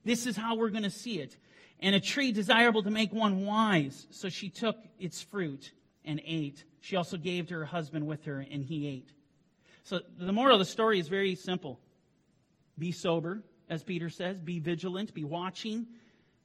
This 0.09 0.27
is 0.27 0.39
how 0.39 0.57
we're 0.57 0.71
going 0.71 0.85
to 0.85 0.91
see 0.91 1.21
it. 1.21 1.37
And 1.81 1.95
a 1.95 2.01
tree 2.01 2.33
desirable 2.33 2.83
to 2.83 2.91
make 2.91 3.13
one 3.13 3.45
wise. 3.45 4.07
So 4.11 4.31
she 4.31 4.49
took 4.49 4.79
its 4.99 5.21
fruit 5.21 5.71
and 6.03 6.19
ate. 6.25 6.65
She 6.81 6.97
also 6.97 7.19
gave 7.19 7.49
to 7.49 7.55
her 7.57 7.67
husband 7.67 8.07
with 8.07 8.25
her, 8.25 8.41
and 8.51 8.65
he 8.65 8.89
ate. 8.89 9.13
So 9.83 10.01
the 10.19 10.33
moral 10.33 10.55
of 10.55 10.61
the 10.61 10.65
story 10.65 10.99
is 10.99 11.09
very 11.09 11.35
simple 11.35 11.79
be 12.79 12.91
sober, 12.91 13.43
as 13.69 13.83
Peter 13.83 14.09
says, 14.09 14.41
be 14.41 14.61
vigilant, 14.61 15.13
be 15.13 15.25
watching, 15.25 15.87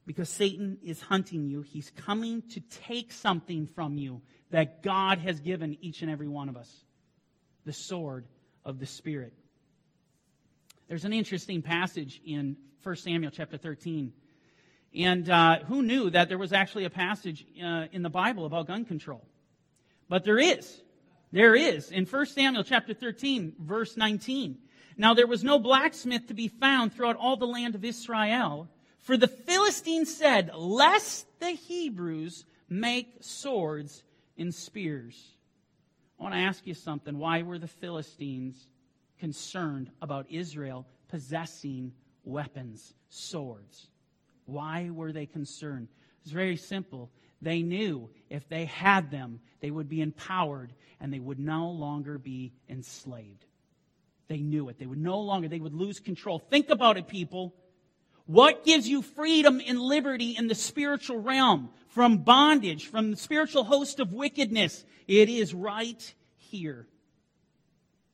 because 0.06 0.28
Satan 0.28 0.78
is 0.84 1.00
hunting 1.00 1.46
you. 1.46 1.62
He's 1.62 1.90
coming 1.92 2.42
to 2.50 2.60
take 2.60 3.14
something 3.14 3.68
from 3.68 3.98
you 3.98 4.22
that 4.50 4.84
God 4.84 5.20
has 5.20 5.40
given 5.40 5.78
each 5.80 6.02
and 6.02 6.12
every 6.12 6.28
one 6.28 6.50
of 6.50 6.58
us 6.58 6.70
the 7.64 7.72
sword 7.72 8.26
of 8.66 8.80
the 8.80 8.86
Spirit. 8.86 9.34
There's 10.88 11.06
an 11.06 11.14
interesting 11.14 11.62
passage 11.62 12.22
in 12.26 12.58
1 12.84 12.96
Samuel 12.98 13.32
chapter 13.32 13.58
13. 13.58 14.14
And 14.96 15.30
uh, 15.30 15.60
who 15.60 15.82
knew 15.82 16.10
that 16.10 16.30
there 16.30 16.38
was 16.38 16.54
actually 16.54 16.86
a 16.86 16.90
passage 16.90 17.46
uh, 17.64 17.86
in 17.92 18.04
the 18.04 18.10
Bible 18.10 18.46
about 18.46 18.68
gun 18.68 18.86
control? 18.86 19.26
But 20.10 20.24
there 20.24 20.38
is. 20.38 20.82
There 21.32 21.56
is. 21.56 21.92
In 21.92 22.06
1 22.06 22.26
Samuel 22.28 22.64
chapter 22.64 22.94
13, 22.94 23.54
verse 23.60 23.98
19. 23.98 24.58
Now 24.98 25.14
there 25.14 25.26
was 25.26 25.44
no 25.44 25.58
blacksmith 25.58 26.28
to 26.28 26.34
be 26.34 26.48
found 26.48 26.94
throughout 26.94 27.16
all 27.16 27.38
the 27.38 27.48
land 27.48 27.74
of 27.74 27.84
Israel 27.84 28.70
for 29.04 29.18
the 29.18 29.28
Philistines 29.28 30.16
said, 30.16 30.50
Lest 30.56 31.28
the 31.40 31.52
Hebrews 31.52 32.46
make 32.70 33.18
swords 33.20 34.02
and 34.38 34.56
spears. 34.56 35.22
I 36.18 36.24
want 36.24 36.36
to 36.36 36.40
ask 36.40 36.66
you 36.66 36.74
something. 36.74 37.18
Why 37.20 37.44
were 37.44 37.60
the 37.60 37.68
Philistines 37.68 38.56
concerned 39.24 39.90
about 40.02 40.30
Israel 40.30 40.86
possessing 41.08 41.94
weapons, 42.26 42.94
swords? 43.08 43.88
Why 44.48 44.90
were 44.90 45.14
they 45.14 45.26
concerned? 45.26 45.88
It's 46.22 46.32
very 46.32 46.58
simple. 46.58 47.10
They 47.42 47.62
knew 47.62 48.10
if 48.30 48.50
they 48.50 48.66
had 48.66 49.12
them, 49.12 49.40
they 49.62 49.72
would 49.72 49.88
be 49.88 50.02
empowered 50.02 50.74
and 51.00 51.14
they 51.14 51.22
would 51.22 51.40
no 51.40 51.70
longer 51.70 52.18
be 52.18 52.52
enslaved. 52.68 53.46
They 54.28 54.40
knew 54.40 54.68
it. 54.68 54.78
They 54.78 54.88
would 54.88 55.02
no 55.02 55.22
longer, 55.22 55.48
they 55.48 55.58
would 55.58 55.74
lose 55.74 56.02
control. 56.02 56.40
Think 56.40 56.70
about 56.70 56.98
it, 56.98 57.08
people. 57.08 57.56
What 58.26 58.66
gives 58.66 58.90
you 58.90 59.02
freedom 59.02 59.62
and 59.66 59.80
liberty 59.80 60.36
in 60.38 60.48
the 60.48 60.56
spiritual 60.56 61.20
realm 61.20 61.70
from 61.88 62.18
bondage, 62.18 62.88
from 62.88 63.12
the 63.12 63.18
spiritual 63.18 63.64
host 63.64 64.02
of 64.02 64.12
wickedness? 64.12 64.84
It 65.08 65.30
is 65.30 65.54
right 65.54 66.14
here. 66.36 66.88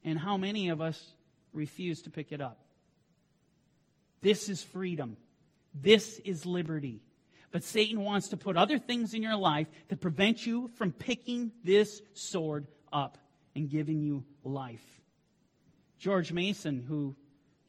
And 0.04 0.18
how 0.18 0.38
many 0.38 0.70
of 0.70 0.82
us 0.82 1.14
refuse 1.54 2.02
to 2.04 2.10
pick 2.10 2.32
it 2.32 2.42
up? 2.42 2.60
This 4.22 4.50
is 4.50 4.64
freedom. 4.64 5.18
This 5.74 6.20
is 6.20 6.46
liberty. 6.46 7.02
But 7.52 7.64
Satan 7.64 8.02
wants 8.02 8.30
to 8.30 8.38
put 8.38 8.58
other 8.58 8.78
things 8.78 9.14
in 9.14 9.24
your 9.24 9.36
life 9.36 9.68
to 9.90 9.96
prevent 9.96 10.46
you 10.46 10.70
from 10.76 10.92
picking 10.92 11.52
this 11.64 12.02
sword 12.14 12.68
up 12.94 13.18
and 13.56 13.70
giving 13.70 14.02
you 14.02 14.24
life. 14.44 14.84
George 15.98 16.32
Mason, 16.32 16.82
who 16.82 17.16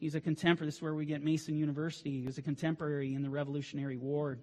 He's 0.01 0.15
a 0.15 0.21
contemporary. 0.21 0.69
This 0.69 0.77
is 0.77 0.83
where 0.83 0.95
we 0.95 1.05
get 1.05 1.23
Mason 1.23 1.55
University. 1.55 2.21
He 2.21 2.27
was 2.27 2.39
a 2.39 2.43
contemporary 2.43 3.15
in 3.15 3.23
the 3.23 3.29
Revolutionary 3.29 3.99
War. 3.99 4.39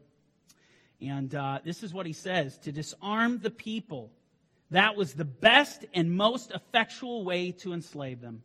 And 1.01 1.33
uh, 1.33 1.59
this 1.65 1.81
is 1.81 1.95
what 1.95 2.05
he 2.05 2.13
says 2.13 2.59
to 2.59 2.71
disarm 2.71 3.39
the 3.39 3.49
people. 3.49 4.11
That 4.72 4.95
was 4.95 5.13
the 5.13 5.26
best 5.26 5.86
and 5.93 6.11
most 6.11 6.51
effectual 6.51 7.24
way 7.24 7.51
to 7.51 7.74
enslave 7.74 8.22
them. 8.22 8.41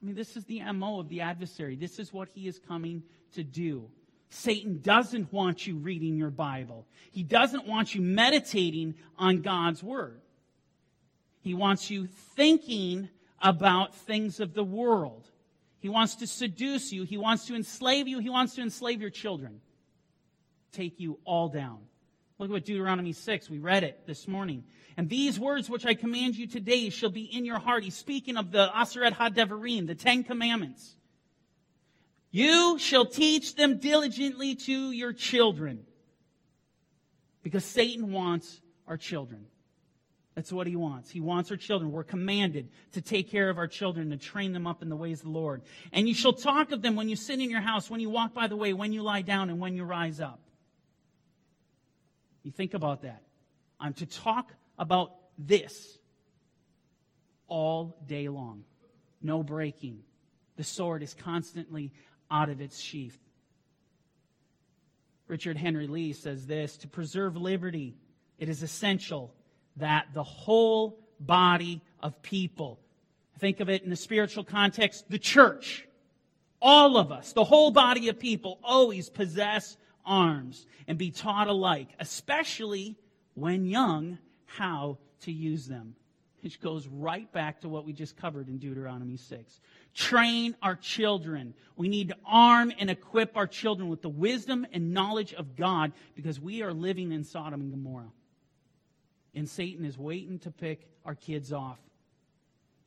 I 0.00 0.06
mean, 0.06 0.14
this 0.14 0.36
is 0.36 0.44
the 0.44 0.62
MO 0.72 1.00
of 1.00 1.08
the 1.08 1.22
adversary. 1.22 1.74
This 1.74 1.98
is 1.98 2.12
what 2.12 2.28
he 2.32 2.46
is 2.46 2.60
coming 2.60 3.02
to 3.32 3.42
do. 3.42 3.90
Satan 4.30 4.80
doesn't 4.80 5.32
want 5.32 5.66
you 5.66 5.76
reading 5.76 6.16
your 6.16 6.30
Bible. 6.30 6.86
He 7.10 7.22
doesn't 7.22 7.66
want 7.66 7.94
you 7.94 8.02
meditating 8.02 8.94
on 9.18 9.42
God's 9.42 9.82
Word. 9.82 10.20
He 11.40 11.54
wants 11.54 11.90
you 11.90 12.06
thinking 12.36 13.08
about 13.40 13.94
things 13.94 14.38
of 14.38 14.54
the 14.54 14.64
world. 14.64 15.28
He 15.80 15.88
wants 15.88 16.16
to 16.16 16.26
seduce 16.26 16.92
you. 16.92 17.04
He 17.04 17.16
wants 17.16 17.46
to 17.46 17.54
enslave 17.54 18.06
you. 18.06 18.18
He 18.18 18.30
wants 18.30 18.54
to 18.56 18.62
enslave 18.62 19.00
your 19.00 19.10
children. 19.10 19.60
Take 20.72 21.00
you 21.00 21.18
all 21.24 21.48
down. 21.48 21.87
Look 22.38 22.52
at 22.52 22.64
Deuteronomy 22.64 23.12
6, 23.12 23.50
we 23.50 23.58
read 23.58 23.82
it 23.82 24.06
this 24.06 24.28
morning. 24.28 24.62
And 24.96 25.08
these 25.08 25.40
words 25.40 25.68
which 25.68 25.84
I 25.84 25.94
command 25.94 26.36
you 26.36 26.46
today 26.46 26.88
shall 26.88 27.10
be 27.10 27.24
in 27.24 27.44
your 27.44 27.58
heart. 27.58 27.82
He's 27.82 27.96
speaking 27.96 28.36
of 28.36 28.52
the 28.52 28.68
Aseret 28.68 29.14
HaDevarim, 29.14 29.88
the 29.88 29.96
Ten 29.96 30.22
Commandments. 30.22 30.94
You 32.30 32.78
shall 32.78 33.06
teach 33.06 33.56
them 33.56 33.78
diligently 33.78 34.54
to 34.54 34.92
your 34.92 35.12
children. 35.12 35.84
Because 37.42 37.64
Satan 37.64 38.12
wants 38.12 38.60
our 38.86 38.96
children. 38.96 39.46
That's 40.36 40.52
what 40.52 40.68
he 40.68 40.76
wants. 40.76 41.10
He 41.10 41.20
wants 41.20 41.50
our 41.50 41.56
children. 41.56 41.90
We're 41.90 42.04
commanded 42.04 42.68
to 42.92 43.00
take 43.00 43.30
care 43.30 43.50
of 43.50 43.58
our 43.58 43.66
children, 43.66 44.10
to 44.10 44.16
train 44.16 44.52
them 44.52 44.68
up 44.68 44.82
in 44.82 44.88
the 44.88 44.96
ways 44.96 45.20
of 45.20 45.24
the 45.24 45.32
Lord. 45.32 45.62
And 45.92 46.08
you 46.08 46.14
shall 46.14 46.32
talk 46.32 46.70
of 46.70 46.82
them 46.82 46.94
when 46.94 47.08
you 47.08 47.16
sit 47.16 47.40
in 47.40 47.50
your 47.50 47.60
house, 47.60 47.90
when 47.90 48.00
you 48.00 48.10
walk 48.10 48.32
by 48.32 48.46
the 48.46 48.54
way, 48.54 48.72
when 48.72 48.92
you 48.92 49.02
lie 49.02 49.22
down, 49.22 49.50
and 49.50 49.58
when 49.58 49.74
you 49.74 49.82
rise 49.82 50.20
up. 50.20 50.40
You 52.42 52.50
think 52.50 52.74
about 52.74 53.02
that. 53.02 53.22
I'm 53.80 53.94
to 53.94 54.06
talk 54.06 54.52
about 54.78 55.12
this 55.38 55.98
all 57.48 57.96
day 58.06 58.28
long. 58.28 58.64
No 59.22 59.42
breaking. 59.42 60.00
The 60.56 60.64
sword 60.64 61.02
is 61.02 61.14
constantly 61.14 61.92
out 62.30 62.48
of 62.48 62.60
its 62.60 62.78
sheath. 62.78 63.18
Richard 65.26 65.56
Henry 65.56 65.86
Lee 65.86 66.12
says 66.12 66.46
this 66.46 66.76
To 66.78 66.88
preserve 66.88 67.36
liberty, 67.36 67.96
it 68.38 68.48
is 68.48 68.62
essential 68.62 69.34
that 69.76 70.06
the 70.14 70.22
whole 70.22 70.98
body 71.20 71.82
of 72.00 72.20
people, 72.22 72.80
think 73.38 73.60
of 73.60 73.68
it 73.68 73.82
in 73.82 73.90
the 73.90 73.96
spiritual 73.96 74.44
context, 74.44 75.08
the 75.08 75.18
church, 75.18 75.86
all 76.60 76.96
of 76.96 77.12
us, 77.12 77.32
the 77.32 77.44
whole 77.44 77.70
body 77.70 78.08
of 78.08 78.18
people, 78.18 78.58
always 78.62 79.08
possess 79.08 79.76
arms 80.08 80.66
and 80.86 80.98
be 80.98 81.10
taught 81.10 81.48
alike, 81.48 81.88
especially 82.00 82.96
when 83.34 83.66
young, 83.66 84.18
how 84.46 84.98
to 85.20 85.32
use 85.32 85.66
them. 85.66 85.94
Which 86.42 86.60
goes 86.60 86.86
right 86.86 87.30
back 87.32 87.60
to 87.60 87.68
what 87.68 87.84
we 87.84 87.92
just 87.92 88.16
covered 88.16 88.48
in 88.48 88.58
Deuteronomy 88.58 89.16
6. 89.16 89.60
Train 89.92 90.56
our 90.62 90.76
children. 90.76 91.52
We 91.76 91.88
need 91.88 92.08
to 92.08 92.16
arm 92.24 92.72
and 92.78 92.88
equip 92.88 93.36
our 93.36 93.48
children 93.48 93.88
with 93.88 94.02
the 94.02 94.08
wisdom 94.08 94.64
and 94.72 94.94
knowledge 94.94 95.34
of 95.34 95.56
God 95.56 95.92
because 96.14 96.40
we 96.40 96.62
are 96.62 96.72
living 96.72 97.10
in 97.10 97.24
Sodom 97.24 97.60
and 97.60 97.70
Gomorrah. 97.72 98.12
And 99.34 99.48
Satan 99.48 99.84
is 99.84 99.98
waiting 99.98 100.38
to 100.40 100.50
pick 100.50 100.88
our 101.04 101.16
kids 101.16 101.52
off. 101.52 101.78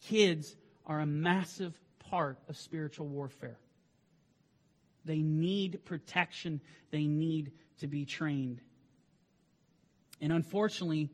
Kids 0.01 0.55
are 0.85 1.01
a 1.01 1.05
massive 1.05 1.77
part 1.99 2.39
of 2.47 2.57
spiritual 2.57 3.07
warfare. 3.07 3.57
They 5.05 5.21
need 5.21 5.83
protection, 5.85 6.61
they 6.91 7.05
need 7.05 7.51
to 7.79 7.87
be 7.87 8.05
trained. 8.05 8.61
And 10.21 10.31
unfortunately, 10.31 11.09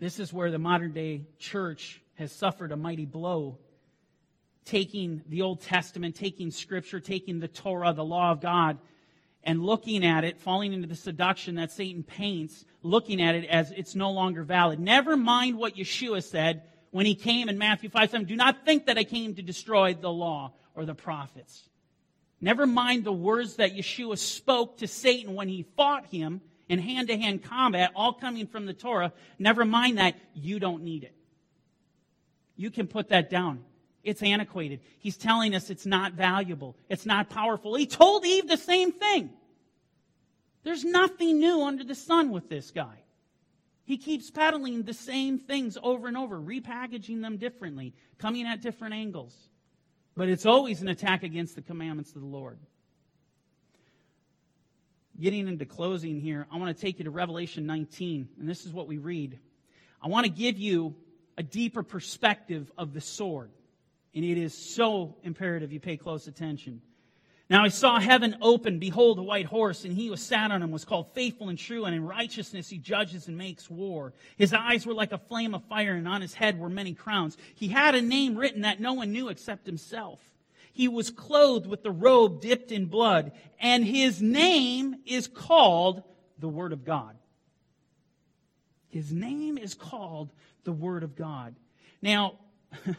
this 0.00 0.18
is 0.18 0.32
where 0.32 0.50
the 0.50 0.58
modern 0.58 0.92
day 0.92 1.22
church 1.38 2.02
has 2.14 2.32
suffered 2.32 2.72
a 2.72 2.76
mighty 2.76 3.06
blow. 3.06 3.58
Taking 4.64 5.22
the 5.28 5.42
Old 5.42 5.62
Testament, 5.62 6.16
taking 6.16 6.50
Scripture, 6.50 7.00
taking 7.00 7.40
the 7.40 7.48
Torah, 7.48 7.92
the 7.92 8.04
law 8.04 8.30
of 8.30 8.40
God, 8.40 8.78
and 9.42 9.64
looking 9.64 10.04
at 10.04 10.24
it, 10.24 10.38
falling 10.38 10.72
into 10.72 10.86
the 10.86 10.94
seduction 10.94 11.54
that 11.54 11.72
Satan 11.72 12.02
paints, 12.02 12.64
looking 12.82 13.22
at 13.22 13.34
it 13.34 13.46
as 13.46 13.70
it's 13.70 13.94
no 13.94 14.10
longer 14.10 14.42
valid. 14.42 14.78
Never 14.78 15.16
mind 15.16 15.56
what 15.56 15.76
Yeshua 15.76 16.22
said 16.22 16.62
when 16.90 17.06
he 17.06 17.14
came 17.14 17.48
in 17.48 17.56
Matthew 17.56 17.88
5 17.88 18.10
7. 18.10 18.26
Do 18.26 18.36
not 18.36 18.64
think 18.64 18.86
that 18.86 18.98
I 18.98 19.04
came 19.04 19.34
to 19.36 19.42
destroy 19.42 19.94
the 19.94 20.10
law 20.10 20.52
or 20.74 20.84
the 20.84 20.94
prophets. 20.94 21.69
Never 22.40 22.66
mind 22.66 23.04
the 23.04 23.12
words 23.12 23.56
that 23.56 23.74
Yeshua 23.74 24.16
spoke 24.16 24.78
to 24.78 24.88
Satan 24.88 25.34
when 25.34 25.48
he 25.48 25.66
fought 25.76 26.06
him 26.06 26.40
in 26.68 26.78
hand 26.78 27.08
to 27.08 27.18
hand 27.18 27.42
combat, 27.42 27.90
all 27.94 28.12
coming 28.12 28.46
from 28.46 28.64
the 28.64 28.72
Torah. 28.72 29.12
Never 29.38 29.64
mind 29.64 29.98
that. 29.98 30.14
You 30.34 30.58
don't 30.58 30.82
need 30.82 31.04
it. 31.04 31.14
You 32.56 32.70
can 32.70 32.86
put 32.86 33.08
that 33.08 33.28
down. 33.28 33.64
It's 34.02 34.22
antiquated. 34.22 34.80
He's 34.98 35.16
telling 35.16 35.54
us 35.54 35.68
it's 35.68 35.84
not 35.84 36.14
valuable. 36.14 36.76
It's 36.88 37.04
not 37.04 37.28
powerful. 37.28 37.74
He 37.74 37.86
told 37.86 38.24
Eve 38.24 38.48
the 38.48 38.56
same 38.56 38.92
thing. 38.92 39.30
There's 40.62 40.84
nothing 40.84 41.38
new 41.38 41.62
under 41.62 41.84
the 41.84 41.94
sun 41.94 42.30
with 42.30 42.48
this 42.48 42.70
guy. 42.70 43.02
He 43.84 43.98
keeps 43.98 44.30
peddling 44.30 44.84
the 44.84 44.94
same 44.94 45.38
things 45.38 45.76
over 45.82 46.06
and 46.06 46.16
over, 46.16 46.38
repackaging 46.38 47.20
them 47.20 47.36
differently, 47.38 47.94
coming 48.18 48.46
at 48.46 48.62
different 48.62 48.94
angles. 48.94 49.36
But 50.16 50.28
it's 50.28 50.46
always 50.46 50.82
an 50.82 50.88
attack 50.88 51.22
against 51.22 51.54
the 51.54 51.62
commandments 51.62 52.14
of 52.14 52.20
the 52.20 52.26
Lord. 52.26 52.58
Getting 55.18 55.48
into 55.48 55.66
closing 55.66 56.20
here, 56.20 56.46
I 56.50 56.56
want 56.56 56.74
to 56.74 56.80
take 56.80 56.98
you 56.98 57.04
to 57.04 57.10
Revelation 57.10 57.66
19, 57.66 58.28
and 58.38 58.48
this 58.48 58.64
is 58.64 58.72
what 58.72 58.86
we 58.86 58.98
read. 58.98 59.38
I 60.02 60.08
want 60.08 60.24
to 60.24 60.32
give 60.32 60.58
you 60.58 60.94
a 61.36 61.42
deeper 61.42 61.82
perspective 61.82 62.70
of 62.76 62.92
the 62.92 63.00
sword. 63.00 63.50
And 64.14 64.24
it 64.24 64.38
is 64.38 64.54
so 64.54 65.16
imperative 65.22 65.72
you 65.72 65.80
pay 65.80 65.96
close 65.96 66.26
attention. 66.26 66.82
Now 67.50 67.64
I 67.64 67.68
saw 67.68 67.98
heaven 67.98 68.36
open, 68.40 68.78
behold, 68.78 69.18
a 69.18 69.22
white 69.22 69.46
horse, 69.46 69.84
and 69.84 69.92
he 69.92 70.06
who 70.06 70.16
sat 70.16 70.52
on 70.52 70.62
him 70.62 70.70
was 70.70 70.84
called 70.84 71.12
faithful 71.12 71.48
and 71.48 71.58
true, 71.58 71.84
and 71.84 71.94
in 71.94 72.06
righteousness 72.06 72.70
he 72.70 72.78
judges 72.78 73.26
and 73.26 73.36
makes 73.36 73.68
war. 73.68 74.12
His 74.36 74.54
eyes 74.54 74.86
were 74.86 74.94
like 74.94 75.12
a 75.12 75.18
flame 75.18 75.54
of 75.54 75.64
fire, 75.64 75.94
and 75.94 76.06
on 76.06 76.22
his 76.22 76.32
head 76.32 76.58
were 76.58 76.68
many 76.68 76.94
crowns. 76.94 77.36
He 77.54 77.68
had 77.68 77.94
a 77.94 78.00
name 78.00 78.36
written 78.36 78.62
that 78.62 78.80
no 78.80 78.92
one 78.92 79.12
knew 79.12 79.28
except 79.28 79.66
himself. 79.66 80.20
He 80.72 80.86
was 80.86 81.10
clothed 81.10 81.66
with 81.66 81.82
the 81.82 81.90
robe 81.90 82.40
dipped 82.40 82.70
in 82.70 82.86
blood, 82.86 83.32
and 83.58 83.84
his 83.84 84.22
name 84.22 84.96
is 85.04 85.26
called 85.26 86.04
the 86.38 86.48
Word 86.48 86.72
of 86.72 86.84
God. 86.84 87.16
His 88.88 89.12
name 89.12 89.58
is 89.58 89.74
called 89.74 90.30
the 90.62 90.72
Word 90.72 91.02
of 91.02 91.16
God. 91.16 91.56
Now, 92.00 92.38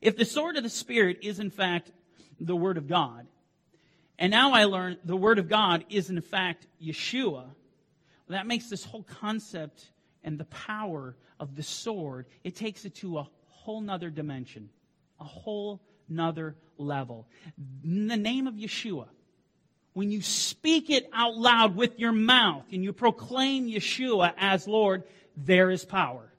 If 0.00 0.16
the 0.16 0.24
sword 0.24 0.56
of 0.56 0.62
the 0.62 0.68
Spirit 0.68 1.18
is 1.22 1.40
in 1.40 1.50
fact 1.50 1.90
the 2.40 2.56
Word 2.56 2.76
of 2.76 2.86
God, 2.86 3.26
and 4.18 4.30
now 4.30 4.52
I 4.52 4.64
learn 4.64 4.98
the 5.04 5.16
Word 5.16 5.38
of 5.38 5.48
God 5.48 5.84
is 5.88 6.10
in 6.10 6.20
fact 6.20 6.66
Yeshua, 6.82 7.44
that 8.28 8.46
makes 8.46 8.68
this 8.68 8.84
whole 8.84 9.04
concept 9.04 9.90
and 10.24 10.38
the 10.38 10.44
power 10.46 11.16
of 11.40 11.54
the 11.56 11.62
sword, 11.62 12.26
it 12.44 12.56
takes 12.56 12.84
it 12.84 12.96
to 12.96 13.18
a 13.18 13.28
whole 13.46 13.80
nother 13.80 14.10
dimension, 14.10 14.68
a 15.20 15.24
whole 15.24 15.80
nother 16.08 16.56
level. 16.76 17.26
In 17.84 18.08
the 18.08 18.16
name 18.16 18.46
of 18.46 18.54
Yeshua, 18.54 19.06
when 19.92 20.10
you 20.10 20.22
speak 20.22 20.90
it 20.90 21.08
out 21.12 21.36
loud 21.36 21.76
with 21.76 21.98
your 21.98 22.12
mouth 22.12 22.64
and 22.72 22.84
you 22.84 22.92
proclaim 22.92 23.68
Yeshua 23.68 24.32
as 24.36 24.68
Lord, 24.68 25.04
there 25.36 25.70
is 25.70 25.84
power. 25.84 26.32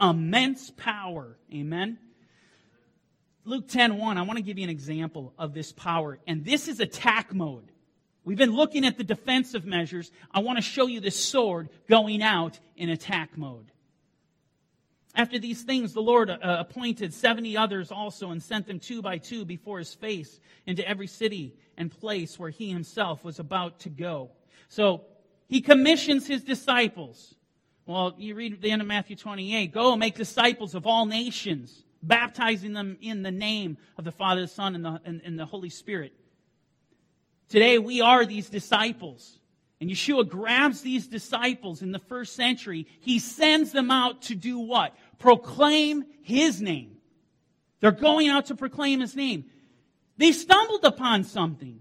Immense 0.00 0.70
power. 0.70 1.36
Amen. 1.52 1.98
Luke 3.44 3.68
10 3.68 3.98
1, 3.98 4.18
I 4.18 4.22
want 4.22 4.36
to 4.36 4.42
give 4.42 4.58
you 4.58 4.64
an 4.64 4.70
example 4.70 5.34
of 5.38 5.52
this 5.52 5.72
power. 5.72 6.18
And 6.26 6.44
this 6.44 6.68
is 6.68 6.80
attack 6.80 7.34
mode. 7.34 7.70
We've 8.24 8.38
been 8.38 8.54
looking 8.54 8.84
at 8.86 8.96
the 8.96 9.04
defensive 9.04 9.64
measures. 9.64 10.12
I 10.32 10.40
want 10.40 10.58
to 10.58 10.62
show 10.62 10.86
you 10.86 11.00
this 11.00 11.18
sword 11.18 11.68
going 11.88 12.22
out 12.22 12.60
in 12.76 12.88
attack 12.88 13.36
mode. 13.36 13.72
After 15.14 15.38
these 15.38 15.62
things, 15.62 15.92
the 15.92 16.00
Lord 16.00 16.30
uh, 16.30 16.38
appointed 16.42 17.12
70 17.12 17.56
others 17.56 17.90
also 17.90 18.30
and 18.30 18.42
sent 18.42 18.66
them 18.66 18.78
two 18.78 19.02
by 19.02 19.18
two 19.18 19.44
before 19.44 19.78
his 19.78 19.92
face 19.92 20.40
into 20.66 20.88
every 20.88 21.08
city 21.08 21.54
and 21.76 21.90
place 21.90 22.38
where 22.38 22.48
he 22.48 22.70
himself 22.70 23.24
was 23.24 23.38
about 23.38 23.80
to 23.80 23.90
go. 23.90 24.30
So 24.68 25.02
he 25.48 25.60
commissions 25.60 26.26
his 26.26 26.44
disciples. 26.44 27.34
Well, 27.86 28.14
you 28.16 28.36
read 28.36 28.62
the 28.62 28.70
end 28.70 28.80
of 28.80 28.88
Matthew 28.88 29.16
28 29.16 29.72
Go 29.72 29.96
make 29.96 30.14
disciples 30.14 30.76
of 30.76 30.86
all 30.86 31.06
nations 31.06 31.82
baptizing 32.02 32.72
them 32.72 32.96
in 33.00 33.22
the 33.22 33.30
name 33.30 33.78
of 33.96 34.04
the 34.04 34.12
Father, 34.12 34.42
the 34.42 34.48
Son, 34.48 34.74
and 34.74 34.84
the, 34.84 35.00
and, 35.04 35.20
and 35.24 35.38
the 35.38 35.46
Holy 35.46 35.70
Spirit. 35.70 36.12
Today, 37.48 37.78
we 37.78 38.00
are 38.00 38.24
these 38.24 38.48
disciples. 38.48 39.38
And 39.80 39.90
Yeshua 39.90 40.28
grabs 40.28 40.80
these 40.80 41.08
disciples 41.08 41.82
in 41.82 41.90
the 41.90 41.98
first 41.98 42.36
century. 42.36 42.86
He 43.00 43.18
sends 43.18 43.72
them 43.72 43.90
out 43.90 44.22
to 44.22 44.34
do 44.34 44.58
what? 44.58 44.94
Proclaim 45.18 46.04
His 46.22 46.62
name. 46.62 46.96
They're 47.80 47.90
going 47.90 48.28
out 48.28 48.46
to 48.46 48.54
proclaim 48.54 49.00
His 49.00 49.16
name. 49.16 49.46
They 50.16 50.32
stumbled 50.32 50.84
upon 50.84 51.24
something 51.24 51.80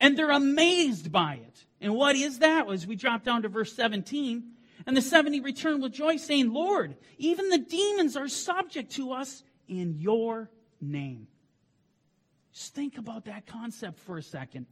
and 0.00 0.16
they're 0.16 0.30
amazed 0.30 1.12
by 1.12 1.34
it. 1.34 1.64
And 1.80 1.94
what 1.94 2.16
is 2.16 2.38
that? 2.40 2.70
As 2.70 2.86
we 2.86 2.96
drop 2.96 3.24
down 3.24 3.42
to 3.42 3.48
verse 3.48 3.72
17, 3.72 4.44
and 4.86 4.96
the 4.96 5.02
70 5.02 5.40
returned 5.40 5.82
with 5.82 5.92
joy, 5.92 6.16
saying, 6.16 6.52
Lord, 6.52 6.96
even 7.18 7.48
the 7.48 7.58
demons 7.58 8.16
are 8.16 8.28
subject 8.28 8.92
to 8.92 9.12
us 9.12 9.42
in 9.66 9.96
your 9.98 10.50
name. 10.80 11.26
Just 12.52 12.74
think 12.74 12.98
about 12.98 13.26
that 13.26 13.46
concept 13.46 14.00
for 14.00 14.18
a 14.18 14.22
second. 14.22 14.66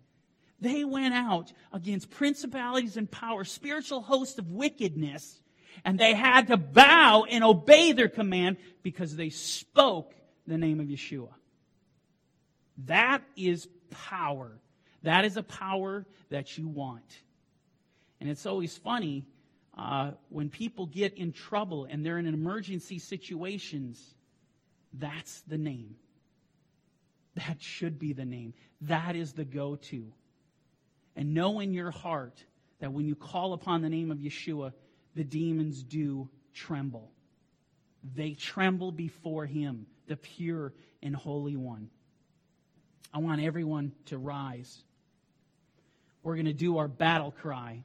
They 0.60 0.84
went 0.84 1.14
out 1.14 1.52
against 1.72 2.10
principalities 2.10 2.96
and 2.96 3.10
powers, 3.10 3.50
spiritual 3.50 4.00
hosts 4.00 4.38
of 4.38 4.50
wickedness, 4.50 5.40
and 5.84 5.98
they 5.98 6.14
had 6.14 6.46
to 6.46 6.56
bow 6.56 7.26
and 7.28 7.44
obey 7.44 7.92
their 7.92 8.08
command 8.08 8.56
because 8.82 9.14
they 9.14 9.28
spoke 9.28 10.14
the 10.46 10.56
name 10.56 10.80
of 10.80 10.86
Yeshua. 10.86 11.28
That 12.86 13.22
is 13.36 13.68
power. 13.90 14.58
That 15.02 15.24
is 15.24 15.36
a 15.36 15.42
power 15.42 16.06
that 16.30 16.56
you 16.56 16.66
want. 16.68 17.20
And 18.20 18.30
it's 18.30 18.46
always 18.46 18.76
funny 18.76 19.26
uh, 19.76 20.12
when 20.30 20.48
people 20.48 20.86
get 20.86 21.14
in 21.14 21.32
trouble 21.32 21.86
and 21.88 22.04
they're 22.04 22.18
in 22.18 22.26
emergency 22.26 22.98
situations, 22.98 24.14
that's 24.92 25.42
the 25.42 25.58
name. 25.58 25.96
That 27.34 27.60
should 27.60 27.98
be 27.98 28.14
the 28.14 28.24
name. 28.24 28.54
That 28.82 29.14
is 29.16 29.34
the 29.34 29.44
go 29.44 29.76
to. 29.76 30.12
And 31.14 31.34
know 31.34 31.60
in 31.60 31.74
your 31.74 31.90
heart 31.90 32.42
that 32.80 32.92
when 32.92 33.06
you 33.06 33.14
call 33.14 33.52
upon 33.52 33.82
the 33.82 33.90
name 33.90 34.10
of 34.10 34.18
Yeshua, 34.18 34.72
the 35.14 35.24
demons 35.24 35.82
do 35.82 36.28
tremble. 36.54 37.10
They 38.14 38.32
tremble 38.32 38.92
before 38.92 39.44
him, 39.44 39.86
the 40.06 40.16
pure 40.16 40.72
and 41.02 41.14
holy 41.14 41.56
one. 41.56 41.90
I 43.12 43.18
want 43.18 43.42
everyone 43.42 43.92
to 44.06 44.18
rise. 44.18 44.82
We're 46.22 46.34
going 46.34 46.46
to 46.46 46.52
do 46.52 46.78
our 46.78 46.88
battle 46.88 47.30
cry. 47.30 47.84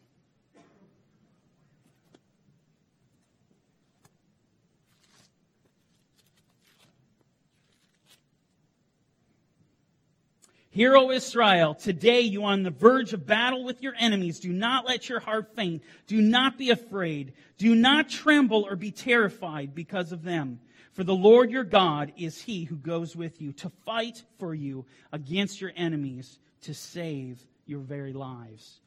Hear, 10.74 10.96
O 10.96 11.12
Israel, 11.12 11.76
today 11.76 12.22
you 12.22 12.46
are 12.46 12.54
on 12.54 12.64
the 12.64 12.72
verge 12.72 13.12
of 13.12 13.28
battle 13.28 13.66
with 13.66 13.84
your 13.84 13.94
enemies. 14.00 14.40
Do 14.40 14.54
not 14.54 14.88
let 14.88 15.10
your 15.10 15.20
heart 15.20 15.54
faint. 15.54 15.84
Do 16.08 16.22
not 16.22 16.58
be 16.58 16.70
afraid. 16.70 17.34
Do 17.58 17.76
not 17.76 18.08
tremble 18.08 18.64
or 18.64 18.78
be 18.78 18.90
terrified 18.90 19.76
because 19.76 20.14
of 20.14 20.24
them. 20.24 20.62
For 20.94 21.04
the 21.04 21.14
Lord 21.14 21.52
your 21.52 21.66
God 21.66 22.14
is 22.16 22.42
he 22.42 22.64
who 22.64 22.78
goes 22.78 23.18
with 23.18 23.42
you 23.42 23.52
to 23.52 23.70
fight 23.86 24.24
for 24.40 24.56
you 24.56 24.86
against 25.12 25.60
your 25.60 25.74
enemies 25.76 26.40
to 26.62 26.74
save 26.74 27.46
your 27.66 27.82
very 27.82 28.14
lives. 28.14 28.80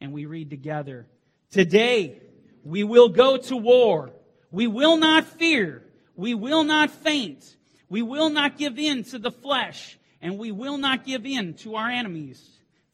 And 0.00 0.12
we 0.12 0.26
read 0.26 0.48
together, 0.48 1.08
Today 1.50 2.20
we 2.62 2.84
will 2.84 3.08
go 3.08 3.36
to 3.36 3.56
war. 3.56 4.10
We 4.52 4.68
will 4.68 4.96
not 4.96 5.24
fear. 5.24 5.82
We 6.14 6.34
will 6.34 6.62
not 6.62 6.90
faint. 6.90 7.56
We 7.88 8.02
will 8.02 8.30
not 8.30 8.58
give 8.58 8.78
in 8.78 9.02
to 9.04 9.18
the 9.18 9.32
flesh 9.32 9.98
and 10.22 10.38
we 10.38 10.52
will 10.52 10.78
not 10.78 11.04
give 11.04 11.26
in 11.26 11.54
to 11.54 11.74
our 11.74 11.90
enemies. 11.90 12.40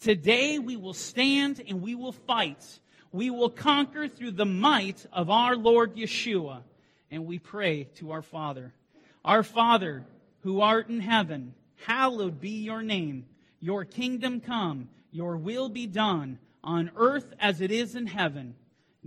Today 0.00 0.58
we 0.58 0.76
will 0.76 0.94
stand 0.94 1.62
and 1.68 1.82
we 1.82 1.94
will 1.94 2.12
fight. 2.12 2.80
We 3.12 3.28
will 3.28 3.50
conquer 3.50 4.08
through 4.08 4.32
the 4.32 4.46
might 4.46 5.04
of 5.12 5.28
our 5.28 5.54
Lord 5.54 5.94
Yeshua. 5.94 6.62
And 7.10 7.26
we 7.26 7.38
pray 7.38 7.84
to 7.96 8.12
our 8.12 8.22
Father. 8.22 8.72
Our 9.24 9.42
Father, 9.42 10.04
who 10.40 10.62
art 10.62 10.88
in 10.88 11.00
heaven, 11.00 11.54
hallowed 11.84 12.40
be 12.40 12.62
your 12.62 12.82
name. 12.82 13.26
Your 13.60 13.84
kingdom 13.84 14.40
come, 14.40 14.88
your 15.10 15.36
will 15.36 15.68
be 15.68 15.86
done, 15.86 16.38
on 16.64 16.90
earth 16.96 17.34
as 17.40 17.60
it 17.60 17.70
is 17.70 17.94
in 17.94 18.06
heaven. 18.06 18.54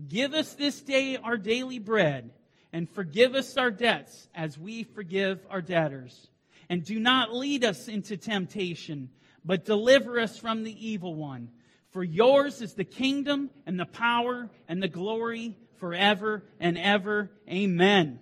Give 0.07 0.33
us 0.33 0.53
this 0.53 0.81
day 0.81 1.17
our 1.17 1.37
daily 1.37 1.79
bread, 1.79 2.31
and 2.73 2.89
forgive 2.89 3.33
us 3.33 3.55
our 3.55 3.71
debts 3.71 4.29
as 4.35 4.57
we 4.57 4.83
forgive 4.83 5.45
our 5.49 5.61
debtors 5.61 6.27
and 6.71 6.85
do 6.85 7.01
not 7.01 7.35
lead 7.35 7.65
us 7.65 7.89
into 7.89 8.15
temptation, 8.15 9.09
but 9.43 9.65
deliver 9.65 10.17
us 10.17 10.37
from 10.37 10.63
the 10.63 10.87
evil 10.87 11.13
one. 11.13 11.49
For 11.89 12.01
yours 12.01 12.61
is 12.61 12.75
the 12.75 12.85
kingdom 12.85 13.49
and 13.65 13.77
the 13.77 13.85
power 13.85 14.49
and 14.69 14.81
the 14.81 14.87
glory 14.87 15.57
forever 15.81 16.45
and 16.61 16.77
ever. 16.77 17.29
Amen. 17.49 18.21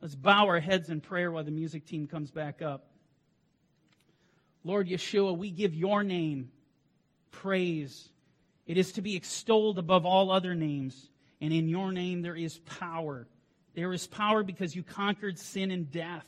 Let's 0.00 0.16
bow 0.16 0.46
our 0.46 0.58
heads 0.58 0.90
in 0.90 1.02
prayer 1.02 1.30
while 1.30 1.44
the 1.44 1.52
music 1.52 1.86
team 1.86 2.08
comes 2.08 2.32
back 2.32 2.62
up. 2.62 2.88
Lord 4.64 4.88
Yeshua, 4.88 5.38
we 5.38 5.52
give 5.52 5.72
your 5.72 6.02
name 6.02 6.50
praise. 7.30 8.08
It 8.66 8.76
is 8.76 8.90
to 8.94 9.02
be 9.02 9.14
extolled 9.14 9.78
above 9.78 10.04
all 10.04 10.32
other 10.32 10.56
names. 10.56 11.10
And 11.40 11.52
in 11.52 11.68
your 11.68 11.92
name 11.92 12.22
there 12.22 12.34
is 12.34 12.58
power. 12.58 13.28
There 13.76 13.92
is 13.92 14.08
power 14.08 14.42
because 14.42 14.74
you 14.74 14.82
conquered 14.82 15.38
sin 15.38 15.70
and 15.70 15.88
death. 15.92 16.26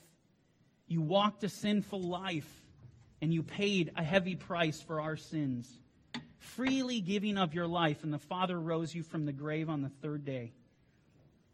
You 0.88 1.00
walked 1.00 1.44
a 1.44 1.48
sinful 1.48 2.00
life 2.00 2.50
and 3.20 3.32
you 3.32 3.42
paid 3.42 3.92
a 3.96 4.04
heavy 4.04 4.36
price 4.36 4.80
for 4.80 5.00
our 5.00 5.16
sins, 5.16 5.68
freely 6.38 7.00
giving 7.00 7.38
of 7.38 7.54
your 7.54 7.66
life, 7.66 8.04
and 8.04 8.12
the 8.12 8.18
Father 8.18 8.58
rose 8.58 8.94
you 8.94 9.02
from 9.02 9.24
the 9.24 9.32
grave 9.32 9.68
on 9.68 9.82
the 9.82 9.88
third 9.88 10.24
day. 10.24 10.52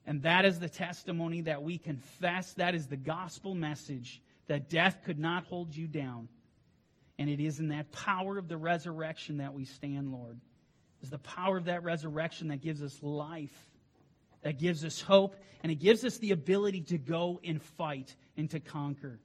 And 0.07 0.23
that 0.23 0.45
is 0.45 0.59
the 0.59 0.69
testimony 0.69 1.43
that 1.43 1.63
we 1.63 1.79
confess. 1.79 2.53
That 2.55 2.75
is 2.75 2.89
the 2.89 2.97
gospel 2.97 3.55
message 3.55 4.21
that 4.49 4.69
death 4.69 4.99
could 5.05 5.19
not 5.19 5.45
hold 5.45 5.75
you 5.75 5.87
down. 5.87 6.29
And 7.19 7.31
it 7.31 7.41
is 7.41 7.61
in 7.61 7.69
that 7.69 7.93
power 7.93 8.37
of 8.37 8.49
the 8.49 8.57
resurrection 8.57 9.39
that 9.39 9.55
we 9.55 9.65
stand, 9.65 10.13
Lord. 10.13 10.41
It's 11.01 11.11
the 11.11 11.19
power 11.19 11.57
of 11.57 11.67
that 11.67 11.85
resurrection 11.85 12.49
that 12.49 12.61
gives 12.61 12.83
us 12.83 12.99
life, 13.03 13.57
that 14.43 14.59
gives 14.59 14.85
us 14.85 15.01
hope, 15.01 15.37
and 15.63 15.71
it 15.71 15.77
gives 15.77 16.05
us 16.05 16.19
the 16.19 16.33
ability 16.33 16.83
to 16.83 16.99
go 16.99 17.41
and 17.45 17.63
fight 17.63 18.15
and 18.37 18.51
to 18.51 18.61
conquer. 18.61 19.19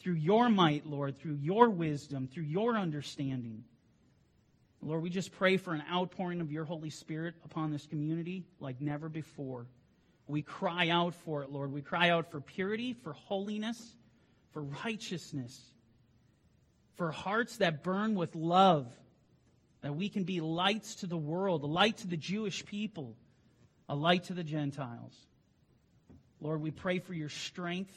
Through 0.00 0.14
your 0.14 0.48
might, 0.48 0.86
Lord, 0.86 1.18
through 1.18 1.36
your 1.36 1.70
wisdom, 1.70 2.28
through 2.28 2.44
your 2.44 2.76
understanding. 2.76 3.64
Lord, 4.82 5.02
we 5.02 5.10
just 5.10 5.32
pray 5.32 5.56
for 5.56 5.72
an 5.72 5.82
outpouring 5.90 6.40
of 6.40 6.52
your 6.52 6.64
Holy 6.64 6.90
Spirit 6.90 7.34
upon 7.44 7.72
this 7.72 7.86
community 7.86 8.44
like 8.60 8.80
never 8.80 9.08
before. 9.08 9.66
We 10.26 10.42
cry 10.42 10.90
out 10.90 11.14
for 11.14 11.42
it, 11.42 11.50
Lord. 11.50 11.72
We 11.72 11.82
cry 11.82 12.10
out 12.10 12.30
for 12.30 12.40
purity, 12.40 12.92
for 12.92 13.14
holiness, 13.14 13.96
for 14.52 14.62
righteousness, 14.84 15.58
for 16.96 17.10
hearts 17.10 17.56
that 17.58 17.82
burn 17.82 18.14
with 18.14 18.34
love, 18.34 18.86
that 19.80 19.96
we 19.96 20.08
can 20.08 20.24
be 20.24 20.40
lights 20.40 20.96
to 20.96 21.06
the 21.06 21.16
world, 21.16 21.62
a 21.62 21.66
light 21.66 21.98
to 21.98 22.06
the 22.06 22.16
Jewish 22.16 22.64
people, 22.64 23.16
a 23.88 23.94
light 23.94 24.24
to 24.24 24.34
the 24.34 24.44
Gentiles. 24.44 25.14
Lord, 26.40 26.60
we 26.60 26.70
pray 26.70 26.98
for 26.98 27.14
your 27.14 27.28
strength 27.28 27.94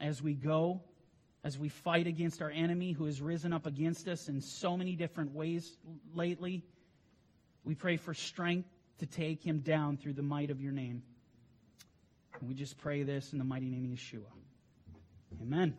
as 0.00 0.22
we 0.22 0.34
go, 0.34 0.82
as 1.42 1.58
we 1.58 1.68
fight 1.68 2.06
against 2.06 2.42
our 2.42 2.50
enemy 2.50 2.92
who 2.92 3.04
has 3.06 3.20
risen 3.20 3.52
up 3.52 3.66
against 3.66 4.08
us 4.08 4.28
in 4.28 4.40
so 4.40 4.76
many 4.76 4.96
different 4.96 5.32
ways 5.34 5.76
lately. 6.14 6.64
We 7.64 7.74
pray 7.74 7.96
for 7.96 8.14
strength 8.14 8.68
to 8.98 9.06
take 9.06 9.42
him 9.42 9.60
down 9.60 9.96
through 9.96 10.14
the 10.14 10.22
might 10.22 10.50
of 10.50 10.60
your 10.60 10.72
name. 10.72 11.02
And 12.40 12.48
we 12.48 12.54
just 12.54 12.78
pray 12.78 13.02
this 13.02 13.32
in 13.32 13.38
the 13.38 13.44
mighty 13.44 13.68
name 13.68 13.84
of 13.84 13.90
Yeshua. 13.90 14.24
Amen. 15.42 15.74